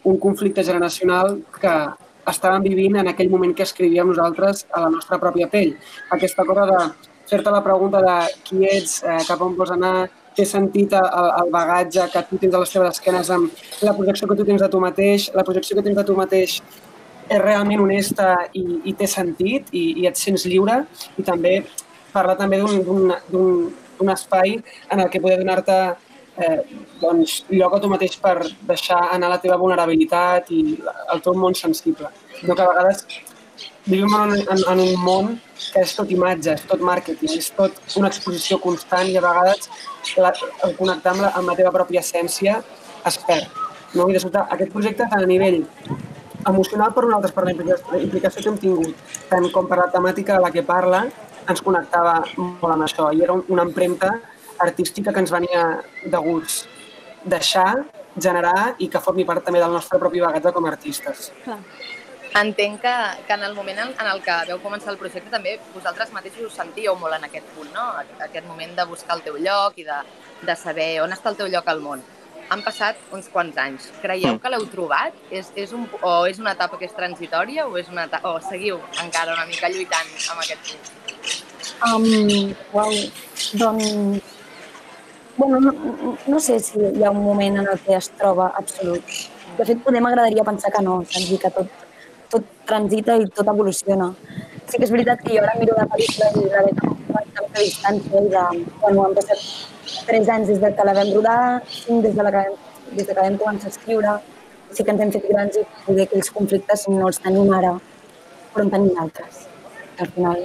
un 0.08 0.20
conflicte 0.24 0.64
generacional 0.64 1.38
que 1.60 1.74
estàvem 2.32 2.64
vivint 2.64 2.98
en 3.02 3.10
aquell 3.12 3.32
moment 3.32 3.54
que 3.56 3.66
escrivíem 3.68 4.10
nosaltres 4.12 4.66
a 4.72 4.84
la 4.86 4.92
nostra 4.94 5.20
pròpia 5.20 5.50
pell. 5.52 5.74
Aquesta 6.16 6.46
cosa 6.48 6.66
de 6.72 6.80
fer-te 7.28 7.52
la 7.52 7.64
pregunta 7.64 8.02
de 8.04 8.16
qui 8.48 8.64
ets, 8.68 9.02
eh, 9.04 9.20
cap 9.28 9.42
on 9.44 9.56
vols 9.58 9.74
anar, 9.76 10.10
té 10.38 10.46
sentit 10.46 10.94
el, 10.94 11.08
el 11.42 11.50
bagatge 11.52 12.06
que 12.14 12.24
tu 12.30 12.38
tens 12.42 12.56
a 12.56 12.62
les 12.62 12.74
teves 12.74 13.00
esquenes 13.00 13.32
amb 13.34 13.64
la 13.88 13.96
projecció 13.98 14.30
que 14.30 14.38
tu 14.38 14.46
tens 14.46 14.62
de 14.62 14.70
tu 14.70 14.82
mateix, 14.84 15.32
la 15.36 15.46
projecció 15.48 15.78
que 15.78 15.86
tens 15.88 15.98
de 15.98 16.06
tu 16.08 16.16
mateix 16.18 16.60
és 17.28 17.42
realment 17.44 17.82
honesta 17.84 18.30
i, 18.56 18.64
i 18.88 18.94
té 18.96 19.08
sentit 19.10 19.74
i, 19.76 19.84
i 20.04 20.08
et 20.08 20.20
sents 20.20 20.46
lliure 20.48 20.84
i 21.18 21.26
també 21.28 21.58
parla 22.14 22.38
també 22.40 22.62
d'un 22.62 24.14
espai 24.14 24.60
en 24.94 25.02
el 25.02 25.10
que 25.10 25.22
poder 25.24 25.40
donar-te 25.42 25.80
eh, 26.38 26.60
doncs, 27.02 27.42
lloc 27.50 27.76
a 27.76 27.80
tu 27.82 27.90
mateix 27.92 28.18
per 28.22 28.36
deixar 28.70 29.00
anar 29.16 29.32
la 29.34 29.40
teva 29.44 29.58
vulnerabilitat 29.62 30.52
i 30.54 30.62
el 31.14 31.24
teu 31.26 31.36
món 31.38 31.58
sensible. 31.58 32.12
No 32.44 32.56
que 32.56 32.64
a 32.64 32.70
vegades 32.70 33.06
vivim 33.88 34.14
en, 34.20 34.34
en, 34.40 34.64
en 34.74 34.82
un 34.84 34.96
món 35.04 35.38
que 35.58 35.84
és 35.84 35.94
tot 35.98 36.12
imatge, 36.14 36.54
és 36.58 36.66
tot 36.70 36.84
màrqueting, 36.84 37.38
és 37.40 37.50
tot 37.58 37.78
una 38.00 38.12
exposició 38.12 38.60
constant 38.64 39.10
i 39.10 39.18
a 39.18 39.24
vegades 39.24 39.70
la, 40.22 40.34
el 40.68 40.76
connectar 40.78 41.16
amb 41.16 41.26
la, 41.26 41.32
amb 41.40 41.52
la 41.52 41.56
teva 41.60 41.74
pròpia 41.76 42.04
essència 42.04 42.60
es 43.08 43.20
perd. 43.28 43.64
No? 43.96 44.08
I 44.10 44.18
de 44.18 44.22
sobte, 44.22 44.44
aquest 44.56 44.74
projecte, 44.74 45.08
tant 45.10 45.24
a 45.24 45.30
nivell 45.30 45.64
emocional 46.48 46.94
per 46.96 47.06
nosaltres, 47.08 47.34
per 47.36 47.46
la 47.48 48.02
implicació 48.04 48.44
que 48.44 48.52
hem 48.52 48.60
tingut, 48.62 49.16
tant 49.32 49.48
com 49.56 49.68
per 49.68 49.80
la 49.82 49.90
temàtica 49.94 50.38
de 50.38 50.44
la 50.44 50.52
que 50.54 50.64
parla, 50.68 51.06
ens 51.48 51.64
connectava 51.64 52.20
molt 52.36 52.74
amb 52.74 52.86
això. 52.86 53.10
I 53.16 53.24
era 53.24 53.36
una 53.48 53.66
empremta 53.68 54.14
artística 54.60 55.14
que 55.14 55.24
ens 55.24 55.34
venia 55.34 55.68
de 56.04 56.24
gust 56.24 56.68
deixar, 57.28 57.86
generar 58.18 58.76
i 58.80 58.90
que 58.90 59.02
formi 59.04 59.26
part 59.28 59.46
també 59.46 59.62
del 59.62 59.74
nostre 59.74 60.00
propi 60.02 60.24
bagatge 60.24 60.54
com 60.56 60.66
a 60.66 60.74
artistes. 60.74 61.32
Clar. 61.44 61.60
Entenc 62.38 62.82
que, 62.82 62.94
que 63.26 63.34
en 63.34 63.44
el 63.44 63.56
moment 63.56 63.80
en, 63.80 63.94
en 63.98 64.10
el 64.12 64.20
que 64.22 64.36
veu 64.50 64.60
començar 64.62 64.92
el 64.92 65.00
projecte 65.00 65.32
també 65.34 65.56
vosaltres 65.74 66.12
mateixos 66.14 66.52
us 66.52 66.60
sentíeu 66.60 66.98
molt 67.00 67.18
en 67.18 67.26
aquest 67.26 67.48
punt, 67.56 67.72
no? 67.74 67.88
Aquest 68.28 68.46
moment 68.46 68.76
de 68.78 68.86
buscar 68.86 69.18
el 69.18 69.24
teu 69.26 69.40
lloc 69.42 69.80
i 69.82 69.88
de, 69.88 69.98
de 70.46 70.56
saber 70.60 70.92
on 71.02 71.16
està 71.16 71.34
el 71.34 71.40
teu 71.40 71.50
lloc 71.50 71.72
al 71.72 71.82
món. 71.82 72.04
Han 72.54 72.62
passat 72.64 73.00
uns 73.16 73.28
quants 73.32 73.58
anys. 73.60 73.90
Creieu 74.04 74.36
mm. 74.36 74.44
que 74.44 74.52
l'heu 74.54 74.68
trobat? 74.72 75.18
És, 75.32 75.50
és 75.56 75.74
un, 75.76 75.88
o 76.00 76.14
és 76.30 76.38
una 76.40 76.54
etapa 76.56 76.78
que 76.80 76.88
és 76.88 76.96
transitòria 76.96 77.66
o, 77.68 77.76
és 77.80 77.90
una 77.92 78.06
etapa, 78.08 78.36
o 78.38 78.44
seguiu 78.44 78.80
encara 79.04 79.34
una 79.34 79.48
mica 79.50 79.72
lluitant 79.74 80.14
amb 80.32 80.46
aquest 80.46 80.70
punt? 80.70 80.94
Um, 81.90 82.54
wow. 82.72 82.94
Doncs, 83.60 84.37
bueno, 85.38 85.60
no, 85.62 86.18
no 86.28 86.40
sé 86.40 86.60
si 86.60 86.80
hi 86.80 87.04
ha 87.04 87.12
un 87.12 87.24
moment 87.24 87.60
en 87.64 87.68
el 87.74 87.80
que 87.80 87.96
es 87.96 88.10
troba 88.20 88.52
absolut. 88.62 89.18
De 89.58 89.66
fet, 89.66 89.82
poder 89.84 90.02
m'agradaria 90.02 90.46
pensar 90.46 90.72
que 90.74 90.82
no, 90.86 91.02
que 91.08 91.52
tot 91.54 91.70
tot 92.30 92.46
transita 92.68 93.16
i 93.22 93.28
tot 93.32 93.48
evoluciona. 93.48 94.12
Sí 94.68 94.78
que 94.78 94.86
és 94.88 94.94
veritat 94.94 95.22
que 95.24 95.36
jo 95.36 95.44
ara 95.44 95.56
miro 95.60 95.76
la 95.78 95.88
pel·lícula 95.92 96.32
i 96.36 96.48
la 96.52 96.64
veig 96.68 96.82
amb 97.42 97.60
distància 97.60 98.24
i 98.24 98.32
de, 98.34 98.46
bueno, 98.82 99.06
han 99.06 99.16
passat 99.16 99.44
tres 100.08 100.32
anys 100.34 100.52
des 100.52 100.60
de 100.64 100.72
que 100.76 100.88
la 100.90 100.96
vam 100.98 101.14
rodar, 101.16 101.40
cinc 101.72 102.04
des 102.04 102.16
de, 102.18 102.26
la 102.28 102.34
que, 102.36 102.44
des 102.92 103.08
de 103.08 103.14
que 103.14 103.22
vam 103.22 103.38
començar 103.44 103.72
a 103.72 103.76
escriure, 103.76 104.16
sí 104.76 104.84
que 104.84 104.96
ens 104.96 105.04
hem 105.06 105.14
fet 105.16 105.28
grans 105.32 105.60
i 105.60 105.64
poder 105.86 106.08
aquells 106.08 106.32
conflictes 106.36 106.88
no 106.92 107.08
els 107.08 107.22
tenim 107.24 107.54
ara, 107.60 107.78
però 108.54 108.66
en 108.68 108.74
tenim 108.76 109.04
altres. 109.06 109.46
Al 109.98 110.12
final, 110.16 110.44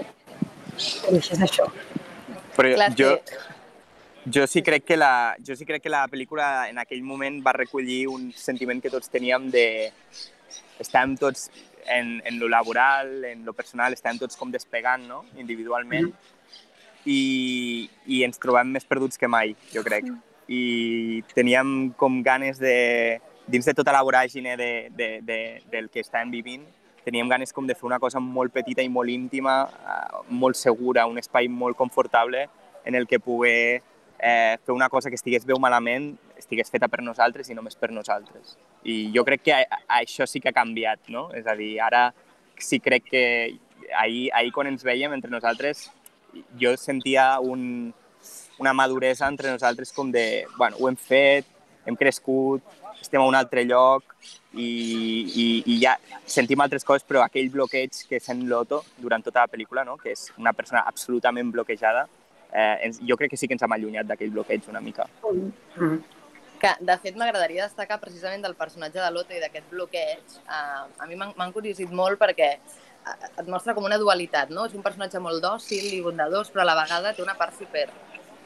això 0.79 1.35
és 1.35 1.43
això. 1.49 1.67
Però 2.57 2.71
Clar, 2.77 2.93
jo, 2.97 3.17
jo 4.25 4.47
sí 4.47 4.63
crec 4.63 4.85
que 4.85 4.97
la, 4.97 5.37
jo 5.45 5.57
sí 5.57 5.67
crec 5.67 5.83
que 5.83 5.91
la 5.91 6.07
pel·lícula 6.09 6.69
en 6.71 6.79
aquell 6.79 7.03
moment 7.03 7.41
va 7.45 7.55
recollir 7.57 8.07
un 8.09 8.31
sentiment 8.37 8.81
que 8.83 8.91
tots 8.91 9.11
teníem 9.11 9.51
de 9.51 9.67
estàvem 10.83 11.17
tots 11.19 11.49
en, 11.87 12.21
en 12.25 12.39
lo 12.39 12.49
laboral, 12.49 13.25
en 13.25 13.45
lo 13.45 13.53
personal, 13.53 13.95
estàvem 13.95 14.21
tots 14.23 14.39
com 14.39 14.53
despegant, 14.53 15.03
no?, 15.09 15.25
individualment, 15.39 16.13
mm. 16.13 17.09
i, 17.11 17.89
i 18.07 18.23
ens 18.27 18.39
trobem 18.43 18.71
més 18.75 18.87
perduts 18.87 19.19
que 19.19 19.31
mai, 19.31 19.57
jo 19.75 19.83
crec. 19.87 20.07
Mm. 20.07 20.21
I 20.53 20.63
teníem 21.35 21.93
com 21.99 22.21
ganes 22.23 22.61
de, 22.63 23.19
dins 23.47 23.67
de 23.67 23.75
tota 23.75 23.95
la 23.95 24.03
voràgine 24.05 24.57
de, 24.59 24.73
de, 24.95 25.11
de, 25.27 25.39
del 25.73 25.89
que 25.91 26.03
estàvem 26.05 26.31
vivint, 26.35 26.67
teníem 27.03 27.31
ganes 27.31 27.51
com 27.55 27.67
de 27.67 27.75
fer 27.75 27.89
una 27.89 27.99
cosa 27.99 28.21
molt 28.23 28.53
petita 28.55 28.83
i 28.83 28.91
molt 28.91 29.11
íntima, 29.11 29.63
eh, 29.67 30.21
molt 30.31 30.59
segura, 30.59 31.09
un 31.11 31.19
espai 31.19 31.49
molt 31.51 31.77
confortable 31.77 32.47
en 32.85 32.95
el 32.95 33.09
que 33.11 33.19
poder 33.19 33.83
eh, 34.23 34.57
fer 34.65 34.73
una 34.73 34.89
cosa 34.89 35.11
que 35.11 35.19
estigués 35.19 35.45
bé 35.45 35.53
o 35.53 35.59
malament, 35.59 36.13
estigués 36.39 36.71
feta 36.71 36.89
per 36.89 37.03
nosaltres 37.03 37.51
i 37.51 37.57
només 37.59 37.75
per 37.77 37.91
nosaltres. 37.91 38.55
I 38.87 39.11
jo 39.15 39.25
crec 39.27 39.43
que 39.49 39.57
això 39.99 40.29
sí 40.31 40.41
que 40.41 40.53
ha 40.53 40.57
canviat, 40.57 41.11
no? 41.11 41.27
És 41.35 41.49
a 41.51 41.57
dir, 41.59 41.75
ara 41.83 42.13
sí 42.63 42.79
crec 42.81 43.11
que 43.11 43.25
ahir, 43.99 44.31
ahir 44.33 44.53
quan 44.55 44.71
ens 44.71 44.87
veiem 44.87 45.13
entre 45.17 45.31
nosaltres, 45.31 45.89
jo 46.61 46.77
sentia 46.79 47.41
un, 47.41 47.93
una 48.63 48.73
maduresa 48.73 49.27
entre 49.27 49.51
nosaltres 49.51 49.93
com 49.93 50.13
de, 50.15 50.47
bueno, 50.57 50.79
ho 50.79 50.89
hem 50.89 50.97
fet, 50.97 51.49
hem 51.85 51.99
crescut, 51.99 52.63
estem 53.03 53.21
a 53.21 53.27
un 53.27 53.35
altre 53.35 53.65
lloc 53.67 54.15
i, 54.55 54.69
i, 55.27 55.47
i 55.67 55.79
ja 55.83 55.97
sentim 56.31 56.63
altres 56.63 56.87
coses, 56.87 57.03
però 57.03 57.25
aquell 57.25 57.51
bloqueig 57.51 58.05
que 58.09 58.23
sent 58.23 58.47
l'Otto 58.47 58.85
durant 59.03 59.25
tota 59.27 59.43
la 59.43 59.51
pel·lícula, 59.51 59.83
no? 59.85 59.99
que 59.99 60.15
és 60.15 60.29
una 60.39 60.55
persona 60.55 60.87
absolutament 60.87 61.51
bloquejada, 61.51 62.07
eh, 62.53 62.87
ens, 62.87 63.01
jo 63.09 63.17
crec 63.17 63.33
que 63.33 63.41
sí 63.41 63.49
que 63.49 63.57
ens 63.57 63.65
hem 63.65 63.75
allunyat 63.77 64.09
d'aquell 64.09 64.33
bloqueig 64.35 64.69
una 64.71 64.81
mica. 64.85 65.09
Mm. 65.27 65.97
Que, 66.63 66.77
de 66.79 66.97
fet, 67.03 67.17
m'agradaria 67.19 67.67
destacar 67.67 67.99
precisament 67.99 68.45
del 68.45 68.55
personatge 68.55 69.01
de 69.01 69.11
l'Otto 69.11 69.35
i 69.35 69.41
d'aquest 69.43 69.67
bloqueig. 69.73 70.39
Uh, 70.47 70.85
a 71.03 71.09
mi 71.11 71.19
m'han 71.19 71.55
curiosit 71.55 71.91
molt 71.91 72.21
perquè 72.21 72.53
uh, 72.55 73.17
et 73.43 73.49
mostra 73.51 73.75
com 73.75 73.89
una 73.89 73.99
dualitat, 73.99 74.53
no? 74.55 74.69
És 74.69 74.77
un 74.79 74.85
personatge 74.85 75.19
molt 75.19 75.43
dòcil 75.43 75.89
i 75.91 76.03
bondadós, 76.05 76.53
però 76.55 76.63
a 76.63 76.71
la 76.71 76.79
vegada 76.79 77.15
té 77.17 77.25
una 77.25 77.35
part 77.41 77.59
super 77.59 77.89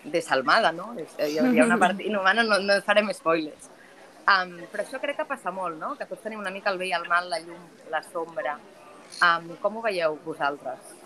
desalmada, 0.07 0.72
no? 0.72 0.94
És, 1.02 1.12
hi 1.28 1.36
ha 1.42 1.66
una 1.66 1.76
part 1.82 2.00
inhumana, 2.00 2.46
no, 2.46 2.62
no 2.62 2.80
farem 2.86 3.12
spoilers. 3.12 3.68
Um, 4.26 4.57
però 4.72 4.82
això 4.82 4.98
crec 5.02 5.20
que 5.20 5.28
passa 5.28 5.52
molt, 5.54 5.76
no? 5.78 5.92
Que 5.98 6.09
tots 6.09 6.24
tenim 6.24 6.40
una 6.40 6.50
mica 6.54 6.72
el 6.72 6.80
bé 6.80 6.88
i 6.88 6.96
el 6.96 7.04
mal, 7.11 7.28
la 7.30 7.42
llum, 7.44 7.68
la 7.92 8.00
sombra. 8.09 8.57
Um, 9.20 9.52
com 9.61 9.76
ho 9.76 9.84
veieu 9.84 10.16
vosaltres? 10.24 10.96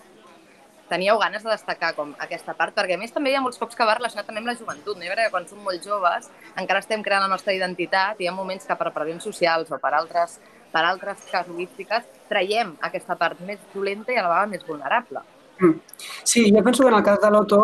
Teníeu 0.90 1.18
ganes 1.22 1.44
de 1.46 1.50
destacar 1.52 1.92
com 1.94 2.12
aquesta 2.18 2.54
part? 2.58 2.74
Perquè 2.74 2.96
a 2.96 3.00
més 3.00 3.12
també 3.14 3.30
hi 3.30 3.36
ha 3.38 3.42
molts 3.44 3.60
cops 3.60 3.78
que 3.78 3.86
va 3.86 3.94
relacionat 3.94 4.26
també 4.26 4.42
amb 4.42 4.50
la 4.50 4.56
joventut, 4.58 4.96
no? 4.98 5.06
Perquè 5.06 5.28
quan 5.30 5.46
som 5.46 5.60
molt 5.62 5.86
joves 5.86 6.26
encara 6.58 6.82
estem 6.82 7.04
creant 7.06 7.22
la 7.22 7.30
nostra 7.30 7.54
identitat 7.54 8.18
i 8.18 8.26
hi 8.26 8.30
ha 8.30 8.34
moments 8.34 8.66
que 8.66 8.76
per 8.80 8.90
pressions 8.96 9.28
socials 9.30 9.70
o 9.70 9.78
per 9.78 9.92
altres, 9.94 10.40
per 10.72 10.82
altres 10.88 11.22
casuístiques 11.30 12.08
traiem 12.28 12.74
aquesta 12.90 13.14
part 13.20 13.38
més 13.46 13.62
dolenta 13.74 14.10
i 14.10 14.18
a 14.18 14.26
la 14.26 14.32
vegada 14.34 14.50
més 14.50 14.66
vulnerable. 14.66 15.22
Mm. 15.60 15.76
Sí, 16.24 16.48
jo 16.50 16.64
penso 16.66 16.82
que 16.82 16.90
en 16.90 16.98
el 16.98 17.06
cas 17.06 17.20
de 17.22 17.30
l'Otto 17.30 17.60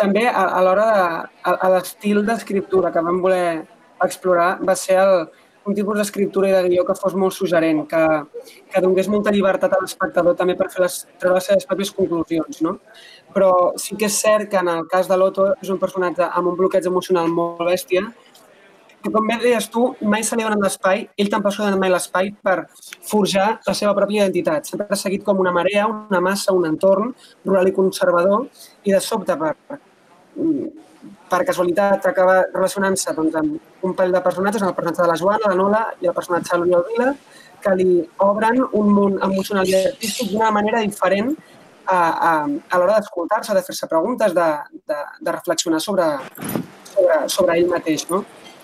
també 0.00 0.26
a, 0.26 0.46
a 0.48 0.64
l'hora 0.64 0.88
de... 0.96 1.54
a 1.54 1.70
l'estil 1.76 2.24
d'escriptura 2.26 2.90
que 2.90 3.04
vam 3.04 3.20
voler 3.22 3.62
explorar 4.02 4.56
va 4.66 4.74
ser 4.74 4.96
el, 5.02 5.14
un 5.68 5.76
tipus 5.76 5.98
d'escriptura 5.98 6.48
i 6.48 6.54
de 6.54 6.62
guió 6.68 6.84
que 6.88 6.96
fos 6.96 7.14
molt 7.18 7.36
suggerent, 7.36 7.84
que, 7.90 8.02
que 8.72 8.82
donés 8.84 9.10
molta 9.12 9.32
llibertat 9.34 9.74
a 9.76 9.80
l'espectador 9.82 10.36
també 10.38 10.56
per 10.56 10.70
fer 10.72 10.84
les, 10.84 11.02
treure 11.20 11.36
les 11.36 11.48
seves 11.50 11.68
pròpies 11.68 11.92
conclusions. 11.96 12.62
No? 12.64 12.78
Però 13.34 13.50
sí 13.78 13.98
que 14.00 14.08
és 14.08 14.16
cert 14.22 14.50
que 14.50 14.60
en 14.60 14.72
el 14.72 14.88
cas 14.90 15.10
de 15.10 15.18
l'Otto 15.20 15.52
és 15.60 15.70
un 15.70 15.78
personatge 15.82 16.30
amb 16.30 16.52
un 16.52 16.58
bloqueig 16.58 16.88
emocional 16.90 17.28
molt 17.28 17.62
bèstia, 17.68 18.06
que 19.00 19.10
com 19.12 19.28
bé 19.28 19.38
deies 19.40 19.68
tu, 19.72 19.86
mai 20.04 20.24
se 20.26 20.36
li 20.36 20.44
ha 20.44 20.50
donat 20.50 20.66
l'espai, 20.66 21.06
ell 21.16 21.30
tampoc 21.32 21.54
s'ha 21.54 21.64
donat 21.64 21.80
mai 21.80 21.92
l'espai 21.92 22.34
per 22.44 22.56
forjar 23.08 23.46
la 23.66 23.74
seva 23.76 23.94
pròpia 23.96 24.26
identitat. 24.26 24.68
Sempre 24.68 24.88
ha 24.90 24.98
seguit 25.02 25.24
com 25.24 25.40
una 25.40 25.54
marea, 25.56 25.86
una 25.88 26.20
massa, 26.24 26.52
un 26.52 26.68
entorn 26.68 27.14
rural 27.46 27.70
i 27.70 27.76
conservador, 27.76 28.44
i 28.84 28.92
de 28.92 29.00
sobte 29.00 29.36
per, 29.40 29.54
per 31.30 31.44
casualitat 31.48 32.06
acaba 32.10 32.40
relacionant-se 32.52 33.14
doncs, 33.16 33.36
amb 33.40 33.86
un 33.86 33.94
parell 33.96 34.16
de 34.16 34.22
personatges, 34.24 34.62
amb 34.62 34.72
el 34.72 34.76
personatge 34.76 35.04
de 35.06 35.12
la 35.12 35.18
Joana, 35.20 35.52
la 35.52 35.60
Nola 35.60 35.84
i 36.00 36.10
el 36.10 36.16
personatge 36.16 36.52
de 36.52 36.58
l'Oriol 36.60 36.84
Vila, 36.90 37.14
que 37.60 37.76
li 37.76 37.88
obren 38.24 38.60
un 38.64 38.92
món 38.96 39.16
emocional 39.24 39.68
i 39.68 39.76
artístic 39.78 40.32
d'una 40.32 40.50
manera 40.52 40.82
diferent 40.84 41.32
a, 41.86 41.96
a, 41.96 42.32
a 42.46 42.80
l'hora 42.80 42.98
d'escoltar-se, 42.98 43.54
de 43.56 43.64
fer-se 43.66 43.88
preguntes, 43.88 44.34
de, 44.36 44.48
de, 44.88 45.00
de 45.20 45.34
reflexionar 45.36 45.80
sobre, 45.80 46.06
sobre, 46.92 47.18
sobre 47.28 47.58
ell 47.58 47.72
mateix. 47.72 48.06
No? 48.10 48.22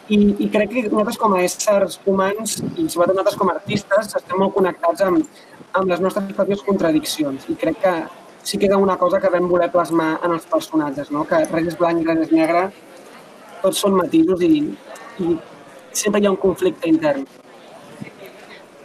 I, 0.09 0.19
I 0.45 0.51
crec 0.53 0.73
que 0.73 0.85
nosaltres 0.87 1.19
com 1.19 1.35
a 1.35 1.43
éssers 1.43 1.99
humans 2.07 2.61
i 2.77 2.87
sobretot 2.87 3.17
nosaltres 3.17 3.41
com 3.41 3.51
a 3.51 3.57
artistes 3.57 4.13
estem 4.21 4.39
molt 4.39 4.55
connectats 4.55 5.03
amb, 5.03 5.25
amb 5.73 5.91
les 5.91 6.03
nostres 6.05 6.31
pròpies 6.37 6.63
contradiccions 6.67 7.49
i 7.51 7.57
crec 7.59 7.81
que 7.83 7.95
sí 8.47 8.59
que 8.63 8.69
és 8.71 8.77
una 8.79 8.95
cosa 8.97 9.19
que 9.21 9.31
vam 9.33 9.49
voler 9.51 9.73
plasmar 9.75 10.21
en 10.23 10.37
els 10.37 10.47
personatges, 10.47 11.11
no? 11.11 11.25
que 11.27 11.43
res 11.51 11.73
és 11.73 11.79
blanc 11.81 12.03
i 12.03 12.07
res 12.07 12.29
és 12.29 12.35
negre, 12.35 12.69
tots 13.65 13.83
són 13.83 13.97
matisos 13.99 14.45
i, 14.47 14.63
i 15.19 15.35
sempre 15.91 16.23
hi 16.23 16.29
ha 16.29 16.35
un 16.37 16.39
conflicte 16.39 16.89
intern. 16.89 17.27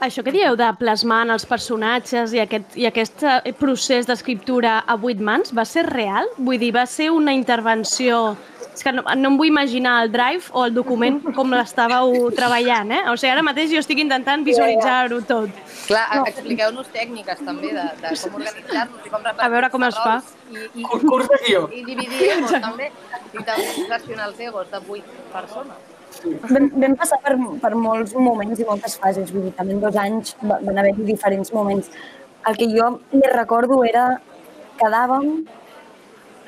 Això 0.01 0.23
que 0.25 0.33
dieu 0.33 0.55
de 0.57 0.65
plasmar 0.79 1.19
en 1.27 1.35
els 1.35 1.43
personatges 1.45 2.31
i 2.33 2.39
aquest, 2.41 2.73
i 2.73 2.87
aquest 2.89 3.21
eh, 3.21 3.51
procés 3.53 4.09
d'escriptura 4.09 4.79
a 4.89 4.95
vuit 4.97 5.21
mans 5.21 5.53
va 5.53 5.65
ser 5.69 5.85
real? 5.91 6.25
Vull 6.39 6.57
dir, 6.57 6.71
va 6.73 6.87
ser 6.89 7.11
una 7.13 7.35
intervenció 7.37 8.31
és 8.81 8.85
que 8.87 8.93
no, 8.97 9.03
no 9.05 9.29
em 9.29 9.37
vull 9.37 9.49
imaginar 9.51 9.99
el 10.03 10.09
drive 10.11 10.49
o 10.57 10.63
el 10.65 10.73
document 10.73 11.19
com 11.37 11.53
l'estàveu 11.53 12.31
treballant, 12.37 12.89
eh? 12.97 13.01
O 13.11 13.13
sigui, 13.13 13.29
ara 13.35 13.43
mateix 13.45 13.69
jo 13.69 13.81
estic 13.81 14.01
intentant 14.01 14.41
visualitzar-ho 14.47 15.21
tot. 15.29 15.61
Clar, 15.85 16.07
no. 16.17 16.25
expliqueu-nos 16.31 16.89
tècniques 16.95 17.43
també 17.45 17.75
de, 17.75 17.85
de 18.01 18.15
com 18.23 18.39
organitzar-nos 18.41 19.05
i 19.05 19.13
com 19.13 19.29
A 19.29 19.51
veure 19.53 19.69
com 19.75 19.85
es 19.85 20.01
fa. 20.01 20.17
I, 20.49 20.65
i, 20.81 20.87
Curs 21.05 21.29
de 21.29 21.39
guió. 21.45 21.63
I 21.69 21.85
dividir 21.85 22.31
egos 22.39 22.57
també, 22.57 22.89
i 23.29 23.45
també 23.51 23.69
gestionar 23.93 24.31
els 24.31 24.43
egos 24.49 24.73
de 24.73 24.81
vuit 24.89 25.15
persones. 25.35 25.87
Vam, 26.49 26.67
vam 26.81 26.97
passar 26.99 27.21
per, 27.23 27.37
per 27.61 27.73
molts 27.77 28.17
moments 28.17 28.59
i 28.59 28.67
moltes 28.67 28.97
fases, 28.99 29.29
vull 29.31 29.45
dir, 29.47 29.55
també 29.61 29.77
en 29.77 29.85
dos 29.85 29.95
anys 30.01 30.35
van 30.41 30.73
haver-hi 30.73 31.05
diferents 31.13 31.53
moments. 31.53 31.93
El 32.49 32.57
que 32.57 32.67
jo 32.73 32.95
més 33.13 33.31
recordo 33.37 33.83
era 33.85 34.09
quedàvem, 34.81 35.33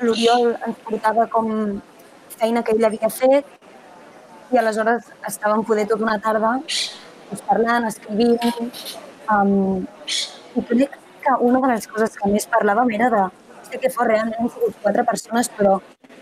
l'Oriol 0.02 0.56
ens 0.66 0.86
portava 0.86 1.30
com 1.30 1.50
feina 2.40 2.62
que 2.64 2.74
ell 2.74 2.88
havia 2.88 3.10
fet 3.12 3.48
i 4.52 4.58
aleshores 4.60 5.08
estàvem 5.28 5.64
poder 5.66 5.86
tota 5.90 6.06
una 6.06 6.18
tarda 6.22 6.52
doncs, 6.58 7.42
parlant, 7.48 7.88
escrivint. 7.88 8.70
Um, 9.32 9.86
I 10.54 10.62
crec 10.68 10.98
que 11.24 11.36
una 11.40 11.60
de 11.64 11.72
les 11.72 11.88
coses 11.90 12.14
que 12.18 12.30
més 12.30 12.46
parlàvem 12.52 12.92
era 12.98 13.08
de 13.10 13.22
sé 13.70 13.80
que 13.80 13.90
fort, 13.90 14.10
realment 14.10 14.36
hem 14.38 14.50
sigut 14.52 14.76
quatre 14.82 15.04
persones, 15.08 15.50
però 15.56 15.78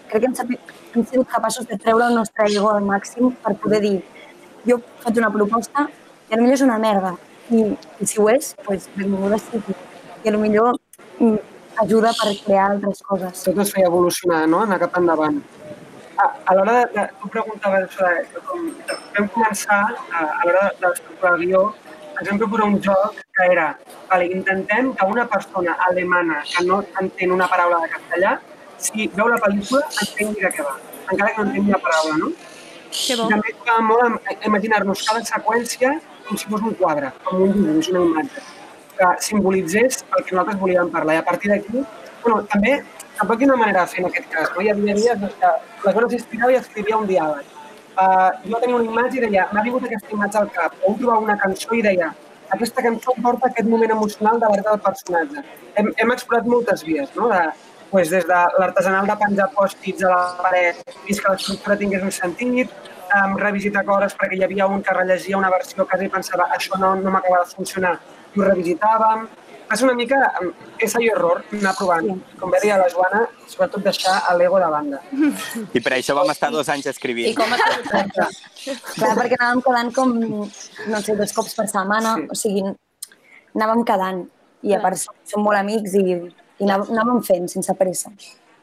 crec 0.09 0.23
que 0.23 0.29
hem, 0.31 0.37
sabit, 0.39 0.73
hem 0.95 1.07
sigut 1.11 1.29
capaços 1.29 1.67
de 1.69 1.79
treure 1.85 2.09
el 2.09 2.17
nostre 2.21 2.47
ego 2.49 2.71
al 2.71 2.85
màxim 2.87 3.33
per 3.45 3.55
poder 3.65 3.83
dir 3.85 3.97
jo 4.69 4.79
faig 5.03 5.19
una 5.21 5.33
proposta 5.35 5.89
i 6.31 6.37
potser 6.39 6.53
és 6.55 6.65
una 6.65 6.79
merda. 6.83 7.17
I, 7.53 7.65
i 8.01 8.09
si 8.09 8.21
ho 8.23 8.29
és, 8.33 8.55
doncs 8.65 8.89
benvinguda 8.97 9.41
sigui. 9.43 9.75
I 10.23 10.31
potser 10.31 10.69
mm, 11.19 11.39
ajuda 11.83 12.13
per 12.17 12.31
crear 12.45 12.69
altres 12.71 13.03
coses. 13.09 13.43
Tot 13.49 13.59
ens 13.59 13.75
feia 13.75 13.91
evolucionar, 13.91 14.45
no? 14.49 14.63
anar 14.65 14.79
cap 14.85 14.97
endavant 15.01 15.43
a, 16.19 16.29
a 16.45 16.55
l'hora 16.55 16.75
de, 16.79 16.85
de, 16.95 17.07
tu 17.21 17.29
preguntaves 17.29 17.97
sobre 17.97 18.43
com 18.49 18.69
vam 19.17 19.29
començar, 19.37 19.81
a, 20.13 20.23
a 20.25 20.47
l'hora 20.47 20.69
d'estructurar 20.81 21.35
el 21.37 21.45
guió, 21.47 21.65
ens 22.21 22.31
vam 22.31 22.41
proposar 22.43 22.69
un 22.69 22.79
joc 22.87 23.21
que 23.37 23.49
era, 23.55 23.67
vale, 24.11 24.31
intentem 24.37 24.93
que 24.95 25.11
una 25.17 25.27
persona 25.29 25.77
alemana 25.89 26.43
que 26.49 26.65
no 26.69 26.83
entén 27.01 27.33
una 27.33 27.49
paraula 27.49 27.83
de 27.85 27.93
castellà, 27.97 28.39
si 28.79 29.09
veu 29.17 29.29
la 29.33 29.41
pel·lícula, 29.43 29.83
entengui 30.07 30.47
de 30.47 30.55
què 30.57 30.67
va, 30.67 30.79
encara 31.09 31.31
que 31.33 31.43
no 31.43 31.49
entengui 31.51 31.77
la 31.77 31.83
paraula, 31.87 32.17
no? 32.25 32.33
Que 32.93 33.17
bo. 33.17 33.27
I 33.27 33.33
també 33.33 33.55
jugàvem 33.57 33.87
molt 33.89 34.33
a 34.33 34.35
imaginar-nos 34.49 35.05
cada 35.09 35.23
seqüència 35.29 35.95
com 36.27 36.39
si 36.39 36.51
fos 36.51 36.67
un 36.69 36.75
quadre, 36.81 37.13
com 37.25 37.45
un 37.47 37.55
dibuix, 37.57 37.89
una 37.93 38.05
imatge, 38.09 38.43
que 38.99 39.09
simbolitzés 39.27 40.03
el 40.05 40.25
que 40.25 40.37
nosaltres 40.37 40.61
volíem 40.61 40.91
parlar. 40.93 41.17
I 41.17 41.23
a 41.23 41.27
partir 41.29 41.51
d'aquí, 41.53 41.85
bueno, 42.23 42.43
també 42.53 42.83
tampoc 43.23 43.41
hi 43.41 43.47
ha 43.47 43.53
una 43.53 43.61
manera 43.63 43.87
de 43.87 43.95
fer 43.95 44.03
en 44.03 44.11
aquest 44.11 44.29
cas. 44.35 44.53
No? 44.55 44.63
Hi 44.63 44.71
havia 44.73 44.95
dies 44.99 45.21
doncs, 45.23 45.39
que 45.41 45.87
la 45.87 45.95
Joana 45.95 46.11
s'inspirava 46.13 46.53
i 46.53 46.61
escrivia 46.61 46.99
un 46.99 47.09
diàleg. 47.11 47.59
Uh, 47.93 48.29
jo 48.49 48.59
tenia 48.61 48.77
una 48.79 48.89
imatge 48.89 49.19
i 49.21 49.25
deia, 49.27 49.49
m'ha 49.53 49.65
vingut 49.67 49.89
aquesta 49.89 50.15
imatge 50.17 50.41
al 50.41 50.49
cap. 50.57 50.79
O 50.83 50.95
trobava 50.99 51.27
una 51.27 51.37
cançó 51.41 51.77
i 51.79 51.83
deia, 51.87 52.09
aquesta 52.57 52.85
cançó 52.85 53.15
porta 53.25 53.49
aquest 53.49 53.69
moment 53.69 53.93
emocional 53.95 54.41
de 54.41 54.49
l'art 54.53 54.71
del 54.71 54.81
personatge. 54.87 55.45
Hem, 55.77 55.93
hem 56.05 56.15
explorat 56.15 56.49
moltes 56.55 56.83
vies, 56.89 57.13
no? 57.19 57.29
De, 57.33 57.43
pues, 57.93 58.11
des 58.11 58.27
de 58.29 58.41
l'artesanal 58.59 59.07
de 59.11 59.19
penjar 59.21 59.51
pòstits 59.59 60.09
a 60.09 60.15
la 60.15 60.23
paret 60.41 60.81
fins 61.05 61.21
que 61.21 61.35
l'estructura 61.35 61.77
tingués 61.83 62.09
un 62.09 62.15
sentit, 62.17 62.73
um, 63.19 63.37
revisitar 63.45 63.85
coses 63.89 64.17
perquè 64.19 64.41
hi 64.41 64.45
havia 64.49 64.67
un 64.67 64.83
que 64.83 64.97
rellegia 64.97 65.39
una 65.39 65.53
versió 65.53 65.87
que 65.87 66.01
i 66.05 66.11
pensava 66.17 66.49
això 66.57 66.81
no, 66.81 66.95
no 67.05 67.15
m'acaba 67.15 67.45
de 67.45 67.55
funcionar 67.55 67.95
i 68.33 68.41
ho 68.41 68.49
revisitàvem, 68.49 69.27
va 69.73 69.77
ser 69.81 69.87
una 69.87 69.95
mica 69.97 70.19
ensaio 70.85 71.07
i 71.07 71.11
error, 71.15 71.39
anar 71.57 71.73
provant. 71.79 72.11
Com 72.41 72.51
bé 72.53 72.59
deia 72.61 72.77
la 72.81 72.91
Joana, 72.93 73.23
sobretot 73.49 73.85
deixar 73.87 74.19
l'ego 74.37 74.59
de 74.61 74.69
banda. 74.75 75.01
I 75.73 75.81
per 75.81 75.95
això 75.97 76.17
vam 76.19 76.29
estar 76.35 76.51
dos 76.53 76.69
anys 76.75 76.91
escrivint. 76.93 77.31
I 77.31 77.37
com 77.39 77.55
es 77.57 77.63
Clar, 78.93 79.15
perquè 79.17 79.39
anàvem 79.39 79.63
quedant 79.65 79.95
com, 79.97 80.13
no 80.93 81.01
sé, 81.03 81.17
dos 81.19 81.33
cops 81.35 81.57
per 81.57 81.67
setmana, 81.73 82.19
sí. 82.21 82.29
o 82.29 82.39
sigui, 82.43 82.67
anàvem 83.57 83.83
quedant. 83.89 84.23
I 84.63 84.77
a 84.77 84.83
part 84.85 85.01
som 85.01 85.43
molt 85.43 85.59
amics 85.59 85.97
i, 85.99 86.19
i 86.63 86.69
anàvem 86.69 87.25
fent 87.27 87.49
sense 87.51 87.75
pressa. 87.81 88.13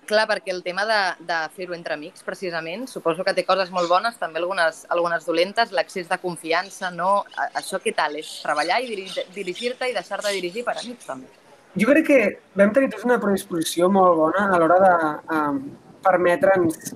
Clar, 0.09 0.25
perquè 0.25 0.49
el 0.49 0.63
tema 0.65 0.87
de, 0.89 0.99
de 1.29 1.35
fer-ho 1.53 1.75
entre 1.77 1.93
amics, 1.93 2.23
precisament, 2.25 2.87
suposo 2.89 3.21
que 3.25 3.33
té 3.37 3.43
coses 3.45 3.69
molt 3.69 3.91
bones, 3.91 4.15
també 4.17 4.41
algunes, 4.41 4.81
algunes 4.89 5.27
dolentes, 5.27 5.69
l'accés 5.75 6.09
de 6.09 6.17
confiança, 6.23 6.89
no? 6.89 7.11
Això 7.59 7.77
què 7.83 7.93
tal 7.93 8.17
és? 8.17 8.31
Treballar 8.41 8.79
i 8.81 8.89
dirigir-te 9.35 9.91
i 9.91 9.93
deixar-te 9.93 10.33
dirigir 10.33 10.65
per 10.65 10.79
amics, 10.79 11.11
també. 11.11 11.29
Jo 11.77 11.85
crec 11.91 12.07
que 12.07 12.19
vam 12.57 12.73
tenir 12.73 12.89
tots 12.89 13.05
una 13.05 13.19
predisposició 13.21 13.91
molt 13.93 14.17
bona 14.17 14.47
a 14.49 14.57
l'hora 14.57 14.79
de 14.81 14.93
um, 15.37 15.61
permetre'ns 16.01 16.89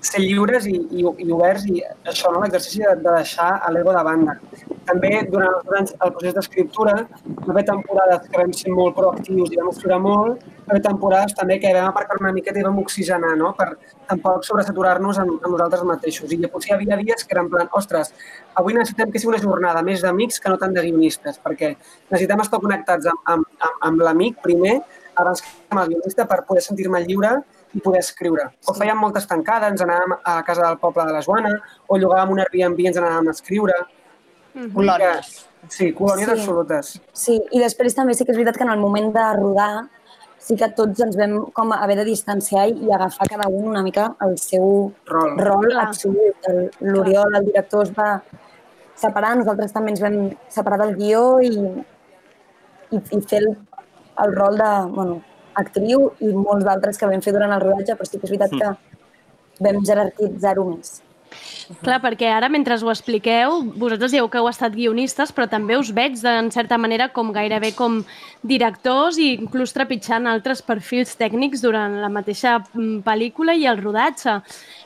ser 0.00 0.22
lliures 0.22 0.66
i, 0.66 0.76
i, 0.96 1.04
i 1.04 1.32
oberts 1.32 1.66
i 1.68 1.80
això, 2.08 2.30
no? 2.32 2.40
l'exercici 2.42 2.82
de, 2.82 2.94
de 3.02 3.14
deixar 3.18 3.50
l'ego 3.74 3.92
de 3.92 4.04
banda. 4.06 4.36
També 4.88 5.10
durant 5.28 5.58
els 5.58 5.74
anys 5.78 5.92
el 6.06 6.12
procés 6.14 6.36
d'escriptura 6.36 6.94
va 7.04 7.52
haver 7.52 7.64
temporades 7.68 8.24
que 8.28 8.40
vam 8.40 8.54
ser 8.56 8.72
molt 8.74 8.96
proactius 8.96 9.52
i 9.52 9.60
vam 9.60 9.68
escriure 9.72 9.98
molt, 10.02 10.46
va 10.64 10.74
haver 10.74 10.82
temporades 10.86 11.36
també 11.36 11.58
que 11.62 11.74
vam 11.76 11.90
aparcar 11.90 12.16
una 12.20 12.32
miqueta 12.36 12.62
i 12.62 12.64
vam 12.66 12.80
oxigenar, 12.82 13.34
no? 13.38 13.52
per 13.58 13.68
tampoc 14.08 14.48
sobresaturar-nos 14.48 15.20
amb, 15.22 15.36
amb 15.38 15.52
nosaltres 15.52 15.84
mateixos. 15.92 16.32
I 16.32 16.40
potser 16.48 16.72
hi 16.72 16.76
havia 16.78 16.98
dies 17.02 17.26
que 17.26 17.36
eren 17.36 17.52
plan, 17.52 17.68
ostres, 17.76 18.14
avui 18.58 18.78
necessitem 18.78 19.12
que 19.12 19.20
sigui 19.22 19.34
una 19.34 19.44
jornada 19.44 19.84
més 19.86 20.02
d'amics 20.06 20.40
que 20.40 20.50
no 20.52 20.58
tant 20.58 20.74
de 20.74 20.86
guionistes, 20.88 21.38
perquè 21.44 21.74
necessitem 21.76 22.42
estar 22.46 22.62
connectats 22.64 23.12
amb, 23.12 23.22
amb, 23.36 23.48
amb, 23.60 23.78
amb 23.90 24.04
l'amic 24.08 24.40
primer 24.42 24.80
abans 25.20 25.42
que 25.44 25.50
amb 25.70 25.82
el 25.82 25.92
guionista 25.92 26.26
per 26.26 26.42
poder 26.48 26.62
sentir-me 26.64 27.02
lliure 27.04 27.36
i 27.74 27.80
poder 27.80 28.00
escriure. 28.02 28.48
O 28.66 28.74
fèiem 28.74 28.98
moltes 28.98 29.28
tancades, 29.30 29.74
ens 29.74 29.84
anàvem 29.84 30.16
a 30.18 30.40
la 30.40 30.42
casa 30.46 30.66
del 30.66 30.80
poble 30.82 31.06
de 31.06 31.14
la 31.14 31.22
Joana, 31.26 31.52
o 31.86 31.98
llogàvem 31.98 32.34
un 32.34 32.42
Airbnb 32.44 32.82
i 32.82 32.90
ens 32.90 32.98
anàvem 32.98 33.28
a 33.28 33.36
escriure. 33.36 33.78
Mm 34.54 34.60
-hmm. 34.62 34.74
Colònies. 34.74 35.46
Sí, 35.68 35.92
colònies 35.92 36.26
sí. 36.26 36.32
absolutes. 36.32 37.00
Sí, 37.12 37.40
i 37.52 37.60
després 37.60 37.94
també 37.94 38.14
sí 38.14 38.24
que 38.24 38.32
és 38.32 38.38
veritat 38.38 38.56
que 38.56 38.64
en 38.64 38.70
el 38.70 38.80
moment 38.80 39.12
de 39.12 39.26
rodar 39.36 39.88
sí 40.38 40.56
que 40.56 40.70
tots 40.76 41.00
ens 41.04 41.16
vam 41.16 41.34
com 41.52 41.72
haver 41.72 41.96
de 42.00 42.04
distanciar 42.04 42.68
i 42.68 42.90
agafar 42.92 43.28
cada 43.28 43.48
un 43.48 43.68
una 43.68 43.82
mica 43.82 44.14
el 44.26 44.38
seu 44.38 44.92
rol, 45.06 45.36
rol 45.38 45.78
absolut. 45.78 46.48
L'Oriol, 46.80 47.34
el 47.36 47.44
director, 47.44 47.82
es 47.84 47.92
va 47.92 48.22
separar, 48.96 49.36
nosaltres 49.36 49.72
també 49.72 49.90
ens 49.94 50.00
vam 50.00 50.30
separar 50.48 50.78
del 50.78 50.94
guió 50.96 51.24
i, 51.44 51.52
i, 52.90 52.96
i 52.96 53.20
fer 53.20 53.42
el, 53.42 53.50
el 54.24 54.34
rol 54.36 54.56
de 54.60 54.70
bueno, 54.96 55.20
actriu 55.58 56.10
i 56.20 56.32
molts 56.34 56.66
d'altres 56.66 56.98
que 56.98 57.10
vam 57.10 57.22
fer 57.24 57.34
durant 57.36 57.52
el 57.54 57.62
rodatge, 57.62 57.96
però 57.98 58.08
sí 58.08 58.18
que 58.18 58.26
és 58.28 58.34
veritat 58.34 58.56
que 58.56 58.74
vam 59.66 59.84
jerarquitzar-ho 59.86 60.66
més. 60.72 61.00
Clar, 61.84 62.00
perquè 62.02 62.26
ara, 62.34 62.48
mentre 62.50 62.74
ho 62.82 62.90
expliqueu, 62.90 63.60
vosaltres 63.78 64.10
dieu 64.10 64.26
que 64.28 64.40
heu 64.40 64.48
estat 64.50 64.74
guionistes, 64.74 65.30
però 65.30 65.46
també 65.46 65.76
us 65.78 65.92
veig, 65.94 66.16
en 66.26 66.50
certa 66.50 66.78
manera, 66.82 67.06
com 67.14 67.30
gairebé 67.32 67.70
com 67.78 68.00
directors 68.42 69.20
i 69.22 69.28
inclús 69.36 69.70
trepitjant 69.76 70.26
altres 70.26 70.64
perfils 70.66 71.14
tècnics 71.20 71.62
durant 71.62 72.00
la 72.02 72.10
mateixa 72.10 72.58
mm, 72.58 73.04
pel·lícula 73.06 73.54
i 73.54 73.68
el 73.70 73.78
rodatge. 73.78 74.40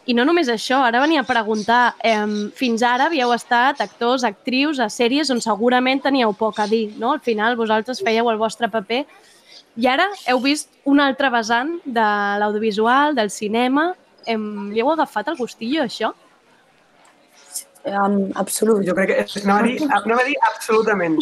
I 0.04 0.16
no 0.18 0.28
només 0.28 0.50
això, 0.52 0.82
ara 0.84 1.00
venia 1.00 1.24
a 1.24 1.28
preguntar, 1.28 1.94
eh, 2.04 2.50
fins 2.58 2.84
ara 2.84 3.08
havíeu 3.08 3.32
estat 3.32 3.80
actors, 3.80 4.26
actrius 4.28 4.82
a 4.84 4.90
sèries 4.92 5.32
on 5.32 5.40
segurament 5.40 6.04
teníeu 6.04 6.36
poc 6.36 6.60
a 6.60 6.68
dir, 6.68 6.90
no? 7.00 7.14
Al 7.16 7.24
final 7.24 7.56
vosaltres 7.56 8.04
fèieu 8.04 8.28
el 8.28 8.40
vostre 8.40 8.68
paper 8.68 9.06
i 9.76 9.86
ara 9.90 10.06
heu 10.30 10.38
vist 10.44 10.68
una 10.84 11.06
altra 11.10 11.30
vessant 11.30 11.78
de 11.84 12.04
l'audiovisual, 12.40 13.14
del 13.14 13.30
cinema. 13.30 13.94
Em, 14.26 14.70
li 14.72 14.80
heu 14.80 14.90
agafat 14.92 15.28
el 15.32 15.36
gustillo, 15.36 15.82
això? 15.84 16.12
Um, 17.84 18.30
absolut. 18.40 18.80
Jo 18.86 18.94
crec 18.96 19.10
que 19.12 19.40
anava 19.42 19.60
a 19.60 19.66
dir, 19.68 19.74
anava 19.92 20.22
a 20.22 20.24
dir 20.24 20.36
absolutament. 20.48 21.18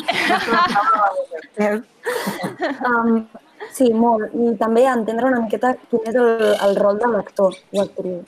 um, 2.87 3.27
sí, 3.75 3.89
molt. 3.93 4.31
I 4.35 4.53
també 4.61 4.85
entendre 4.87 5.27
una 5.31 5.41
miqueta 5.43 5.75
quin 5.91 6.07
és 6.11 6.15
el, 6.19 6.31
el 6.69 6.77
rol 6.79 7.01
de 7.03 7.11
l'actor 7.15 7.57
o 7.73 7.83
actriu. 7.83 8.21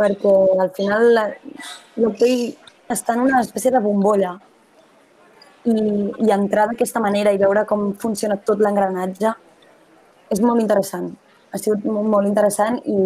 Perquè 0.00 0.34
al 0.64 0.70
final 0.76 1.10
la- 1.14 1.28
l'actor 2.00 2.32
està 2.90 3.14
en 3.18 3.26
una 3.28 3.42
espècie 3.44 3.70
de 3.74 3.82
bombolla 3.84 4.38
i, 5.68 5.74
i 6.24 6.32
entrar 6.32 6.68
d'aquesta 6.70 7.02
manera 7.02 7.32
i 7.34 7.40
veure 7.40 7.66
com 7.68 7.90
funciona 8.00 8.38
tot 8.46 8.62
l'engranatge 8.62 9.32
és 10.30 10.40
molt 10.40 10.62
interessant. 10.62 11.10
Ha 11.50 11.58
sigut 11.58 11.84
molt, 11.84 12.08
molt 12.08 12.28
interessant 12.28 12.78
i, 12.86 12.98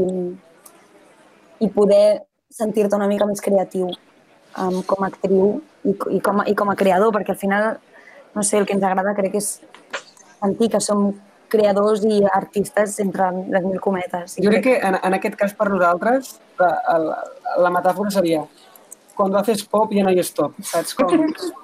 i 1.65 1.71
poder 1.75 2.25
sentir-te 2.53 2.97
una 2.97 3.09
mica 3.11 3.27
més 3.27 3.43
creatiu 3.43 3.89
um, 3.89 4.81
com 4.87 5.05
a 5.05 5.11
actriu 5.11 5.61
i, 5.83 5.95
i, 5.95 6.21
com 6.23 6.43
a, 6.43 6.49
i 6.51 6.55
com 6.59 6.71
a 6.71 6.77
creador, 6.79 7.13
perquè 7.15 7.35
al 7.35 7.41
final, 7.41 7.71
no 8.37 8.45
sé, 8.45 8.61
el 8.61 8.69
que 8.69 8.77
ens 8.77 8.85
agrada 8.85 9.17
crec 9.17 9.35
que 9.35 9.43
és 9.43 9.57
sentir 10.39 10.71
que 10.75 10.83
som 10.85 11.09
creadors 11.55 12.05
i 12.07 12.21
artistes 12.35 12.99
entre 13.03 13.31
les 13.53 13.65
mil 13.65 13.81
cometes. 13.83 14.39
Jo 14.43 14.53
crec 14.53 14.65
que 14.69 14.77
en, 14.79 14.99
en 14.99 15.19
aquest 15.19 15.39
cas 15.41 15.55
per 15.57 15.69
nosaltres 15.73 16.37
la, 16.61 16.71
la, 17.09 17.19
la 17.67 17.75
metàfora 17.75 18.13
seria 18.15 18.45
quan 19.15 19.35
haces 19.39 19.63
pop 19.71 19.93
ja 19.95 20.03
no 20.05 20.11
hi 20.11 20.19
ha 20.19 20.27
stop, 20.27 20.57
saps? 20.67 20.97
Com 20.99 21.15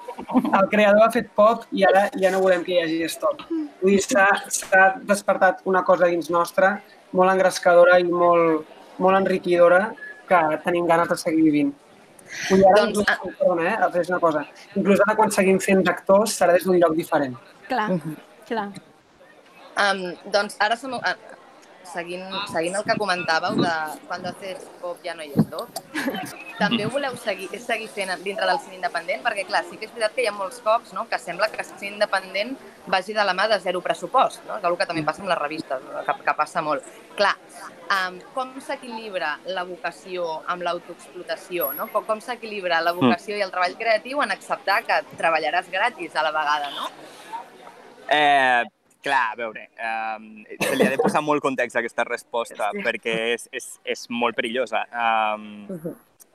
el 0.59 0.69
creador 0.71 1.03
ha 1.05 1.11
fet 1.13 1.29
pop 1.35 1.65
i 1.71 1.85
ara 1.87 2.07
ja 2.21 2.31
no 2.33 2.41
volem 2.43 2.63
que 2.65 2.75
hi 2.75 2.81
hagi 2.83 3.09
stop. 3.09 3.45
Vull 3.81 3.95
dir, 3.95 4.01
s'ha 4.05 4.87
despertat 5.09 5.61
una 5.71 5.83
cosa 5.87 6.09
dins 6.11 6.29
nostra 6.33 6.75
molt 7.17 7.33
engrescadora 7.33 7.99
i 7.99 8.07
molt, 8.07 8.67
molt 9.03 9.19
enriquidora 9.19 9.89
que 10.29 10.41
tenim 10.65 10.87
ganes 10.87 11.09
de 11.11 11.17
seguir 11.19 11.43
vivint. 11.47 11.73
Vull 12.49 12.61
dir, 12.61 12.67
ara, 12.69 12.85
Doncs, 12.85 13.01
inclús, 13.01 13.35
perdona, 13.39 13.65
eh? 13.71 13.89
És 14.01 14.11
una 14.13 14.21
cosa. 14.23 14.45
Inclús 14.79 15.03
ara 15.05 15.17
quan 15.19 15.33
seguim 15.35 15.59
fent 15.63 15.83
d'actors 15.87 16.37
serà 16.39 16.55
des 16.55 16.67
d'un 16.67 16.79
lloc 16.79 16.95
diferent. 16.95 17.35
Clar, 17.67 17.89
clar. 18.47 18.69
Um, 19.81 20.01
doncs 20.31 20.57
ara 20.63 20.77
som, 20.79 20.95
seguint, 21.93 22.25
seguint 22.51 22.77
el 22.79 22.85
que 22.87 22.95
comentàveu 22.99 23.57
de 23.59 23.73
quan 24.07 24.25
haces 24.29 24.63
pop 24.81 24.99
ja 25.05 25.15
no 25.17 25.25
hi 25.25 25.31
és 25.37 25.47
tot, 25.51 25.81
també 26.61 26.87
voleu 26.91 27.15
seguir, 27.21 27.49
seguir 27.61 27.89
fent 27.91 28.13
dintre 28.23 28.47
del 28.49 28.59
cine 28.63 28.79
independent? 28.79 29.23
Perquè, 29.25 29.45
clar, 29.49 29.63
sí 29.67 29.77
que 29.77 29.87
és 29.89 29.93
veritat 29.93 30.15
que 30.15 30.25
hi 30.25 30.29
ha 30.31 30.35
molts 30.35 30.61
cops 30.65 30.95
no? 30.97 31.07
que 31.11 31.19
sembla 31.21 31.49
que 31.51 31.61
el 31.63 31.69
cine 31.71 31.95
independent 31.99 32.55
vagi 32.91 33.15
de 33.17 33.25
la 33.27 33.35
mà 33.37 33.47
de 33.51 33.59
zero 33.63 33.81
pressupost, 33.85 34.43
no? 34.47 34.57
és 34.57 34.65
una 34.65 34.79
que 34.79 34.89
també 34.89 35.05
passa 35.07 35.23
amb 35.23 35.31
les 35.31 35.39
revistes, 35.41 35.87
que, 36.07 36.17
que 36.25 36.35
passa 36.37 36.63
molt. 36.65 36.87
Clar, 37.19 37.35
um, 37.97 38.19
com 38.35 38.53
s'equilibra 38.63 39.35
la 39.53 39.65
vocació 39.67 40.41
amb 40.51 40.65
l'autoexplotació? 40.67 41.71
No? 41.77 41.87
Com, 41.93 42.07
com 42.09 42.21
s'equilibra 42.23 42.81
la 42.83 42.95
vocació 42.97 43.37
i 43.37 43.45
el 43.45 43.53
treball 43.53 43.77
creatiu 43.79 44.23
en 44.23 44.33
acceptar 44.33 44.81
que 44.87 45.01
treballaràs 45.17 45.71
gratis 45.71 46.15
a 46.15 46.25
la 46.25 46.35
vegada, 46.35 46.71
no? 46.77 46.91
Eh, 48.11 48.63
clar, 49.01 49.31
a 49.31 49.35
veure, 49.35 49.67
eh, 49.75 50.57
se 50.61 50.75
li 50.75 50.85
ha 50.85 50.93
de 50.93 51.01
posar 51.01 51.23
molt 51.25 51.43
context 51.43 51.77
aquesta 51.79 52.05
resposta 52.07 52.71
perquè 52.85 53.17
és, 53.33 53.47
és, 53.51 53.67
és 53.83 54.05
molt 54.09 54.37
perillosa. 54.37 54.85
Um, 54.93 55.67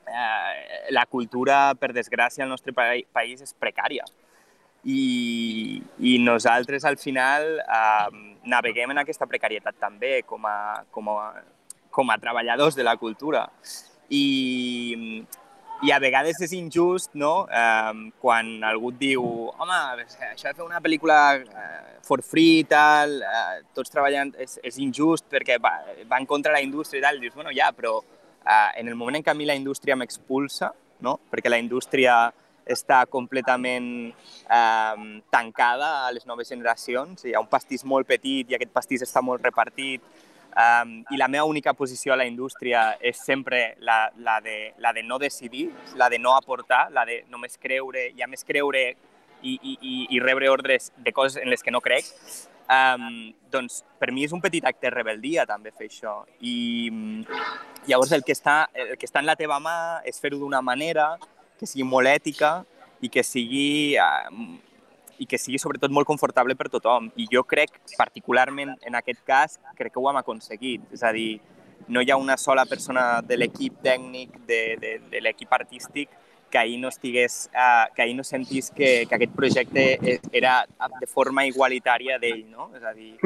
eh, 0.06 0.90
la 0.90 1.06
cultura, 1.06 1.74
per 1.78 1.92
desgràcia, 1.96 2.44
al 2.44 2.52
nostre 2.52 2.74
pa 2.76 2.92
país 3.14 3.42
és 3.42 3.54
precària. 3.58 4.06
I, 4.86 5.82
i 5.98 6.18
nosaltres, 6.22 6.84
al 6.86 6.98
final, 6.98 7.56
eh, 7.58 8.36
naveguem 8.46 8.92
en 8.94 9.02
aquesta 9.02 9.26
precarietat 9.26 9.78
també 9.82 10.20
com 10.26 10.46
a, 10.46 10.84
com 10.94 11.10
a, 11.10 11.18
com 11.90 12.10
a 12.10 12.18
treballadors 12.22 12.78
de 12.78 12.86
la 12.86 12.96
cultura. 13.00 13.46
I, 14.10 15.24
i 15.85 15.93
a 15.93 15.99
vegades 16.01 16.39
és 16.41 16.53
injust, 16.57 17.11
no?, 17.18 17.47
eh, 17.53 18.11
quan 18.22 18.49
algú 18.64 18.93
et 18.95 19.01
diu 19.03 19.24
home, 19.53 19.81
això 20.31 20.49
de 20.49 20.55
fer 20.55 20.64
una 20.64 20.81
pel·lícula 20.81 21.18
eh, 21.37 21.99
for 22.07 22.22
free 22.24 22.62
i 22.62 22.66
tal, 22.70 23.18
eh, 23.20 23.61
tots 23.77 23.93
treballant, 23.93 24.33
és, 24.41 24.57
és 24.64 24.81
injust 24.81 25.29
perquè 25.33 25.59
va, 25.61 25.74
va 26.09 26.20
en 26.20 26.29
contra 26.29 26.55
la 26.55 26.62
indústria 26.64 27.03
i 27.03 27.05
tal, 27.05 27.20
i 27.20 27.27
dius, 27.27 27.37
bueno, 27.37 27.53
ja, 27.53 27.72
però 27.77 27.99
eh, 28.01 28.81
en 28.81 28.89
el 28.89 28.97
moment 28.97 29.20
en 29.20 29.27
què 29.27 29.35
a 29.35 29.37
mi 29.37 29.49
la 29.49 29.59
indústria 29.59 29.99
m'expulsa, 29.99 30.72
no?, 31.05 31.18
perquè 31.31 31.53
la 31.53 31.61
indústria 31.61 32.16
està 32.66 33.05
completament 33.07 33.91
eh, 34.11 35.20
tancada 35.31 35.91
a 36.07 36.12
les 36.14 36.24
noves 36.27 36.49
generacions, 36.51 37.27
hi 37.27 37.37
ha 37.37 37.43
un 37.43 37.51
pastís 37.53 37.85
molt 37.85 38.09
petit 38.09 38.49
i 38.51 38.57
aquest 38.57 38.72
pastís 38.74 39.05
està 39.07 39.22
molt 39.22 39.45
repartit, 39.45 40.03
Um, 40.57 41.04
I 41.12 41.18
la 41.20 41.28
meva 41.28 41.44
única 41.44 41.74
posició 41.74 42.14
a 42.14 42.16
la 42.16 42.24
indústria 42.24 42.96
és 43.04 43.18
sempre 43.20 43.74
la, 43.84 44.11
la, 44.16 44.40
de, 44.40 44.72
la 44.80 44.94
de 44.96 45.02
no 45.02 45.18
decidir, 45.20 45.68
la 46.00 46.09
de 46.09 46.18
no 46.18 46.32
aportar, 46.32 46.86
la 46.96 47.04
de 47.04 47.24
només 47.28 47.59
creure, 47.61 48.07
i 48.16 48.24
a 48.24 48.28
més 48.30 48.44
creure 48.44 48.86
i, 49.42 49.52
i, 49.52 49.74
i, 49.76 49.96
i 50.16 50.20
rebre 50.20 50.48
ordres 50.48 50.92
de 50.96 51.12
coses 51.12 51.42
en 51.42 51.52
les 51.52 51.62
que 51.62 51.74
no 51.74 51.82
crec. 51.84 52.09
Um, 52.66 53.34
doncs 53.52 53.82
per 54.00 54.09
mi 54.11 54.24
és 54.26 54.32
un 54.32 54.40
petit 54.42 54.64
acte 54.64 54.88
de 54.88 54.94
rebeldia 54.94 55.44
també 55.46 55.74
fer 55.76 55.90
això. 55.90 56.22
I 56.40 56.57
llavors 57.86 58.16
el 58.16 58.24
que 58.24 58.32
està, 58.32 58.62
el 58.72 58.96
que 58.96 59.07
està 59.07 59.20
en 59.20 59.28
la 59.28 59.36
teva 59.36 59.61
mà 59.61 59.76
és 60.09 60.16
fer-ho 60.22 60.40
d'una 60.40 60.64
manera 60.64 61.12
que 61.61 61.68
sigui 61.68 61.84
molt 61.84 62.09
ètica 62.09 62.62
i 63.04 63.12
que 63.12 63.22
sigui 63.22 63.96
i 65.18 65.26
que 65.26 65.38
sigui 65.38 65.60
sobretot 65.62 65.92
molt 65.92 66.08
confortable 66.08 66.56
per 66.58 66.68
tothom. 66.72 67.10
I 67.16 67.28
jo 67.32 67.44
crec, 67.48 67.80
particularment 67.98 68.74
en 68.86 68.98
aquest 68.98 69.22
cas, 69.26 69.58
crec 69.78 69.94
que 69.94 70.02
ho 70.02 70.10
hem 70.10 70.20
aconseguit. 70.20 70.84
És 70.92 71.02
a 71.02 71.12
dir, 71.16 71.40
no 71.88 72.02
hi 72.02 72.10
ha 72.10 72.16
una 72.16 72.36
sola 72.36 72.66
persona 72.66 73.22
de 73.22 73.38
l'equip 73.38 73.80
tècnic, 73.82 74.40
de, 74.46 74.62
de, 74.82 74.94
de 75.10 75.22
l'equip 75.22 75.52
artístic, 75.52 76.10
que 76.50 76.58
ahir 76.58 76.78
no 76.78 76.88
estigués, 76.88 77.50
uh, 77.52 77.92
que 77.94 78.02
ahir 78.02 78.14
no 78.16 78.24
sentís 78.24 78.70
que, 78.70 79.06
que 79.08 79.14
aquest 79.14 79.32
projecte 79.34 79.84
era 80.32 80.60
de 81.00 81.06
forma 81.06 81.44
igualitària 81.46 82.20
d'ell, 82.22 82.44
no? 82.50 82.70
És 82.76 82.84
a 82.86 82.92
dir, 82.94 83.16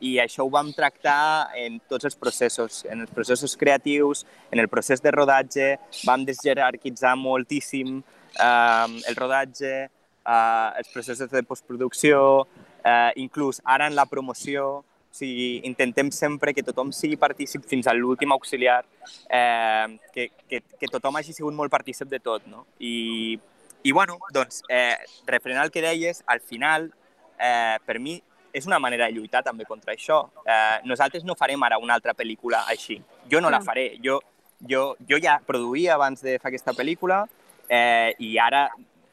i 0.00 0.16
això 0.22 0.46
ho 0.46 0.50
vam 0.52 0.72
tractar 0.72 1.52
en 1.60 1.78
tots 1.88 2.08
els 2.08 2.16
processos, 2.16 2.84
en 2.88 3.04
els 3.04 3.12
processos 3.12 3.56
creatius, 3.60 4.24
en 4.50 4.62
el 4.64 4.68
procés 4.72 5.04
de 5.04 5.12
rodatge, 5.12 5.74
vam 6.08 6.24
desjerarquitzar 6.24 7.16
moltíssim 7.20 8.00
eh, 8.00 8.86
el 9.08 9.18
rodatge, 9.18 9.90
eh, 10.26 10.70
els 10.78 10.92
processos 10.92 11.30
de 11.30 11.42
postproducció, 11.42 12.46
eh, 12.84 13.12
inclús 13.16 13.60
ara 13.64 13.86
en 13.86 13.94
la 13.94 14.06
promoció, 14.06 14.84
o 15.10 15.14
sigui, 15.14 15.60
intentem 15.66 16.12
sempre 16.14 16.54
que 16.54 16.62
tothom 16.62 16.92
sigui 16.94 17.16
partícip 17.18 17.64
fins 17.66 17.88
a 17.90 17.94
l'últim 17.94 18.30
auxiliar, 18.32 18.84
eh, 19.28 19.98
que, 20.14 20.30
que, 20.48 20.62
que 20.78 20.90
tothom 20.90 21.18
hagi 21.18 21.34
sigut 21.34 21.54
molt 21.54 21.72
partícip 21.72 22.08
de 22.08 22.20
tot, 22.22 22.46
no? 22.46 22.66
I, 22.78 23.38
i 23.82 23.92
bueno, 23.92 24.18
doncs, 24.32 24.62
eh, 24.68 24.96
referent 25.26 25.58
al 25.58 25.72
que 25.74 25.82
deies, 25.82 26.22
al 26.26 26.40
final, 26.40 26.92
eh, 27.40 27.78
per 27.86 27.98
mi, 27.98 28.20
és 28.52 28.66
una 28.66 28.78
manera 28.78 29.06
de 29.06 29.14
lluitar 29.14 29.42
també 29.46 29.64
contra 29.64 29.94
això. 29.94 30.24
Eh, 30.44 30.80
nosaltres 30.84 31.24
no 31.24 31.36
farem 31.38 31.62
ara 31.62 31.78
una 31.78 31.94
altra 31.94 32.14
pel·lícula 32.14 32.64
així. 32.68 33.00
Jo 33.30 33.40
no 33.40 33.50
la 33.50 33.60
faré. 33.62 33.92
Jo, 34.02 34.20
jo, 34.68 34.96
jo 35.08 35.18
ja 35.22 35.38
produïa 35.46 35.94
abans 35.94 36.22
de 36.22 36.38
fer 36.38 36.50
aquesta 36.50 36.74
pel·lícula 36.76 37.24
eh, 37.68 38.14
i 38.18 38.36
ara 38.38 38.68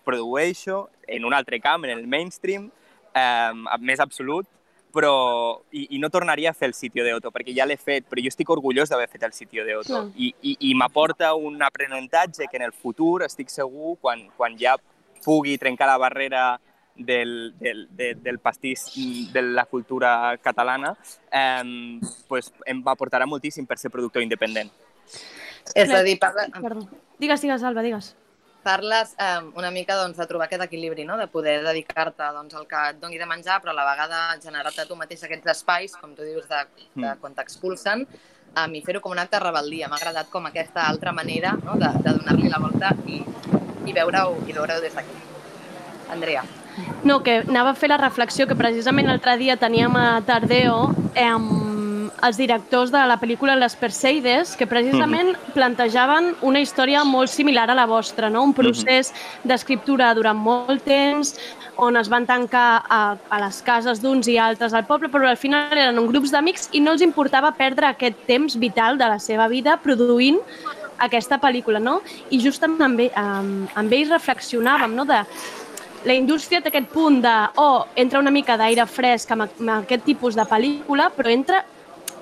produeixo 0.07 0.87
en 1.07 1.27
un 1.27 1.35
altre 1.35 1.59
camp, 1.59 1.85
en 1.85 1.97
el 1.97 2.07
mainstream, 2.07 2.69
eh, 3.13 3.77
més 3.83 3.99
absolut, 3.99 4.47
però, 4.97 5.61
i, 5.75 5.83
i 5.93 5.99
no 6.01 6.09
tornaria 6.09 6.51
a 6.51 6.57
fer 6.57 6.71
el 6.71 6.73
sitio 6.73 7.03
de 7.05 7.13
Otto, 7.13 7.29
perquè 7.33 7.53
ja 7.53 7.67
l'he 7.67 7.77
fet, 7.77 8.07
però 8.09 8.23
jo 8.23 8.31
estic 8.31 8.49
orgullós 8.49 8.89
d'haver 8.89 9.09
fet 9.11 9.27
el 9.27 9.35
sitio 9.35 9.65
de 9.67 9.75
Otto. 9.77 9.93
Clar. 9.93 10.05
I, 10.15 10.31
i, 10.41 10.55
i 10.71 10.73
m'aporta 10.79 11.33
un 11.35 11.61
aprenentatge 11.61 12.47
que 12.49 12.57
en 12.57 12.65
el 12.69 12.73
futur, 12.73 13.21
estic 13.27 13.51
segur, 13.53 13.97
quan, 14.01 14.25
quan 14.37 14.57
ja 14.57 14.77
pugui 15.25 15.57
trencar 15.61 15.89
la 15.91 15.99
barrera 16.01 16.47
del, 16.97 17.53
del, 17.59 17.87
de, 17.93 18.13
del 18.15 18.39
pastís 18.39 18.87
de 19.33 19.41
la 19.43 19.65
cultura 19.69 20.37
catalana, 20.41 20.95
eh, 21.29 21.99
pues 22.27 22.49
em 22.65 22.81
aportarà 22.87 23.27
moltíssim 23.29 23.67
per 23.69 23.77
ser 23.77 23.93
productor 23.93 24.25
independent. 24.25 24.71
És 25.75 25.91
a 25.91 26.01
dir, 26.01 26.17
parla... 26.17 26.47
Perdó. 26.57 26.87
Digues, 27.19 27.43
digues, 27.43 27.61
Alba, 27.65 27.83
digues. 27.85 28.15
Forçar-les 28.67 29.15
eh, 29.17 29.51
una 29.55 29.71
mica 29.71 29.95
doncs, 29.95 30.19
a 30.19 30.27
trobar 30.27 30.47
aquest 30.47 30.63
equilibri, 30.63 31.05
no? 31.05 31.17
de 31.17 31.27
poder 31.27 31.63
dedicar-te 31.63 32.23
doncs, 32.35 32.53
al 32.55 32.67
que 32.67 32.81
et 32.91 32.99
doni 32.99 33.17
de 33.17 33.25
menjar, 33.25 33.61
però 33.61 33.71
a 33.71 33.77
la 33.77 33.85
vegada 33.87 34.37
generar-te 34.43 34.85
tu 34.85 34.95
mateix 34.95 35.23
aquests 35.23 35.51
espais, 35.53 35.95
com 35.95 36.13
tu 36.15 36.23
dius, 36.23 36.47
de, 36.47 36.65
de 36.95 37.07
Mm. 37.07 37.19
quan 37.21 37.33
t'expulsen, 37.33 38.05
um, 38.57 38.73
i 38.75 38.81
fer-ho 38.81 38.99
com 39.01 39.11
un 39.11 39.19
acte 39.19 39.37
de 39.37 39.43
rebel·lia. 39.43 39.87
M'ha 39.87 39.95
agradat 39.95 40.29
com 40.29 40.45
aquesta 40.45 40.87
altra 40.87 41.13
manera 41.13 41.53
no? 41.63 41.75
de, 41.75 41.91
de 42.03 42.13
donar-li 42.19 42.49
la 42.49 42.59
volta 42.59 42.91
i, 43.05 43.23
i 43.85 43.93
veure-ho 43.93 44.43
i 44.47 44.53
veure 44.53 44.81
des 44.81 44.93
d'aquí. 44.93 45.15
Andrea. 46.11 46.43
No, 47.03 47.21
que 47.23 47.43
anava 47.47 47.71
a 47.71 47.75
fer 47.75 47.89
la 47.89 47.97
reflexió 47.97 48.47
que 48.47 48.55
precisament 48.55 49.07
l'altre 49.07 49.37
dia 49.37 49.57
teníem 49.57 49.95
a 49.95 50.21
Tardeo 50.25 50.93
eh, 51.15 51.25
amb 51.25 51.86
els 52.25 52.37
directors 52.39 52.91
de 52.91 53.01
la 53.05 53.17
pel·lícula 53.21 53.55
Les 53.59 53.75
Perseides, 53.77 54.55
que 54.57 54.67
precisament 54.69 55.35
plantejaven 55.53 56.31
una 56.41 56.61
història 56.63 57.03
molt 57.05 57.29
similar 57.29 57.67
a 57.69 57.75
la 57.77 57.85
vostra, 57.85 58.29
no? 58.29 58.43
un 58.43 58.55
procés 58.57 59.13
d'escriptura 59.45 60.13
durant 60.17 60.37
molt 60.37 60.81
temps, 60.87 61.35
on 61.77 61.97
es 61.99 62.09
van 62.09 62.25
tancar 62.25 62.81
a, 62.89 63.01
a 63.29 63.39
les 63.43 63.61
cases 63.61 64.01
d'uns 64.01 64.27
i 64.31 64.39
altres 64.41 64.73
al 64.73 64.87
poble, 64.89 65.11
però 65.13 65.29
al 65.29 65.37
final 65.37 65.77
eren 65.77 66.01
un 66.01 66.09
grups 66.09 66.33
d'amics 66.33 66.71
i 66.73 66.81
no 66.81 66.95
els 66.95 67.05
importava 67.05 67.53
perdre 67.53 67.91
aquest 67.91 68.25
temps 68.25 68.57
vital 68.57 68.97
de 68.97 69.11
la 69.13 69.19
seva 69.21 69.47
vida 69.51 69.77
produint 69.83 70.41
aquesta 70.97 71.37
pel·lícula, 71.37 71.77
no? 71.77 71.99
I 72.33 72.41
justament 72.41 72.81
amb, 72.81 73.05
amb, 73.13 73.77
amb 73.77 73.93
ells 73.93 74.09
reflexionàvem, 74.15 74.97
no?, 74.97 75.05
de 75.05 75.21
la 76.07 76.15
indústria 76.15 76.61
té 76.61 76.71
aquest 76.71 76.87
punt 76.93 77.21
de, 77.21 77.33
oh, 77.59 77.85
entra 77.99 78.21
una 78.21 78.31
mica 78.31 78.55
d'aire 78.57 78.85
fresc 78.89 79.33
amb, 79.33 79.47
amb 79.47 79.73
aquest 79.81 80.05
tipus 80.07 80.37
de 80.37 80.45
pel·lícula, 80.47 81.09
però 81.13 81.29
entra, 81.33 81.63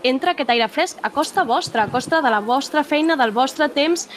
entra 0.08 0.32
aquest 0.36 0.50
aire 0.54 0.68
fresc 0.70 1.00
a 1.04 1.10
costa 1.14 1.44
vostra, 1.44 1.84
a 1.84 1.92
costa 1.92 2.22
de 2.22 2.32
la 2.32 2.40
vostra 2.42 2.84
feina, 2.84 3.16
del 3.20 3.32
vostre 3.36 3.68
temps, 3.70 4.08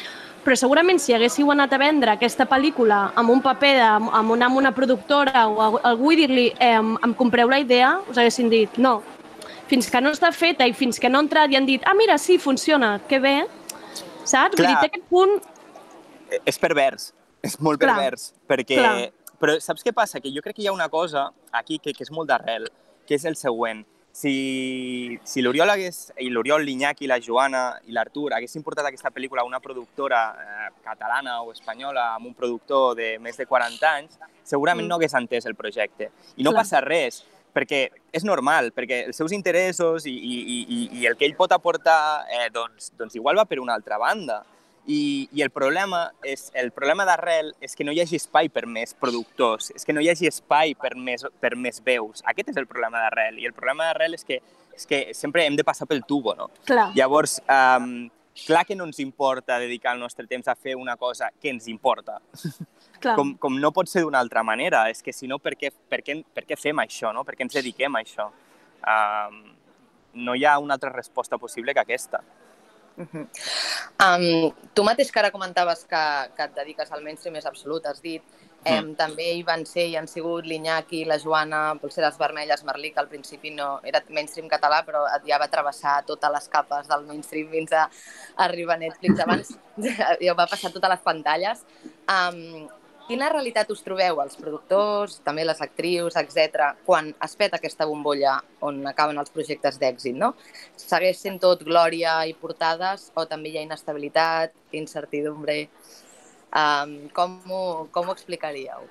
però 0.44 0.56
segurament 0.56 1.00
si 1.02 1.12
haguéssiu 1.12 1.50
anat 1.52 1.72
a 1.74 1.78
vendre 1.82 2.12
aquesta 2.14 2.46
pel·lícula 2.48 3.12
amb 3.18 3.30
un 3.34 3.42
paper, 3.44 3.72
de, 3.76 3.82
amb, 3.88 4.30
una, 4.32 4.46
amb 4.46 4.56
una 4.56 4.72
productora 4.72 5.46
o 5.48 5.60
a- 5.60 5.80
algú 5.90 6.12
i 6.14 6.16
dir-li 6.22 6.46
eh, 6.58 6.72
em, 6.78 6.94
em 7.04 7.14
compreu 7.14 7.50
la 7.50 7.58
idea, 7.60 7.98
us 8.08 8.16
haguessin 8.18 8.48
dit 8.52 8.78
no. 8.78 9.02
Fins 9.68 9.90
que 9.92 10.00
no 10.00 10.14
està 10.14 10.30
feta 10.32 10.64
i 10.66 10.72
fins 10.72 10.96
que 10.98 11.10
no 11.12 11.18
ha 11.20 11.26
entrat 11.26 11.52
i 11.52 11.56
han 11.58 11.66
dit 11.68 11.82
ah, 11.84 11.92
mira, 11.98 12.16
sí, 12.18 12.38
funciona, 12.38 12.94
que 13.08 13.18
bé, 13.20 13.36
saps? 14.24 14.56
Vull 14.56 14.64
dir, 14.64 14.72
Clar. 14.72 14.80
té 14.80 14.86
aquest 14.92 15.06
punt... 15.10 15.36
és 16.46 16.58
pervers, 16.60 17.12
és 17.44 17.58
molt 17.60 17.80
Clar, 17.80 17.96
pervers, 17.98 18.32
perquè... 18.48 18.80
clar. 18.80 18.96
Però 19.38 19.54
saps 19.62 19.84
què 19.86 19.92
passa? 19.94 20.18
Que 20.18 20.32
jo 20.34 20.40
crec 20.42 20.56
que 20.56 20.62
hi 20.64 20.66
ha 20.66 20.72
una 20.74 20.88
cosa 20.90 21.28
aquí 21.54 21.76
que, 21.78 21.92
que 21.94 22.02
és 22.02 22.10
molt 22.10 22.26
d'arrel, 22.26 22.64
que 23.06 23.14
és 23.14 23.22
el 23.28 23.36
següent. 23.38 23.84
Si, 24.18 25.14
si 25.22 25.42
l'Oriol 25.44 25.70
hagués, 25.70 26.08
i 26.18 26.26
l'Oriol, 26.34 26.64
l'Iñaki, 26.66 27.06
la 27.06 27.20
Joana 27.22 27.60
i 27.86 27.92
l'Artur 27.94 28.32
haguessin 28.34 28.64
portat 28.66 28.88
aquesta 28.88 29.12
pel·lícula 29.14 29.44
a 29.44 29.46
una 29.46 29.60
productora 29.62 30.22
eh, 30.34 30.72
catalana 30.82 31.36
o 31.44 31.52
espanyola 31.54 32.08
amb 32.16 32.26
un 32.26 32.34
productor 32.34 32.96
de 32.98 33.12
més 33.22 33.38
de 33.38 33.46
40 33.46 33.92
anys, 33.92 34.18
segurament 34.42 34.86
Mm. 34.86 34.90
no 34.90 34.96
hagués 34.98 35.14
entès 35.14 35.46
el 35.46 35.54
projecte. 35.54 36.10
I 36.36 36.42
no 36.42 36.50
Clar. 36.50 36.64
passa 36.64 36.80
res, 36.82 37.20
perquè 37.54 37.84
és 38.12 38.24
normal, 38.26 38.72
perquè 38.74 39.04
els 39.06 39.16
seus 39.16 39.30
interessos 39.30 40.04
i, 40.10 40.10
i, 40.18 40.34
i, 40.66 40.82
i- 40.98 41.06
el 41.06 41.14
que 41.16 41.24
ell 41.24 41.36
pot 41.38 41.52
aportar, 41.54 42.26
eh, 42.28 42.48
doncs, 42.50 42.90
doncs 42.98 43.14
igual 43.14 43.38
va 43.38 43.44
per 43.46 43.60
una 43.62 43.74
altra 43.78 43.98
banda. 44.02 44.42
I, 44.88 45.28
i 45.36 45.42
el 45.44 45.50
problema 45.52 46.06
és 46.24 46.46
el 46.56 46.70
problema 46.72 47.04
d'arrel 47.04 47.50
és 47.60 47.76
que 47.76 47.84
no 47.84 47.92
hi 47.92 48.00
hagi 48.00 48.16
espai 48.16 48.48
per 48.48 48.64
més 48.64 48.94
productors, 48.96 49.68
és 49.76 49.84
que 49.84 49.92
no 49.92 50.00
hi 50.00 50.08
hagi 50.08 50.30
espai 50.30 50.72
per 50.80 50.94
més, 50.96 51.26
per 51.42 51.52
més 51.60 51.82
veus. 51.84 52.22
Aquest 52.32 52.54
és 52.54 52.60
el 52.60 52.66
problema 52.70 53.02
d'arrel. 53.04 53.36
I 53.36 53.50
el 53.50 53.52
problema 53.52 53.90
d'arrel 53.90 54.16
és 54.16 54.24
que, 54.24 54.40
és 54.72 54.88
que 54.88 55.02
sempre 55.12 55.44
hem 55.44 55.58
de 55.60 55.66
passar 55.68 55.86
pel 55.90 56.00
tubo, 56.08 56.32
no? 56.38 56.48
Clar. 56.64 56.88
Llavors, 56.96 57.36
um, 57.52 58.08
clar 58.46 58.64
que 58.64 58.78
no 58.80 58.88
ens 58.88 59.02
importa 59.04 59.58
dedicar 59.60 59.92
el 59.92 60.00
nostre 60.00 60.26
temps 60.26 60.48
a 60.48 60.56
fer 60.56 60.78
una 60.80 60.96
cosa 60.96 61.28
que 61.36 61.52
ens 61.52 61.68
importa. 61.68 62.22
Clar. 62.98 63.14
Com, 63.14 63.36
com 63.38 63.60
no 63.60 63.74
pot 63.76 63.92
ser 63.92 64.06
d'una 64.06 64.18
altra 64.24 64.40
manera. 64.42 64.86
És 64.88 65.04
que 65.04 65.12
si 65.12 65.28
no, 65.28 65.36
per 65.38 65.52
què, 65.60 65.68
per, 65.70 66.00
què, 66.02 66.16
per 66.34 66.48
què 66.48 66.56
fem 66.56 66.80
això? 66.80 67.12
No? 67.12 67.28
Per 67.28 67.36
què 67.36 67.44
ens 67.44 67.60
dediquem 67.60 67.94
a 67.94 68.00
això? 68.02 68.30
Um, 68.88 69.42
no 70.24 70.34
hi 70.34 70.48
ha 70.48 70.58
una 70.58 70.80
altra 70.80 70.90
resposta 70.96 71.36
possible 71.38 71.76
que 71.76 71.84
aquesta. 71.84 72.24
Um, 72.98 74.52
tu 74.74 74.84
mateix 74.86 75.10
que 75.10 75.18
ara 75.22 75.32
comentaves 75.34 75.84
que, 75.90 76.02
que 76.36 76.44
et 76.44 76.54
dediques 76.54 76.92
al 76.92 77.02
mainstream 77.02 77.34
més 77.38 77.46
absolut, 77.46 77.86
has 77.86 78.02
dit, 78.02 78.22
em, 78.64 78.88
Mm. 78.88 78.94
també 78.96 79.26
hi 79.36 79.42
van 79.42 79.64
ser 79.66 79.86
i 79.88 79.96
han 79.96 80.08
sigut 80.10 80.46
l'Iñaki, 80.46 81.04
la 81.04 81.18
Joana, 81.18 81.76
Polseres 81.80 82.18
Vermelles, 82.18 82.64
Merlí, 82.64 82.92
que 82.92 83.00
al 83.00 83.08
principi 83.08 83.50
no 83.50 83.80
era 83.84 84.02
mainstream 84.08 84.48
català, 84.48 84.84
però 84.84 85.04
ja 85.26 85.38
va 85.38 85.48
travessar 85.48 86.04
totes 86.06 86.30
les 86.30 86.48
capes 86.48 86.88
del 86.88 87.06
mainstream 87.06 87.50
fins 87.50 87.72
a 87.72 87.88
arribar 88.36 88.74
a 88.74 88.78
Netflix. 88.78 89.20
Abans 89.20 89.54
ja 90.26 90.34
va 90.34 90.46
passar 90.46 90.72
totes 90.72 90.90
les 90.90 91.00
pantalles. 91.00 91.64
Um, 92.08 92.68
quina 93.08 93.30
realitat 93.32 93.70
us 93.72 93.80
trobeu, 93.84 94.20
els 94.22 94.36
productors, 94.38 95.18
també 95.24 95.44
les 95.48 95.60
actrius, 95.64 96.16
etc, 96.20 96.74
quan 96.86 97.10
es 97.24 97.36
peta 97.40 97.58
aquesta 97.58 97.86
bombolla 97.88 98.36
on 98.68 98.82
acaben 98.90 99.18
els 99.20 99.32
projectes 99.34 99.80
d'èxit, 99.80 100.16
no? 100.16 100.34
Segueix 100.76 101.20
sent 101.22 101.40
tot 101.42 101.64
glòria 101.66 102.20
i 102.28 102.36
portades 102.36 103.08
o 103.16 103.24
també 103.30 103.52
hi 103.52 103.58
ha 103.58 103.66
inestabilitat, 103.66 104.52
incertidumbre? 104.76 105.62
Um, 106.48 107.08
com, 107.16 107.38
ho, 107.48 107.62
com 107.92 108.08
ho 108.08 108.16
explicaríeu? 108.16 108.86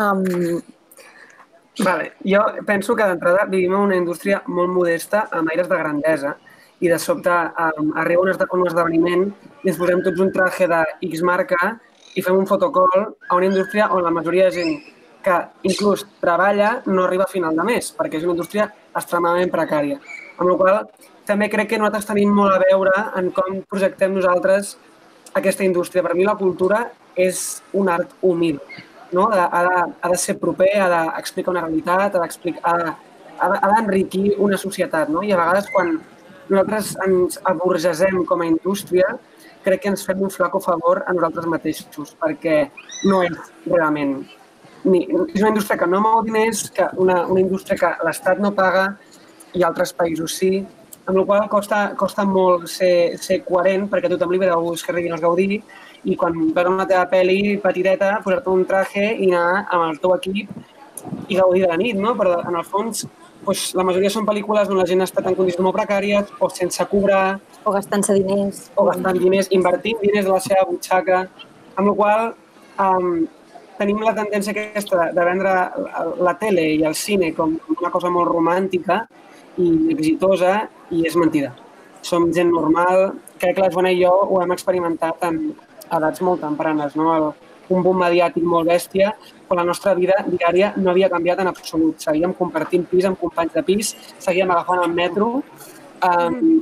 Um, 0.00 0.60
vale. 1.78 2.12
Jo 2.24 2.42
penso 2.68 2.96
que 2.96 3.06
d'entrada 3.08 3.46
vivim 3.48 3.76
en 3.76 3.86
una 3.88 4.00
indústria 4.00 4.42
molt 4.46 4.72
modesta 4.72 5.26
amb 5.30 5.52
aires 5.52 5.68
de 5.68 5.78
grandesa 5.84 6.34
i 6.82 6.90
de 6.90 6.98
sobte 6.98 7.30
um, 7.30 7.92
arriba 8.00 8.24
un, 8.24 8.32
esde 8.32 8.48
un 8.52 8.66
esdeveniment 8.66 9.24
i 9.62 9.70
ens 9.70 9.78
posem 9.80 10.02
tots 10.04 10.20
un 10.20 10.32
traje 10.34 10.68
de 10.68 10.82
X 11.08 11.22
marca 11.24 11.76
i 12.14 12.22
fem 12.22 12.36
un 12.36 12.46
fotocall 12.46 13.06
a 13.28 13.36
una 13.36 13.46
indústria 13.46 13.88
on 13.92 14.02
la 14.04 14.10
majoria 14.10 14.50
de 14.50 14.56
gent 14.58 14.72
que 15.22 15.36
inclús 15.70 16.04
treballa 16.20 16.82
no 16.86 17.04
arriba 17.04 17.24
a 17.24 17.30
final 17.30 17.54
de 17.56 17.64
mes, 17.64 17.92
perquè 17.96 18.18
és 18.18 18.24
una 18.26 18.34
indústria 18.34 18.66
extremadament 18.94 19.52
precària. 19.52 20.00
Amb 20.38 20.50
la 20.50 20.56
qual 20.58 20.80
també 21.24 21.48
crec 21.48 21.68
que 21.70 21.78
nosaltres 21.78 22.08
tenim 22.10 22.32
molt 22.34 22.56
a 22.56 22.58
veure 22.58 22.92
en 23.20 23.30
com 23.30 23.60
projectem 23.70 24.14
nosaltres 24.16 24.76
aquesta 25.38 25.64
indústria. 25.64 26.02
Per 26.02 26.14
mi 26.18 26.26
la 26.26 26.34
cultura 26.36 26.90
és 27.14 27.62
un 27.72 27.88
art 27.88 28.10
humil. 28.20 28.58
No? 29.12 29.28
Ha, 29.30 29.36
de, 29.36 29.46
ha, 29.46 29.62
de, 29.68 29.92
ha 30.02 30.08
de 30.10 30.18
ser 30.18 30.38
proper, 30.40 30.72
ha 30.80 30.88
d'explicar 30.90 31.52
una 31.54 31.62
realitat, 31.64 32.16
ha 32.16 32.74
ha 33.42 33.48
de- 33.48 33.60
d'enriquir 33.74 34.34
una 34.38 34.56
societat. 34.58 35.08
No? 35.08 35.22
I 35.22 35.32
a 35.32 35.36
vegades 35.36 35.70
quan 35.72 36.00
nosaltres 36.48 36.96
ens 37.06 37.38
aburgesem 37.44 38.24
com 38.26 38.40
a 38.42 38.46
indústria, 38.46 39.16
crec 39.64 39.82
que 39.82 39.90
ens 39.92 40.04
fem 40.06 40.20
un 40.22 40.30
flaco 40.30 40.60
favor 40.60 41.02
a 41.06 41.14
nosaltres 41.14 41.48
mateixos, 41.50 42.14
perquè 42.20 42.68
no 43.08 43.22
és 43.26 43.52
realment... 43.66 44.22
Ni, 44.82 45.04
és 45.06 45.38
una 45.38 45.52
indústria 45.52 45.78
que 45.78 45.86
no 45.86 46.00
mou 46.02 46.24
diners, 46.26 46.64
que 46.74 46.88
una, 46.98 47.20
una 47.30 47.38
indústria 47.38 47.76
que 47.78 47.90
l'Estat 48.02 48.40
no 48.42 48.50
paga 48.56 48.88
i 49.54 49.62
altres 49.62 49.92
països 49.94 50.34
sí, 50.40 50.64
amb 51.06 51.18
la 51.18 51.24
qual 51.28 51.48
costa, 51.50 51.82
costa 51.98 52.24
molt 52.26 52.66
ser, 52.70 53.18
ser 53.22 53.40
coherent 53.46 53.88
perquè 53.90 54.10
a 54.10 54.12
tothom 54.14 54.34
li 54.34 54.40
ve 54.42 54.48
de 54.50 54.58
gust 54.58 54.86
que 54.86 54.94
riguin 54.94 55.14
els 55.14 55.22
gaudir 55.22 55.60
i 56.02 56.16
quan 56.18 56.34
veus 56.54 56.70
una 56.70 56.86
teva 56.90 57.06
pel·li 57.10 57.56
petiteta, 57.62 58.16
posar-te 58.24 58.50
un 58.50 58.64
traje 58.66 59.08
i 59.22 59.30
anar 59.30 59.64
amb 59.68 59.88
el 59.88 59.98
teu 60.02 60.14
equip 60.16 60.50
i 61.28 61.38
gaudir 61.38 61.64
de 61.64 61.70
la 61.70 61.78
nit, 61.78 61.98
no? 61.98 62.14
Però 62.18 62.40
en 62.42 62.58
el 62.58 62.66
fons 62.66 63.06
doncs, 63.42 63.72
la 63.74 63.86
majoria 63.86 64.10
són 64.10 64.26
pel·lícules 64.26 64.70
on 64.70 64.78
la 64.78 64.86
gent 64.86 65.02
ha 65.02 65.08
estat 65.08 65.26
en 65.26 65.34
condicions 65.38 65.66
molt 65.66 65.78
precàries 65.78 66.30
o 66.38 66.50
sense 66.50 66.86
cobrar. 66.90 67.40
O 67.64 67.70
gastant-se 67.70 68.14
diners. 68.18 68.64
O 68.76 68.86
gastant 68.88 69.18
diners, 69.18 69.50
invertint 69.54 70.00
diners 70.02 70.26
de 70.26 70.32
la 70.32 70.40
seva 70.42 70.66
butxaca. 70.68 71.22
Amb 71.78 71.90
la 71.90 71.94
qual 71.98 72.24
um, 72.82 73.26
tenim 73.78 74.02
la 74.02 74.14
tendència 74.16 74.54
aquesta 74.54 75.08
de 75.14 75.26
vendre 75.26 75.52
la, 75.52 76.06
la 76.28 76.34
tele 76.40 76.64
i 76.76 76.82
el 76.88 76.96
cine 76.98 77.32
com 77.36 77.54
una 77.76 77.92
cosa 77.94 78.10
molt 78.12 78.30
romàntica 78.30 79.02
i 79.62 79.68
exitosa 79.94 80.56
i 80.90 81.04
és 81.08 81.16
mentida. 81.18 81.52
Som 82.02 82.30
gent 82.34 82.50
normal, 82.50 83.12
crec 83.38 83.56
que 83.56 83.64
la 83.64 83.70
Joana 83.70 83.92
i 83.94 84.02
jo 84.02 84.10
ho 84.10 84.42
hem 84.42 84.54
experimentat 84.54 85.22
en 85.28 85.40
edats 85.92 86.22
molt 86.24 86.42
tempranes, 86.42 86.96
no? 86.98 87.12
El, 87.14 87.30
un 87.72 87.84
boom 87.84 88.02
mediàtic 88.02 88.44
molt 88.44 88.68
bèstia, 88.68 89.12
però 89.48 89.60
la 89.60 89.68
nostra 89.68 89.94
vida 89.96 90.18
diària 90.26 90.72
no 90.76 90.90
havia 90.90 91.08
canviat 91.12 91.40
en 91.40 91.50
absolut. 91.52 92.02
Seguíem 92.02 92.34
compartint 92.36 92.84
pis 92.90 93.06
amb 93.08 93.20
companys 93.20 93.54
de 93.54 93.62
pis, 93.64 93.94
seguíem 94.18 94.50
agafant 94.50 94.82
el 94.82 94.92
metro 94.92 95.28
um, 95.38 96.60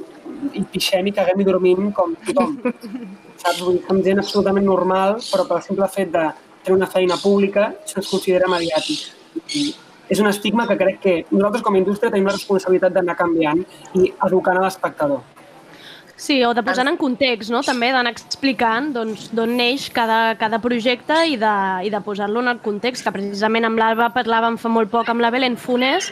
i 0.57 0.63
pixem 0.73 1.11
i 1.11 1.15
caguem 1.17 1.43
i 1.43 1.49
dormim 1.49 1.91
com 1.97 2.15
tothom. 2.27 2.57
Saps? 3.41 3.61
Vull 3.65 3.79
dir, 3.79 3.85
som 3.87 4.01
gent 4.05 4.21
absolutament 4.21 4.67
normal, 4.69 5.19
però 5.31 5.47
pel 5.49 5.63
simple 5.65 5.89
fet 5.93 6.11
de 6.13 6.27
tenir 6.65 6.77
una 6.77 6.91
feina 6.91 7.17
pública 7.21 7.71
se'ns 7.89 8.11
considera 8.11 8.51
mediàtic. 8.53 9.07
I 9.57 9.71
és 10.11 10.21
un 10.21 10.29
estigma 10.29 10.67
que 10.67 10.77
crec 10.77 10.99
que 11.01 11.13
nosaltres 11.31 11.63
com 11.65 11.77
a 11.77 11.81
indústria 11.81 12.11
tenim 12.11 12.27
la 12.29 12.35
responsabilitat 12.35 12.97
d'anar 12.97 13.15
canviant 13.17 13.63
i 13.95 14.11
educant 14.27 14.59
a 14.59 14.65
l'espectador. 14.67 15.23
Sí, 16.21 16.43
o 16.45 16.51
de 16.53 16.61
posar 16.61 16.85
en 16.85 16.99
context, 17.01 17.49
no? 17.49 17.63
també 17.65 17.89
d'anar 17.95 18.11
explicant 18.13 18.91
doncs, 18.93 19.31
d'on 19.33 19.55
neix 19.57 19.87
cada, 19.95 20.35
cada 20.37 20.59
projecte 20.61 21.17
i 21.31 21.39
de, 21.41 21.55
i 21.87 21.93
de 21.95 22.01
posar-lo 22.05 22.43
en 22.45 22.53
el 22.53 22.61
context, 22.61 23.07
que 23.07 23.15
precisament 23.15 23.65
amb 23.65 23.81
l'Alba 23.81 24.11
parlàvem 24.13 24.59
fa 24.61 24.69
molt 24.69 24.93
poc 24.93 25.09
amb 25.09 25.25
la 25.25 25.31
Belén 25.33 25.57
Funes, 25.57 26.11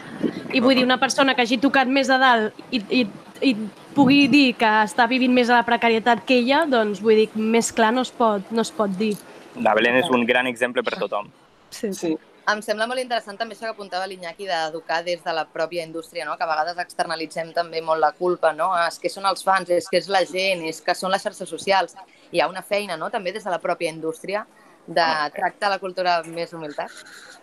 i 0.55 0.63
vull 0.65 0.79
dir, 0.79 0.87
una 0.87 0.97
persona 1.03 1.35
que 1.37 1.45
hagi 1.45 1.61
tocat 1.61 1.93
més 1.93 2.09
de 2.09 2.17
dalt 2.23 2.63
i, 2.73 2.81
i 3.03 3.03
i 3.43 3.55
pugui 3.95 4.27
dir 4.31 4.55
que 4.59 4.71
està 4.85 5.09
vivint 5.11 5.35
més 5.35 5.51
a 5.51 5.61
la 5.61 5.67
precarietat 5.67 6.25
que 6.29 6.39
ella, 6.43 6.65
doncs 6.69 7.03
vull 7.05 7.25
dir, 7.25 7.29
més 7.35 7.73
clar 7.73 7.93
no 7.95 8.05
es 8.07 8.13
pot, 8.15 8.51
no 8.51 8.65
es 8.65 8.73
pot 8.75 8.93
dir. 9.01 9.15
La 9.59 9.75
Belén 9.75 9.99
és 9.99 10.11
un 10.15 10.25
gran 10.27 10.47
exemple 10.47 10.85
per 10.87 10.99
tothom. 10.99 11.31
Sí. 11.71 11.93
sí. 11.93 12.17
Em 12.49 12.63
sembla 12.65 12.87
molt 12.89 13.03
interessant 13.03 13.37
també 13.37 13.53
això 13.53 13.67
que 13.67 13.75
apuntava 13.75 14.07
l'Iñaki 14.09 14.47
d'educar 14.49 15.03
des 15.05 15.21
de 15.21 15.33
la 15.37 15.43
pròpia 15.53 15.83
indústria, 15.85 16.25
no? 16.25 16.37
que 16.39 16.47
a 16.47 16.49
vegades 16.49 16.79
externalitzem 16.81 17.51
també 17.53 17.83
molt 17.85 18.01
la 18.01 18.15
culpa, 18.17 18.55
no? 18.57 18.71
Ah, 18.73 18.87
és 18.89 18.97
que 19.03 19.11
són 19.13 19.29
els 19.29 19.45
fans, 19.45 19.69
és 19.69 19.89
que 19.91 20.01
és 20.01 20.09
la 20.09 20.23
gent, 20.25 20.65
és 20.65 20.81
que 20.81 20.95
són 20.97 21.13
les 21.13 21.27
xarxes 21.27 21.51
socials. 21.51 21.93
Hi 22.33 22.41
ha 22.41 22.49
una 22.49 22.65
feina 22.65 22.97
no? 22.97 23.11
també 23.13 23.35
des 23.37 23.45
de 23.45 23.53
la 23.53 23.61
pròpia 23.61 23.93
indústria 23.93 24.47
de 24.87 25.07
tractar 25.35 25.69
la 25.69 25.79
cultura 25.79 26.17
amb 26.23 26.33
més 26.33 26.55
humilitat. 26.57 26.95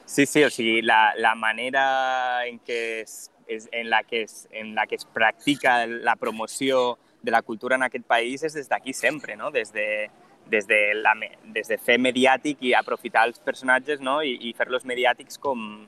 Sí, 0.10 0.26
sí, 0.26 0.42
o 0.44 0.50
sigui, 0.50 0.82
la, 0.82 1.14
la 1.22 1.36
manera 1.38 1.86
en, 2.48 2.58
que 2.66 3.02
es, 3.04 3.30
es, 3.48 3.70
en, 3.72 3.90
la 3.90 4.04
que 4.04 4.24
es, 4.24 4.48
en 4.52 4.76
la 4.76 4.86
que 4.88 4.96
es 4.96 5.06
practica 5.06 5.86
la 5.88 6.16
promoció 6.16 6.98
de 7.22 7.32
la 7.32 7.42
cultura 7.42 7.76
en 7.76 7.84
aquest 7.84 8.06
país 8.06 8.44
és 8.44 8.54
des 8.54 8.70
d'aquí 8.70 8.94
sempre, 8.94 9.36
no? 9.36 9.50
Des 9.52 9.74
de, 9.74 10.08
des 10.48 10.68
de, 10.68 10.94
la, 10.94 11.16
des 11.44 11.68
de 11.68 11.78
fer 11.78 11.98
mediàtic 12.00 12.62
i 12.62 12.74
aprofitar 12.78 13.26
els 13.28 13.42
personatges 13.42 14.02
no? 14.02 14.22
i, 14.24 14.38
i 14.48 14.54
fer-los 14.54 14.86
mediàtics 14.86 15.40
com, 15.42 15.88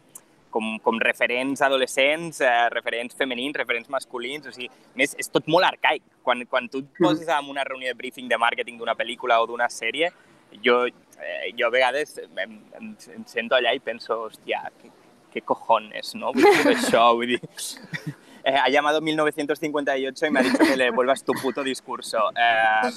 com, 0.53 0.77
com 0.83 0.99
referents 1.03 1.61
adolescents, 1.61 2.41
eh, 2.41 2.69
referents 2.73 3.15
femenins, 3.17 3.57
referents 3.61 3.89
masculins, 3.93 4.47
o 4.49 4.55
sigui, 4.55 4.69
més, 4.97 5.13
és 5.19 5.29
tot 5.29 5.47
molt 5.51 5.69
arcaic. 5.69 6.03
Quan, 6.25 6.43
quan 6.49 6.67
tu 6.71 6.81
et 6.83 6.89
poses 6.99 7.29
en 7.31 7.51
una 7.53 7.63
reunió 7.67 7.93
de 7.93 7.99
briefing 7.99 8.27
de 8.31 8.39
màrqueting 8.41 8.81
d'una 8.81 8.97
pel·lícula 8.97 9.39
o 9.43 9.47
d'una 9.47 9.69
sèrie, 9.71 10.09
jo, 10.63 10.85
eh, 10.87 11.51
jo 11.57 11.67
a 11.67 11.73
vegades 11.73 12.17
em, 12.25 12.57
em, 12.79 12.95
em 13.15 13.25
sento 13.29 13.55
allà 13.55 13.75
i 13.77 13.83
penso, 13.83 14.23
hòstia, 14.25 14.63
què, 14.81 14.91
què 15.33 15.43
cojones, 15.45 16.15
no? 16.15 16.33
Vull 16.35 16.47
dir, 16.47 16.77
això, 16.77 17.09
vull 17.17 17.35
dir... 17.35 17.41
Eh, 18.47 18.55
ha 18.55 18.69
llamado 18.69 19.01
1958 19.01 20.25
y 20.25 20.31
me 20.31 20.39
ha 20.39 20.43
dicho 20.43 20.59
que 20.59 20.77
le 20.77 20.89
vuelvas 20.91 21.21
tu 21.21 21.33
puto 21.33 21.65
discurso. 21.65 22.29
Eh, 22.31 22.89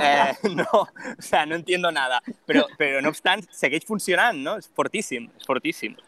eh, 0.00 0.48
no, 0.54 0.64
o 0.72 0.88
sea, 1.18 1.44
no 1.44 1.54
entiendo 1.54 1.92
nada. 1.92 2.22
Però, 2.46 2.64
però 2.78 3.02
no 3.04 3.12
obstant, 3.12 3.44
segueix 3.52 3.84
funcionant, 3.84 4.40
no? 4.40 4.56
És 4.56 4.70
fortíssim, 4.72 5.28
és 5.36 5.44
fortíssim. 5.44 5.98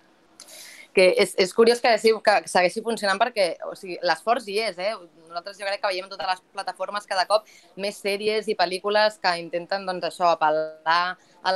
que 0.96 1.10
és, 1.20 1.34
és 1.36 1.52
curiós 1.52 1.82
que, 1.84 1.90
sí, 2.00 2.14
que 2.24 2.34
segueixi 2.48 2.80
funcionant 2.80 3.18
perquè 3.20 3.50
o 3.68 3.74
sigui, 3.76 3.98
l'esforç 4.08 4.46
hi 4.48 4.56
és. 4.70 4.78
Eh? 4.80 4.94
Nosaltres 5.28 5.58
jo 5.60 5.66
crec 5.68 5.82
que 5.82 5.90
veiem 5.92 6.08
totes 6.08 6.30
les 6.30 6.40
plataformes 6.56 7.08
cada 7.10 7.26
cop 7.28 7.44
més 7.76 7.98
sèries 8.00 8.48
i 8.48 8.56
pel·lícules 8.56 9.20
que 9.20 9.34
intenten 9.42 9.84
doncs, 9.84 10.08
això 10.08 10.32
apel·lar 10.32 11.02
a 11.44 11.52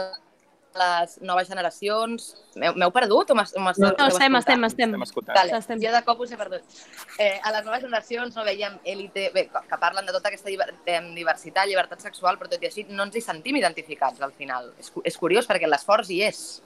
les 0.74 1.20
noves 1.20 1.48
generacions. 1.48 2.36
M'heu 2.54 2.74
m'heu 2.78 2.90
perdut 2.94 3.30
o 3.30 3.34
m'has- 3.34 3.52
m'esteu- 3.56 3.88
No, 3.90 3.90
m'esteu 3.90 4.06
estem, 4.06 4.34
estem, 4.36 4.64
estem. 4.64 4.92
Vale, 5.26 5.56
Estem. 5.58 5.80
jo 5.82 5.90
de 5.92 6.02
cop 6.04 6.20
us 6.20 6.30
he 6.32 6.36
perdut. 6.36 6.62
Eh, 7.18 7.40
a 7.42 7.50
les 7.52 7.64
noves 7.64 7.82
generacions 7.82 8.36
no 8.36 8.44
veiem 8.44 8.78
élite, 8.84 9.30
bé, 9.34 9.48
que 9.48 9.58
que 9.68 9.78
parlen 9.78 10.06
de 10.06 10.12
tota 10.12 10.28
aquesta 10.28 10.48
diversitat, 10.48 11.66
llibertat 11.66 12.00
sexual, 12.00 12.38
però 12.38 12.48
tot 12.48 12.62
i 12.62 12.66
així 12.66 12.86
no 12.88 13.02
ens 13.02 13.16
hi 13.16 13.20
sentim 13.20 13.56
identificats 13.56 14.20
al 14.20 14.32
final. 14.32 14.72
És, 14.78 14.92
és 15.04 15.16
curiós 15.18 15.48
perquè 15.48 15.66
l'esforç 15.66 16.10
hi 16.10 16.22
és. 16.22 16.62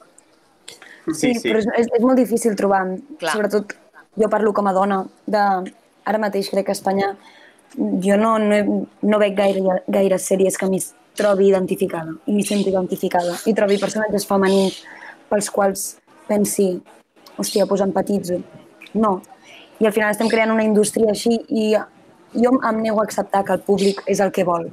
Sí, 1.13 1.35
sí, 1.35 1.49
però 1.49 1.59
és, 1.59 1.67
és, 1.77 1.89
és 1.93 2.01
molt 2.01 2.17
difícil 2.17 2.55
trobar, 2.57 2.87
Clar. 3.19 3.33
sobretot 3.33 3.75
jo 4.17 4.29
parlo 4.31 4.53
com 4.55 4.67
a 4.67 4.73
dona, 4.73 5.05
de, 5.27 5.73
ara 6.05 6.19
mateix 6.19 6.49
crec 6.51 6.65
que 6.67 6.73
a 6.73 6.79
Espanya 6.79 7.17
jo 7.77 8.17
no, 8.17 8.39
no, 8.39 8.87
no 9.03 9.19
veig 9.19 9.35
gaire, 9.37 9.83
gaire 9.89 10.19
sèries 10.19 10.57
que 10.57 10.67
m'hi 10.67 10.81
trobi 11.15 11.49
identificada 11.49 12.15
i 12.27 12.33
m'hi 12.35 12.45
sento 12.47 12.69
identificada 12.71 13.37
i 13.47 13.55
trobi 13.55 13.79
personatges 13.79 14.27
femenins 14.27 14.81
pels 15.31 15.51
quals 15.51 15.85
pensi, 16.29 16.69
hòstia, 17.39 17.67
doncs 17.67 17.83
empatitzo. 17.85 18.41
No. 18.95 19.21
I 19.81 19.87
al 19.87 19.93
final 19.93 20.11
estem 20.15 20.29
creant 20.31 20.53
una 20.55 20.65
indústria 20.65 21.11
així 21.11 21.37
i 21.51 21.73
jo 22.35 22.51
em 22.69 22.81
nego 22.83 23.01
a 23.01 23.05
acceptar 23.05 23.45
que 23.45 23.53
el 23.57 23.61
públic 23.67 24.03
és 24.07 24.21
el 24.21 24.31
que 24.33 24.45
vol. 24.45 24.69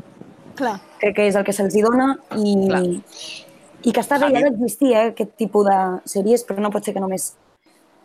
Clar. 0.57 0.75
Crec 1.01 1.15
que 1.15 1.27
és 1.29 1.35
el 1.35 1.45
que 1.47 1.53
se'ls 1.53 1.73
dona 1.81 2.11
i, 2.37 3.01
i 3.83 3.91
que 3.91 4.01
està 4.01 4.17
bé, 4.19 4.25
A 4.25 4.29
ha 4.29 4.31
mi- 4.31 4.43
d'existir 4.49 4.91
eh, 4.93 5.07
aquest 5.13 5.31
tipus 5.37 5.65
de 5.65 5.77
sèries, 6.05 6.43
però 6.45 6.59
no 6.61 6.69
pot 6.73 6.85
ser 6.85 6.93
que 6.93 7.01
només 7.03 7.31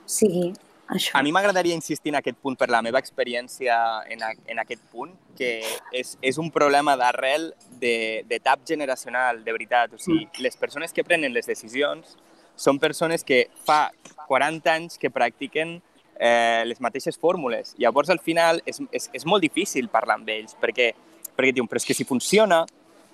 sigui 0.06 0.52
això. 0.88 1.18
A 1.18 1.22
mi 1.22 1.32
m'agradaria 1.32 1.74
insistir 1.74 2.12
en 2.12 2.18
aquest 2.20 2.38
punt 2.42 2.56
per 2.56 2.68
la 2.70 2.82
meva 2.82 2.98
experiència 3.02 3.76
en, 4.08 4.22
a, 4.22 4.32
en 4.46 4.58
aquest 4.62 4.82
punt, 4.92 5.12
que 5.36 5.60
és, 5.92 6.16
és 6.22 6.38
un 6.38 6.50
problema 6.50 6.96
d'arrel 6.96 7.54
de- 7.80 8.24
d'etap 8.28 8.60
generacional, 8.66 9.42
de 9.44 9.52
veritat. 9.52 9.92
O 9.94 9.98
sigui, 9.98 10.28
les 10.38 10.56
persones 10.56 10.92
que 10.92 11.04
prenen 11.04 11.32
les 11.34 11.46
decisions 11.46 12.16
són 12.56 12.78
persones 12.78 13.24
que 13.24 13.48
fa 13.66 13.90
40 14.28 14.72
anys 14.72 14.98
que 14.98 15.10
practiquen 15.10 15.82
eh, 16.18 16.62
les 16.64 16.80
mateixes 16.80 17.18
fórmules. 17.18 17.74
Llavors, 17.78 18.08
al 18.10 18.20
final, 18.20 18.62
és, 18.64 18.80
és, 18.90 19.10
és 19.12 19.26
molt 19.26 19.42
difícil 19.44 19.88
parlar 19.92 20.16
amb 20.16 20.28
ells, 20.32 20.56
perquè, 20.60 20.94
perquè 21.36 21.52
diuen, 21.52 21.68
però 21.68 21.82
és 21.82 21.84
que 21.84 21.94
si 21.94 22.04
funciona, 22.08 22.62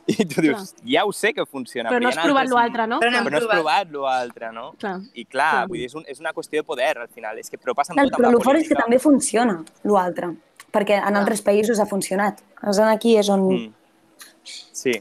i 0.07 0.25
tu 0.27 0.43
dius, 0.43 0.73
ja 0.85 1.05
ho 1.07 1.13
sé 1.15 1.33
que 1.35 1.45
funciona. 1.47 1.91
Però 1.91 2.01
no 2.03 2.09
hi 2.09 2.13
has 2.13 2.19
ha 2.19 2.25
provat 2.27 2.49
l'altre, 2.51 2.87
no? 2.91 2.99
Però 2.99 3.11
Però 3.11 3.11
no, 3.13 3.23
no 3.23 3.29
hem 3.31 3.37
has 3.39 3.49
provat. 3.51 3.93
l'altre, 3.93 4.53
no? 4.53 4.65
Clar. 4.79 4.97
I 5.15 5.25
clar, 5.25 5.51
Clar. 5.53 5.69
vull 5.69 5.79
dir, 5.79 5.87
és, 5.87 5.95
un, 5.95 6.05
és 6.11 6.21
una 6.21 6.33
qüestió 6.35 6.63
de 6.63 6.67
poder, 6.67 6.97
al 6.99 7.09
final. 7.09 7.39
És 7.39 7.51
que, 7.51 7.59
però 7.59 7.75
passa 7.79 7.93
amb 7.95 8.01
Clar, 8.01 8.09
tot, 8.11 8.19
però 8.19 8.31
amb 8.31 8.35
el 8.35 8.41
la 8.41 8.45
fort 8.45 8.59
és 8.59 8.67
que 8.67 8.75
política. 8.75 8.83
també 8.83 8.99
funciona, 8.99 9.59
l'altre, 9.85 10.33
perquè 10.75 10.99
en 10.99 11.17
altres 11.21 11.43
països 11.47 11.79
ha 11.79 11.87
funcionat. 11.87 12.43
És 12.69 12.79
aquí 12.79 13.17
és 13.19 13.31
on... 13.31 13.47
Mm. 13.53 13.73
Sí. 14.73 14.97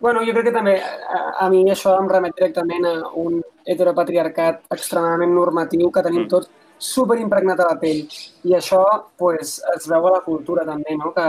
Bueno, 0.00 0.22
jo 0.24 0.32
crec 0.32 0.48
que 0.48 0.54
també 0.56 0.78
a, 0.80 1.18
a 1.44 1.50
mi 1.52 1.62
això 1.70 1.92
em 2.00 2.08
remet 2.08 2.34
directament 2.34 2.86
a 2.88 2.94
un 3.20 3.42
heteropatriarcat 3.68 4.62
extremadament 4.72 5.34
normatiu 5.36 5.90
que 5.92 6.02
tenim 6.02 6.26
tots 6.26 6.48
super 6.80 7.18
impregnat 7.20 7.60
a 7.60 7.68
la 7.68 7.78
pell. 7.78 8.06
I 8.48 8.56
això 8.56 8.80
pues, 9.20 9.58
es 9.76 9.86
veu 9.86 10.08
a 10.08 10.14
la 10.16 10.22
cultura 10.24 10.64
també, 10.64 10.96
no? 10.96 11.12
que, 11.12 11.26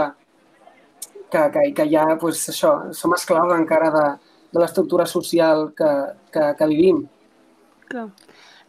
que, 1.32 1.46
que, 1.54 1.64
que 1.76 1.88
ja 1.90 2.04
pues, 2.20 2.44
això, 2.52 2.74
som 2.96 3.16
esclaus 3.16 3.54
encara 3.56 3.90
de, 3.94 4.04
de 4.52 4.60
l'estructura 4.60 5.06
social 5.08 5.70
que, 5.76 5.90
que, 6.34 6.52
que 6.58 6.70
vivim. 6.70 7.06
Clar. 7.88 8.10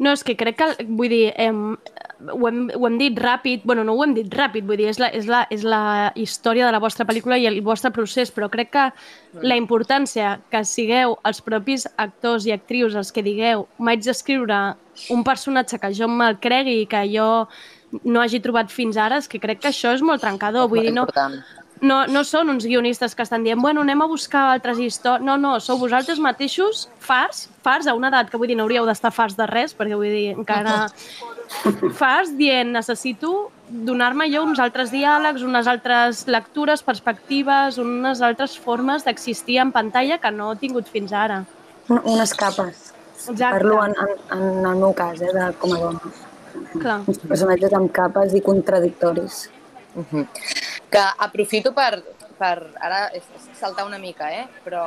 No, 0.01 0.11
és 0.11 0.23
que 0.25 0.33
crec 0.35 0.57
que, 0.57 0.67
vull 0.97 1.11
dir, 1.11 1.27
em, 1.39 1.75
ho, 2.33 2.47
hem, 2.47 2.63
ho 2.73 2.87
hem 2.87 2.95
dit 2.97 3.19
ràpid, 3.19 3.61
bueno, 3.67 3.83
no 3.85 3.93
ho 3.95 4.03
hem 4.03 4.15
dit 4.17 4.31
ràpid, 4.33 4.65
vull 4.67 4.79
dir, 4.79 4.87
és 4.89 4.99
la, 4.99 5.09
és, 5.13 5.27
la, 5.29 5.43
és 5.53 5.65
la 5.67 5.83
història 6.19 6.65
de 6.65 6.73
la 6.73 6.81
vostra 6.83 7.05
pel·lícula 7.07 7.37
i 7.39 7.45
el 7.49 7.59
vostre 7.65 7.91
procés, 7.93 8.31
però 8.33 8.49
crec 8.51 8.73
que 8.73 8.87
la 9.45 9.59
importància 9.59 10.37
que 10.51 10.63
sigueu 10.67 11.17
els 11.29 11.43
propis 11.45 11.85
actors 12.01 12.47
i 12.49 12.55
actrius 12.55 12.97
els 12.99 13.13
que 13.13 13.25
digueu 13.25 13.67
m'haig 13.77 14.03
d'escriure 14.07 14.63
un 15.13 15.23
personatge 15.23 15.79
que 15.81 15.93
jo 15.93 16.09
me'l 16.09 16.39
cregui 16.41 16.81
i 16.81 16.89
que 16.89 17.05
jo 17.13 17.29
no 18.03 18.21
hagi 18.23 18.41
trobat 18.41 18.73
fins 18.73 18.97
ara, 18.97 19.21
és 19.21 19.29
que 19.29 19.41
crec 19.41 19.61
que 19.61 19.69
això 19.69 19.93
és 19.93 20.01
molt 20.01 20.23
trencador. 20.25 20.67
Vull 20.71 20.87
dir, 20.87 20.95
no, 20.95 21.05
no, 21.83 21.99
no 22.07 22.23
són 22.23 22.49
uns 22.53 22.65
guionistes 22.65 23.13
que 23.15 23.23
estan 23.25 23.43
dient 23.45 23.59
bueno, 23.61 23.81
anem 23.83 24.01
a 24.01 24.07
buscar 24.07 24.45
altres 24.55 24.79
històries. 24.79 25.25
No, 25.27 25.35
no, 25.37 25.57
sou 25.59 25.77
vosaltres 25.81 26.19
mateixos 26.23 26.87
fars, 27.03 27.49
fars 27.63 27.85
a 27.87 27.93
una 27.93 28.09
edat 28.09 28.31
que 28.31 28.39
vull 28.39 28.47
dir 28.49 28.55
no 28.57 28.63
hauríeu 28.65 28.87
d'estar 28.87 29.11
fars 29.13 29.35
de 29.37 29.45
res, 29.49 29.75
perquè 29.75 29.97
vull 29.99 30.09
dir 30.13 30.31
encara 30.37 30.87
fars 32.01 32.31
dient 32.39 32.71
necessito 32.73 33.51
donar-me 33.69 34.27
jo 34.31 34.43
uns 34.45 34.59
altres 34.63 34.91
diàlegs, 34.93 35.43
unes 35.45 35.67
altres 35.67 36.23
lectures, 36.27 36.83
perspectives, 36.85 37.77
unes 37.81 38.21
altres 38.21 38.57
formes 38.59 39.05
d'existir 39.05 39.59
en 39.63 39.71
pantalla 39.75 40.17
que 40.21 40.31
no 40.31 40.51
he 40.53 40.59
tingut 40.61 40.87
fins 40.93 41.13
ara. 41.13 41.43
Un- 41.89 42.01
Unes 42.15 42.33
capes. 42.33 42.91
Exacte. 43.23 43.43
Parlo 43.57 43.79
en, 43.85 43.93
en, 44.03 44.39
en 44.39 44.65
el 44.71 44.77
meu 44.81 44.93
cas, 44.93 45.21
eh, 45.21 45.31
de, 45.33 45.49
com 45.59 45.73
a 45.75 45.79
dona. 45.79 46.13
Clar. 46.79 46.99
Uns 47.07 47.19
personatges 47.23 47.73
amb 47.73 47.91
capes 47.95 48.33
i 48.37 48.41
contradictoris. 48.45 49.49
Mhm. 49.95 50.27
Que 50.93 51.03
aprofito 51.25 51.73
per, 51.73 52.03
per 52.37 52.55
ara 52.77 53.07
és 53.17 53.25
és 53.33 53.45
saltar 53.57 53.85
una 53.87 53.97
mica, 53.97 54.29
eh? 54.29 54.45
però 54.65 54.83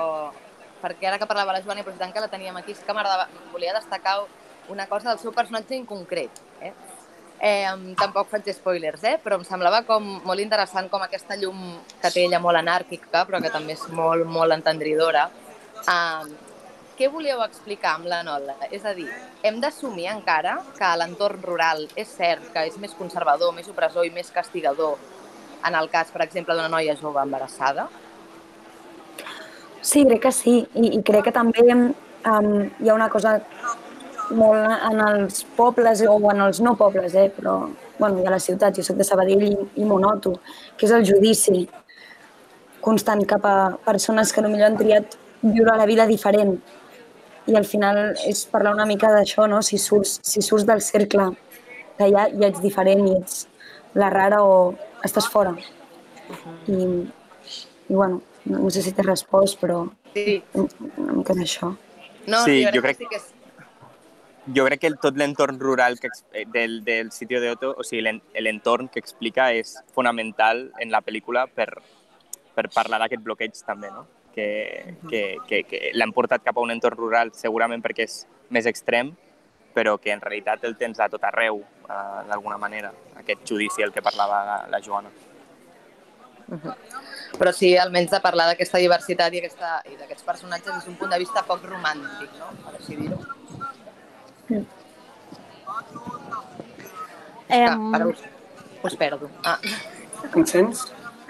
perquè 0.82 1.08
ara 1.08 1.18
que 1.18 1.26
parlava 1.26 1.56
la 1.56 1.62
Joana 1.64 1.82
aprofitant 1.82 2.12
que 2.14 2.22
la 2.22 2.30
teníem 2.30 2.56
aquí, 2.60 2.74
sí 2.74 2.84
que 2.86 2.94
m'agradava, 2.94 3.26
volia 3.50 3.74
destacar 3.74 4.20
una 4.68 4.86
cosa 4.86 5.10
del 5.10 5.18
seu 5.18 5.32
personatge 5.34 5.74
en 5.74 5.86
concret. 5.86 6.30
Eh? 6.60 6.72
Eh, 7.40 7.94
tampoc 7.98 8.30
faig 8.30 8.46
spoilers, 8.54 9.02
eh? 9.04 9.16
però 9.22 9.40
em 9.40 9.44
semblava 9.44 9.82
com 9.88 10.06
molt 10.24 10.40
interessant 10.40 10.88
com 10.92 11.02
aquesta 11.02 11.36
llum 11.36 11.80
que 12.00 12.10
té 12.12 12.24
ella 12.24 12.40
molt 12.40 12.62
anàrquica, 12.62 13.26
però 13.26 13.42
que 13.42 13.50
també 13.52 13.74
és 13.74 13.82
molt, 13.90 14.24
molt 14.30 14.54
entendridora. 14.54 15.26
Um, 15.90 16.30
què 16.96 17.10
volíeu 17.12 17.42
explicar 17.44 17.96
amb 17.98 18.08
la 18.08 18.22
novel·la? 18.24 18.70
És 18.72 18.86
a 18.88 18.94
dir, 18.96 19.10
hem 19.44 19.58
d'assumir 19.60 20.06
encara 20.14 20.54
que 20.78 20.94
l'entorn 20.96 21.42
rural 21.44 21.84
és 21.94 22.08
cert 22.08 22.46
que 22.54 22.62
és 22.70 22.78
més 22.80 22.94
conservador, 22.96 23.52
més 23.52 23.68
opressor 23.68 24.06
i 24.08 24.14
més 24.14 24.32
castigador 24.32 24.96
en 25.66 25.74
el 25.74 25.88
cas, 25.90 26.10
per 26.14 26.22
exemple, 26.24 26.54
d'una 26.54 26.70
noia 26.72 26.96
jove 26.98 27.22
embarassada? 27.22 27.88
Sí, 29.80 30.04
crec 30.04 30.22
que 30.26 30.32
sí. 30.32 30.58
I, 30.74 30.92
i 30.98 31.02
crec 31.06 31.28
que 31.28 31.34
també 31.34 31.64
um, 31.70 32.52
hi 32.82 32.90
ha 32.90 32.94
una 32.94 33.08
cosa 33.12 33.38
molt 34.34 34.66
en 34.90 35.00
els 35.06 35.44
pobles 35.56 36.02
o 36.10 36.16
en 36.32 36.42
els 36.48 36.60
no 36.60 36.74
pobles, 36.78 37.14
eh? 37.14 37.28
però 37.30 37.58
bueno, 37.98 38.22
a 38.26 38.30
la 38.30 38.40
ciutat, 38.42 38.76
jo 38.76 38.84
soc 38.84 38.98
de 38.98 39.06
Sabadell 39.06 39.44
i, 39.46 39.52
i 39.80 39.84
m'ho 39.86 39.98
noto, 40.02 40.34
que 40.76 40.88
és 40.88 40.94
el 40.96 41.06
judici 41.06 41.66
constant 42.82 43.22
cap 43.26 43.46
a 43.46 43.56
persones 43.86 44.32
que 44.32 44.42
potser 44.42 44.66
han 44.66 44.76
triat 44.78 45.16
viure 45.42 45.76
la 45.78 45.86
vida 45.86 46.06
diferent. 46.06 46.56
I 47.46 47.54
al 47.54 47.64
final 47.64 48.16
és 48.26 48.44
parlar 48.50 48.74
una 48.74 48.86
mica 48.86 49.12
d'això, 49.14 49.46
no? 49.46 49.62
si, 49.62 49.78
surts, 49.78 50.18
si 50.22 50.42
surts 50.42 50.66
del 50.66 50.82
cercle, 50.82 51.30
que 51.96 52.10
ja, 52.10 52.26
ja 52.30 52.50
ets 52.50 52.62
diferent 52.62 53.06
i 53.06 53.14
ets 53.20 53.46
la 53.96 54.10
rara 54.10 54.42
o 54.44 54.74
estàs 55.06 55.28
fora. 55.32 55.54
I, 56.66 56.76
i 57.88 57.94
bueno, 57.94 58.20
no, 58.44 58.58
no 58.58 58.70
sé 58.70 58.82
si 58.82 58.92
t'he 58.92 59.02
respost, 59.06 59.60
però 59.62 59.84
Sí. 60.16 60.42
una 60.54 61.12
mica 61.12 61.34
d'això. 61.34 61.72
No, 62.26 62.44
Sí, 62.44 62.64
jo, 62.64 62.70
jo 62.74 62.82
crec 62.82 62.98
que 62.98 63.04
sí 63.04 63.08
que 63.10 63.16
és... 63.16 63.32
Jo 64.54 64.64
crec 64.64 64.80
que 64.80 64.86
el, 64.86 64.96
tot 65.02 65.16
l'entorn 65.18 65.58
rural 65.58 65.98
que, 65.98 66.08
eh, 66.32 66.44
del, 66.46 66.84
del 66.84 67.10
sitio 67.10 67.40
de 67.40 67.50
Otto, 67.50 67.74
o 67.78 67.82
sigui, 67.82 68.02
l'en- 68.06 68.22
l'entorn 68.38 68.88
que 68.88 69.00
explica 69.02 69.48
és 69.52 69.72
fonamental 69.94 70.70
en 70.78 70.92
la 70.94 71.00
pel·lícula 71.02 71.48
per, 71.50 71.68
per 72.54 72.68
parlar 72.70 73.00
d'aquest 73.02 73.22
bloqueig 73.26 73.58
també, 73.66 73.90
no? 73.90 74.06
Que, 74.36 74.94
que, 75.10 75.22
que, 75.48 75.62
que 75.64 75.80
l'han 75.94 76.12
portat 76.12 76.42
cap 76.44 76.58
a 76.58 76.60
un 76.62 76.70
entorn 76.70 76.96
rural 76.98 77.30
segurament 77.34 77.82
perquè 77.82 78.04
és 78.06 78.26
més 78.52 78.66
extrem, 78.70 79.14
però 79.76 79.98
que 80.00 80.10
en 80.14 80.22
realitat 80.24 80.64
el 80.64 80.74
tens 80.80 80.98
a 81.04 81.08
tot 81.12 81.22
arreu, 81.28 81.58
eh, 81.60 82.22
d'alguna 82.30 82.56
manera, 82.56 82.88
aquest 83.20 83.42
judici 83.50 83.84
el 83.84 83.92
que 83.92 84.00
parlava 84.00 84.38
la, 84.72 84.80
Joana. 84.80 85.10
Però 87.36 87.52
sí, 87.52 87.74
almenys 87.76 88.12
de 88.14 88.20
parlar 88.24 88.46
d'aquesta 88.48 88.78
diversitat 88.80 89.34
i 89.34 89.40
aquesta- 89.42 89.82
i 89.92 89.96
d'aquests 89.98 90.24
personatges 90.24 90.74
des 90.76 90.84
d'un 90.86 90.96
punt 90.96 91.10
de 91.12 91.18
vista 91.18 91.42
poc 91.44 91.60
romàntic, 91.68 92.30
no? 92.38 92.48
Per 92.64 92.74
així 92.78 92.96
dir-ho. 92.96 93.18
Em, 97.48 97.94
Ara 97.94 98.06
us, 98.06 98.22
us 98.82 98.96
perdo. 98.96 99.28
Ah. 99.44 99.58
Em 100.34 100.46
sents? 100.46 100.86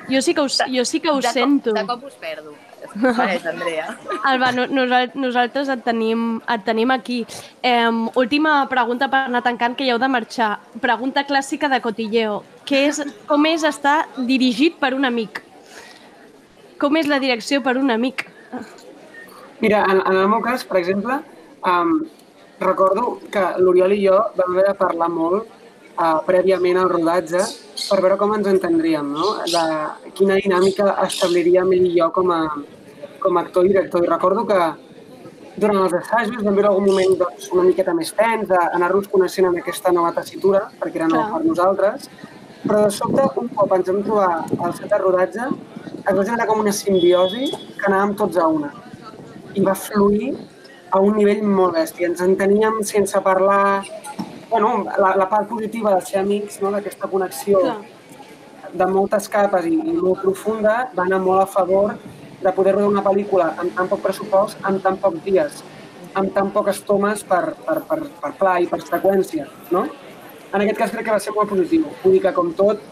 jo 0.09 0.23
sí 0.23 0.35
que 0.35 0.41
us, 0.41 0.61
jo 0.71 0.85
sí 0.85 1.01
que 1.01 1.11
ho 1.11 1.17
de 1.21 1.33
sento. 1.33 1.71
Cop, 1.73 1.81
de 1.81 1.87
cop 1.87 2.05
us 2.05 2.15
perdo. 2.15 2.55
Andrea. 2.95 3.87
Alba, 4.31 4.53
no, 4.53 4.67
nosal- 4.67 5.15
nosaltres 5.15 5.69
et 5.73 5.83
tenim, 5.85 6.41
et 6.49 6.65
tenim 6.65 6.91
aquí. 6.95 7.25
Eh, 7.63 7.91
última 8.15 8.67
pregunta 8.69 9.09
per 9.13 9.27
anar 9.27 9.43
tancant, 9.47 9.77
que 9.77 9.87
ja 9.87 9.97
heu 9.97 10.03
de 10.03 10.09
marxar. 10.09 10.59
Pregunta 10.81 11.27
clàssica 11.27 11.69
de 11.73 11.81
Cotilleo. 11.85 12.43
Què 12.67 12.87
és, 12.89 13.03
com 13.27 13.47
és 13.47 13.65
estar 13.65 14.07
dirigit 14.29 14.79
per 14.81 14.95
un 14.95 15.05
amic? 15.05 15.43
Com 16.81 16.97
és 17.01 17.09
la 17.09 17.19
direcció 17.23 17.63
per 17.65 17.77
un 17.81 17.91
amic? 17.91 18.27
Mira, 19.61 19.85
en, 19.89 20.03
en 20.05 20.17
el 20.23 20.29
meu 20.29 20.43
cas, 20.45 20.65
per 20.69 20.77
exemple, 20.83 21.21
um, 21.65 22.01
recordo 22.61 23.19
que 23.33 23.45
l'Oriol 23.63 23.95
i 23.97 24.03
jo 24.05 24.19
vam 24.37 24.53
haver 24.53 24.67
de 24.69 24.75
parlar 24.77 25.09
molt 25.13 25.47
uh, 25.97 26.19
prèviament 26.27 26.77
al 26.81 26.91
rodatge 26.93 27.41
per 27.87 27.99
veure 28.03 28.19
com 28.21 28.35
ens 28.37 28.49
entendríem, 28.51 29.09
no? 29.17 29.31
De 29.49 29.65
quina 30.19 30.37
dinàmica 30.43 30.99
establiríem 31.07 31.73
ell 31.77 31.87
i 31.89 31.95
jo 31.97 32.11
com 32.13 32.33
a, 32.35 32.41
com 33.27 33.37
a 33.37 33.45
actor 33.47 33.67
i 33.67 33.75
director. 33.75 34.05
I 34.05 34.13
recordo 34.13 34.47
que 34.47 34.61
durant 35.57 35.83
els 35.83 35.95
assajos 35.99 36.45
vam 36.45 36.57
veure 36.57 36.71
algun 36.71 36.89
moment 36.91 37.15
doncs, 37.21 37.51
una 37.55 37.67
miqueta 37.67 37.95
més 37.97 38.13
tens, 38.17 38.49
d'anar-nos 38.51 39.09
coneixent 39.13 39.49
en 39.51 39.61
aquesta 39.61 39.93
nova 39.99 40.13
tessitura, 40.17 40.67
perquè 40.81 41.01
era 41.01 41.13
nova 41.13 41.39
per 41.39 41.47
nosaltres, 41.47 42.11
però 42.67 42.83
de 42.85 42.91
sobte, 42.93 43.25
un 43.41 43.49
cop 43.57 43.73
ens 43.77 43.89
vam 43.89 44.03
trobar 44.05 44.31
al 44.67 44.75
set 44.77 44.91
de 44.93 44.99
rodatge, 45.01 45.47
es 45.97 46.19
va 46.19 46.25
generar 46.29 46.47
com 46.51 46.61
una 46.61 46.75
simbiosi 46.77 47.49
que 47.53 47.89
anàvem 47.89 48.15
tots 48.21 48.39
a 48.43 48.47
una 48.53 48.73
i 49.57 49.63
va 49.65 49.75
fluir 49.79 50.35
a 50.93 51.01
un 51.01 51.17
nivell 51.17 51.43
molt 51.47 51.77
bèstia. 51.79 52.11
Ens 52.13 52.23
enteníem 52.25 52.83
sense 52.85 53.21
parlar... 53.25 53.85
Bueno, 54.51 54.85
la, 55.03 55.15
la 55.19 55.25
part 55.27 55.49
positiva 55.51 55.97
de 55.97 56.05
ser 56.07 56.21
amics, 56.21 56.61
no? 56.63 56.71
d'aquesta 56.71 57.09
connexió 57.11 57.59
Clar. 57.65 57.79
de 58.79 58.87
moltes 58.93 59.27
capes 59.33 59.67
i, 59.67 59.73
i 59.75 59.95
molt 59.97 60.21
profunda, 60.23 60.77
va 60.95 61.07
anar 61.09 61.19
molt 61.25 61.43
a 61.43 61.49
favor 61.51 61.97
de 62.43 62.53
poder 62.53 62.75
rodar 62.77 62.93
una 62.93 63.05
pel·lícula 63.05 63.53
amb 63.57 63.75
tan 63.77 63.89
poc 63.91 64.03
pressupost, 64.05 64.61
amb 64.69 64.83
tan 64.85 64.99
pocs 65.03 65.23
dies, 65.25 65.63
amb 66.17 66.33
tan 66.35 66.51
poques 66.53 66.81
tomes 66.89 67.25
per, 67.29 67.55
per, 67.67 67.81
per, 67.89 68.01
per 68.23 68.33
pla 68.41 68.57
i 68.61 68.69
per 68.71 68.81
freqüència. 68.85 69.47
No? 69.73 69.87
En 70.53 70.63
aquest 70.63 70.79
cas 70.79 70.95
crec 70.95 71.09
que 71.09 71.17
va 71.17 71.23
ser 71.23 71.35
molt 71.37 71.51
positiu. 71.53 71.89
Vull 72.03 72.17
dir 72.17 72.23
que, 72.25 72.33
com 72.37 72.53
tot, 72.57 72.83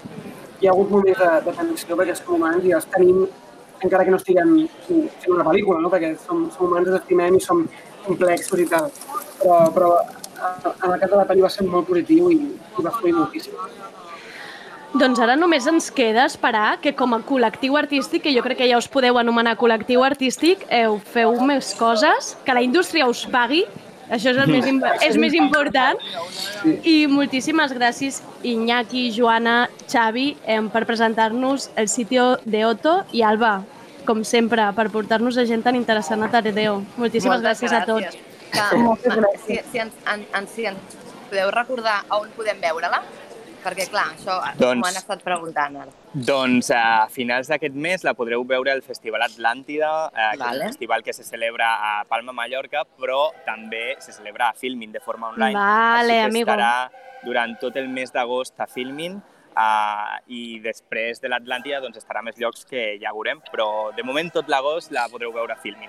hi 0.60 0.68
ha 0.68 0.72
hagut 0.74 0.92
moments 0.92 1.20
de, 1.20 1.30
de 1.46 1.56
tensió 1.56 1.96
perquè 1.98 2.16
som 2.18 2.36
humans 2.36 2.64
i 2.64 2.74
els 2.76 2.86
tenim 2.92 3.24
encara 3.84 4.04
que 4.06 4.12
no 4.14 4.20
estiguem 4.20 4.52
fent 4.86 5.32
una 5.34 5.46
pel·lícula, 5.46 5.80
no? 5.82 5.90
perquè 5.92 6.14
som, 6.20 6.46
som 6.54 6.68
humans, 6.68 6.88
ens 6.88 7.00
estimem 7.02 7.36
i 7.36 7.42
som 7.44 7.64
complexos 8.04 8.62
i 8.62 8.68
tal. 8.70 8.90
Però, 9.40 9.58
però 9.74 9.90
eh, 10.00 10.72
en 10.72 10.90
el 10.92 10.98
cas 11.02 11.10
de 11.10 11.18
la 11.18 11.26
pel·li 11.28 11.44
va 11.44 11.52
ser 11.52 11.66
molt 11.68 11.88
positiu 11.90 12.30
i, 12.32 12.40
i 12.54 12.86
va 12.86 12.94
fluir 12.98 13.16
moltíssim. 13.18 13.56
Doncs 14.94 15.18
ara 15.18 15.34
només 15.34 15.64
ens 15.66 15.88
queda 15.90 16.22
esperar 16.28 16.76
que 16.78 16.92
com 16.94 17.16
a 17.16 17.18
col·lectiu 17.26 17.74
artístic, 17.74 18.22
que 18.22 18.32
jo 18.34 18.44
crec 18.44 18.60
que 18.60 18.68
ja 18.70 18.78
us 18.78 18.86
podeu 18.86 19.16
anomenar 19.18 19.56
col·lectiu 19.58 20.04
artístic, 20.06 20.62
heu 20.70 21.00
feu 21.02 21.34
més 21.42 21.72
coses, 21.74 22.36
que 22.46 22.54
la 22.54 22.62
indústria 22.62 23.08
us 23.10 23.24
pagui, 23.26 23.64
això 24.06 24.30
és 24.30 24.38
el 24.38 24.52
més, 24.52 24.68
és 25.08 25.18
més 25.18 25.34
important. 25.34 25.98
I 26.86 27.08
moltíssimes 27.10 27.74
gràcies 27.74 28.20
Iñaki, 28.46 29.08
Joana, 29.16 29.64
Xavi 29.90 30.28
em, 30.46 30.70
per 30.70 30.84
presentar-nos 30.86 31.72
el 31.74 31.90
sitio 31.90 32.36
de 32.44 32.62
Otto 32.68 33.00
i 33.10 33.26
Alba, 33.26 33.56
com 34.06 34.22
sempre, 34.22 34.68
per 34.78 34.92
portar-nos 34.94 35.40
a 35.42 35.46
gent 35.48 35.66
tan 35.66 35.74
interessant 35.74 36.22
a 36.22 36.30
Taredeo. 36.30 36.84
Moltíssimes 36.94 37.40
Moltes 37.40 37.64
gràcies, 37.64 37.74
a 37.74 37.82
tots. 37.88 38.22
Que, 38.54 39.26
si, 39.42 39.58
si, 39.72 39.82
ens, 39.82 39.98
en, 40.06 40.22
en, 40.38 40.46
si 40.46 40.70
ens 40.70 40.98
podeu 41.26 41.50
recordar 41.50 42.04
on 42.14 42.30
podem 42.38 42.62
veure-la? 42.62 43.02
Perquè, 43.64 43.88
clar, 43.88 44.04
això 44.14 44.34
Doncs- 44.58 44.80
m'ho 44.80 44.86
han 44.86 44.96
estat 45.00 45.22
preguntant 45.24 45.76
ara. 45.76 45.92
Doncs 46.12 46.70
a 46.70 47.08
finals 47.10 47.48
d'aquest 47.48 47.74
mes 47.74 48.04
la 48.04 48.12
podreu 48.14 48.44
veure 48.44 48.70
al 48.70 48.82
Festival 48.82 49.22
Atlàntida, 49.22 50.10
eh, 50.12 50.30
que 50.32 50.34
és 50.34 50.38
Vale. 50.38 50.60
un 50.60 50.66
festival 50.68 51.02
que 51.02 51.12
se 51.12 51.24
celebra 51.24 52.00
a 52.00 52.04
Palma, 52.04 52.32
Mallorca, 52.32 52.84
però 53.00 53.30
també 53.46 53.96
se 54.00 54.12
celebra 54.12 54.50
a 54.50 54.52
Filmin 54.52 54.92
de 54.92 55.00
forma 55.00 55.28
online. 55.30 55.54
Vale, 55.58 56.20
Així 56.20 56.30
que 56.30 56.36
amigo. 56.36 56.50
estarà 56.50 56.90
durant 57.24 57.58
tot 57.58 57.76
el 57.76 57.88
mes 57.88 58.12
d'agost 58.12 58.60
a 58.60 58.66
Filmin 58.66 59.16
uh, 59.56 60.18
i 60.28 60.60
després 60.60 61.20
de 61.22 61.28
l'Atlàntida 61.28 61.80
doncs, 61.80 61.96
estarà 61.96 62.22
més 62.22 62.36
llocs 62.38 62.64
que 62.66 62.98
ja 63.00 63.12
veurem, 63.12 63.40
però 63.50 63.94
de 63.96 64.02
moment 64.02 64.30
tot 64.30 64.48
l'agost 64.48 64.92
la 64.92 65.08
podreu 65.08 65.32
veure 65.32 65.52
a 65.52 65.56
Filmin. 65.56 65.88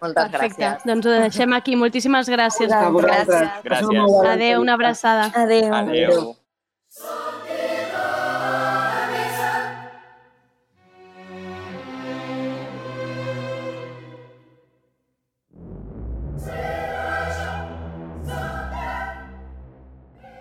Moltes 0.00 0.30
Perfecte. 0.30 0.62
gràcies. 0.62 0.84
Doncs 0.84 1.06
ho 1.06 1.10
deixem 1.10 1.52
aquí. 1.54 1.76
Moltíssimes 1.76 2.28
gràcies. 2.28 2.70
A 2.70 2.88
vosaltres. 2.90 3.48
Gràcies. 3.64 3.88
Gràcies. 3.88 4.26
Adéu, 4.34 4.60
una 4.60 4.74
abraçada. 4.74 5.30
Adéu. 5.34 5.74
Adéu. 5.74 6.43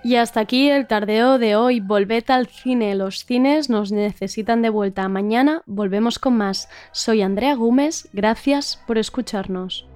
Y 0.05 0.17
hasta 0.17 0.41
aquí 0.41 0.69
el 0.69 0.85
tardeo 0.85 1.39
de 1.39 1.55
hoy. 1.55 1.79
Volved 1.79 2.29
al 2.29 2.47
cine. 2.47 2.93
Los 2.93 3.25
cines 3.25 3.69
nos 3.69 3.91
necesitan 3.91 4.61
de 4.61 4.69
vuelta. 4.69 5.07
Mañana 5.07 5.63
volvemos 5.65 6.19
con 6.19 6.37
más. 6.37 6.69
Soy 6.91 7.21
Andrea 7.21 7.55
Gómez. 7.55 8.09
Gracias 8.11 8.83
por 8.85 8.97
escucharnos. 8.97 9.87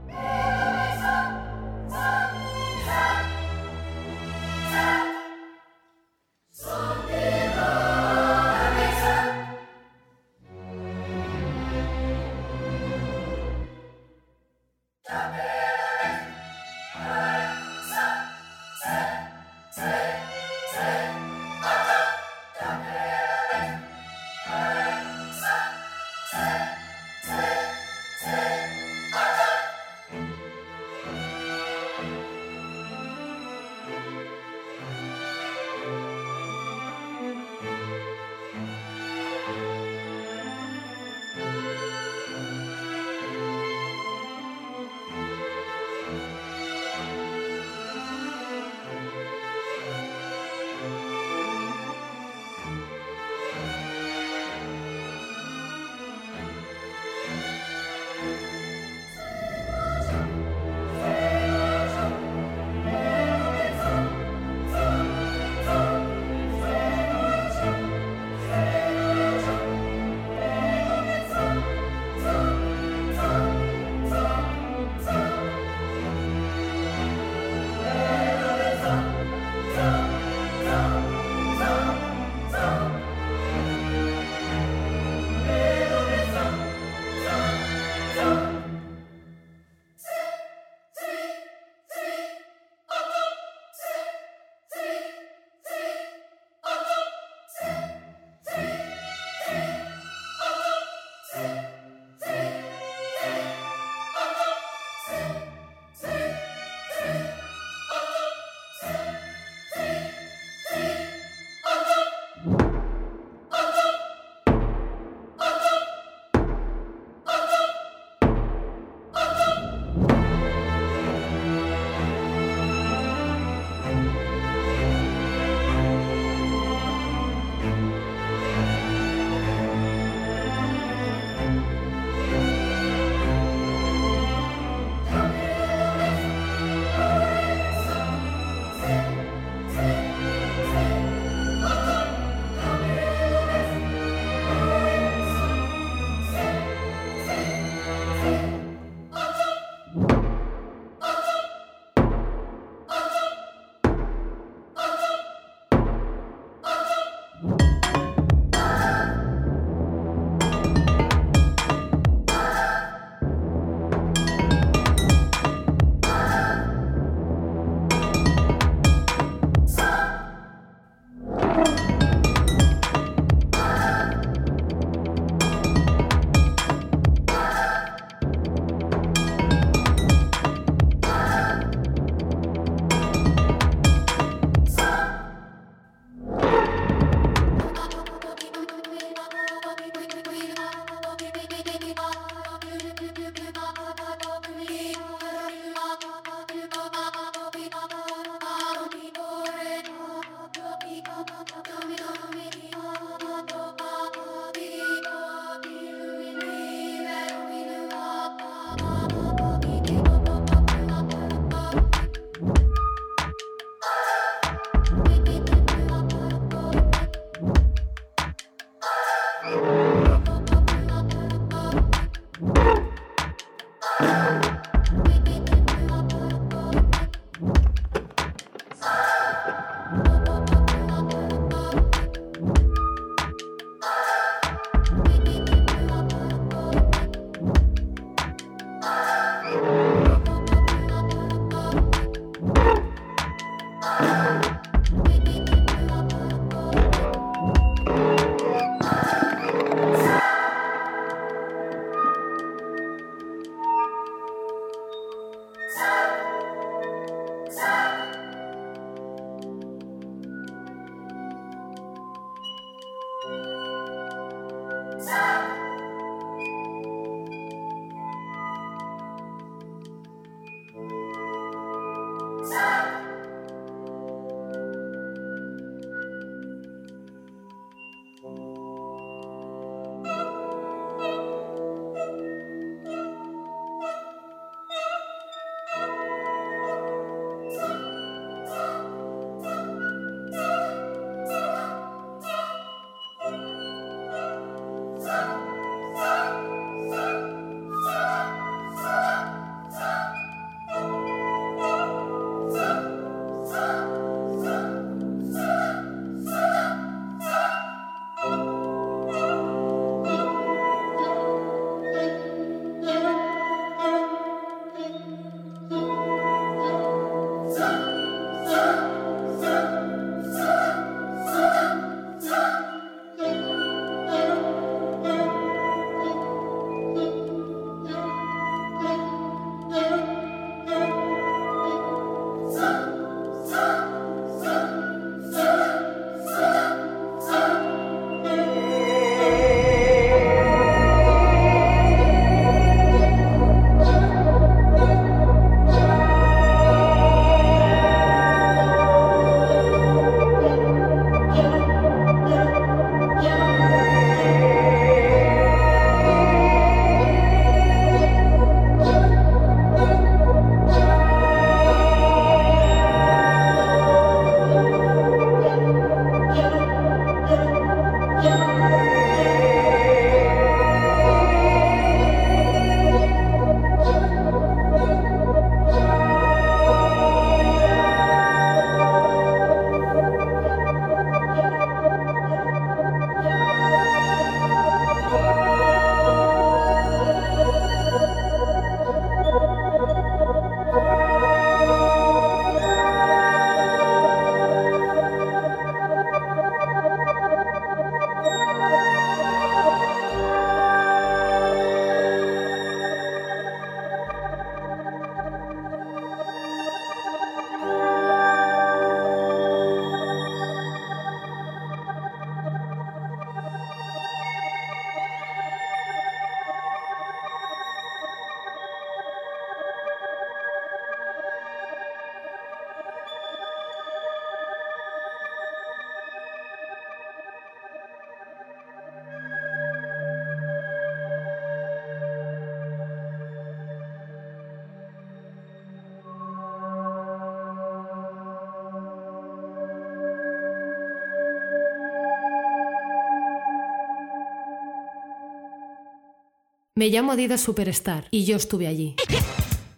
Me 446.78 446.90
llamo 446.90 447.14
Adidas 447.14 447.42
Superstar 447.42 448.06
y 448.12 448.26
yo 448.26 448.36
estuve 448.36 448.68
allí. 448.68 448.96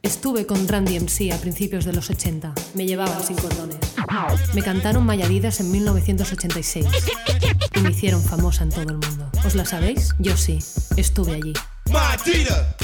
Estuve 0.03 0.45
con 0.45 0.67
Randy 0.67 0.99
MC 0.99 1.31
a 1.31 1.37
principios 1.37 1.85
de 1.85 1.93
los 1.93 2.09
80. 2.09 2.53
Me 2.73 2.85
llevaban 2.85 3.23
sin 3.23 3.37
cordones. 3.37 3.77
Me 4.53 4.61
cantaron 4.61 5.07
My 5.07 5.21
Adidas 5.21 5.61
en 5.61 5.71
1986 5.71 6.85
y 7.73 7.79
me 7.79 7.91
hicieron 7.91 8.21
famosa 8.21 8.63
en 8.63 8.71
todo 8.71 8.89
el 8.89 8.97
mundo. 8.97 9.31
¿Os 9.45 9.55
la 9.55 9.63
sabéis? 9.63 10.13
Yo 10.19 10.35
sí. 10.35 10.59
Estuve 10.97 11.35
allí. 11.35 11.53
My 11.85 11.99
Adidas. 12.19 12.75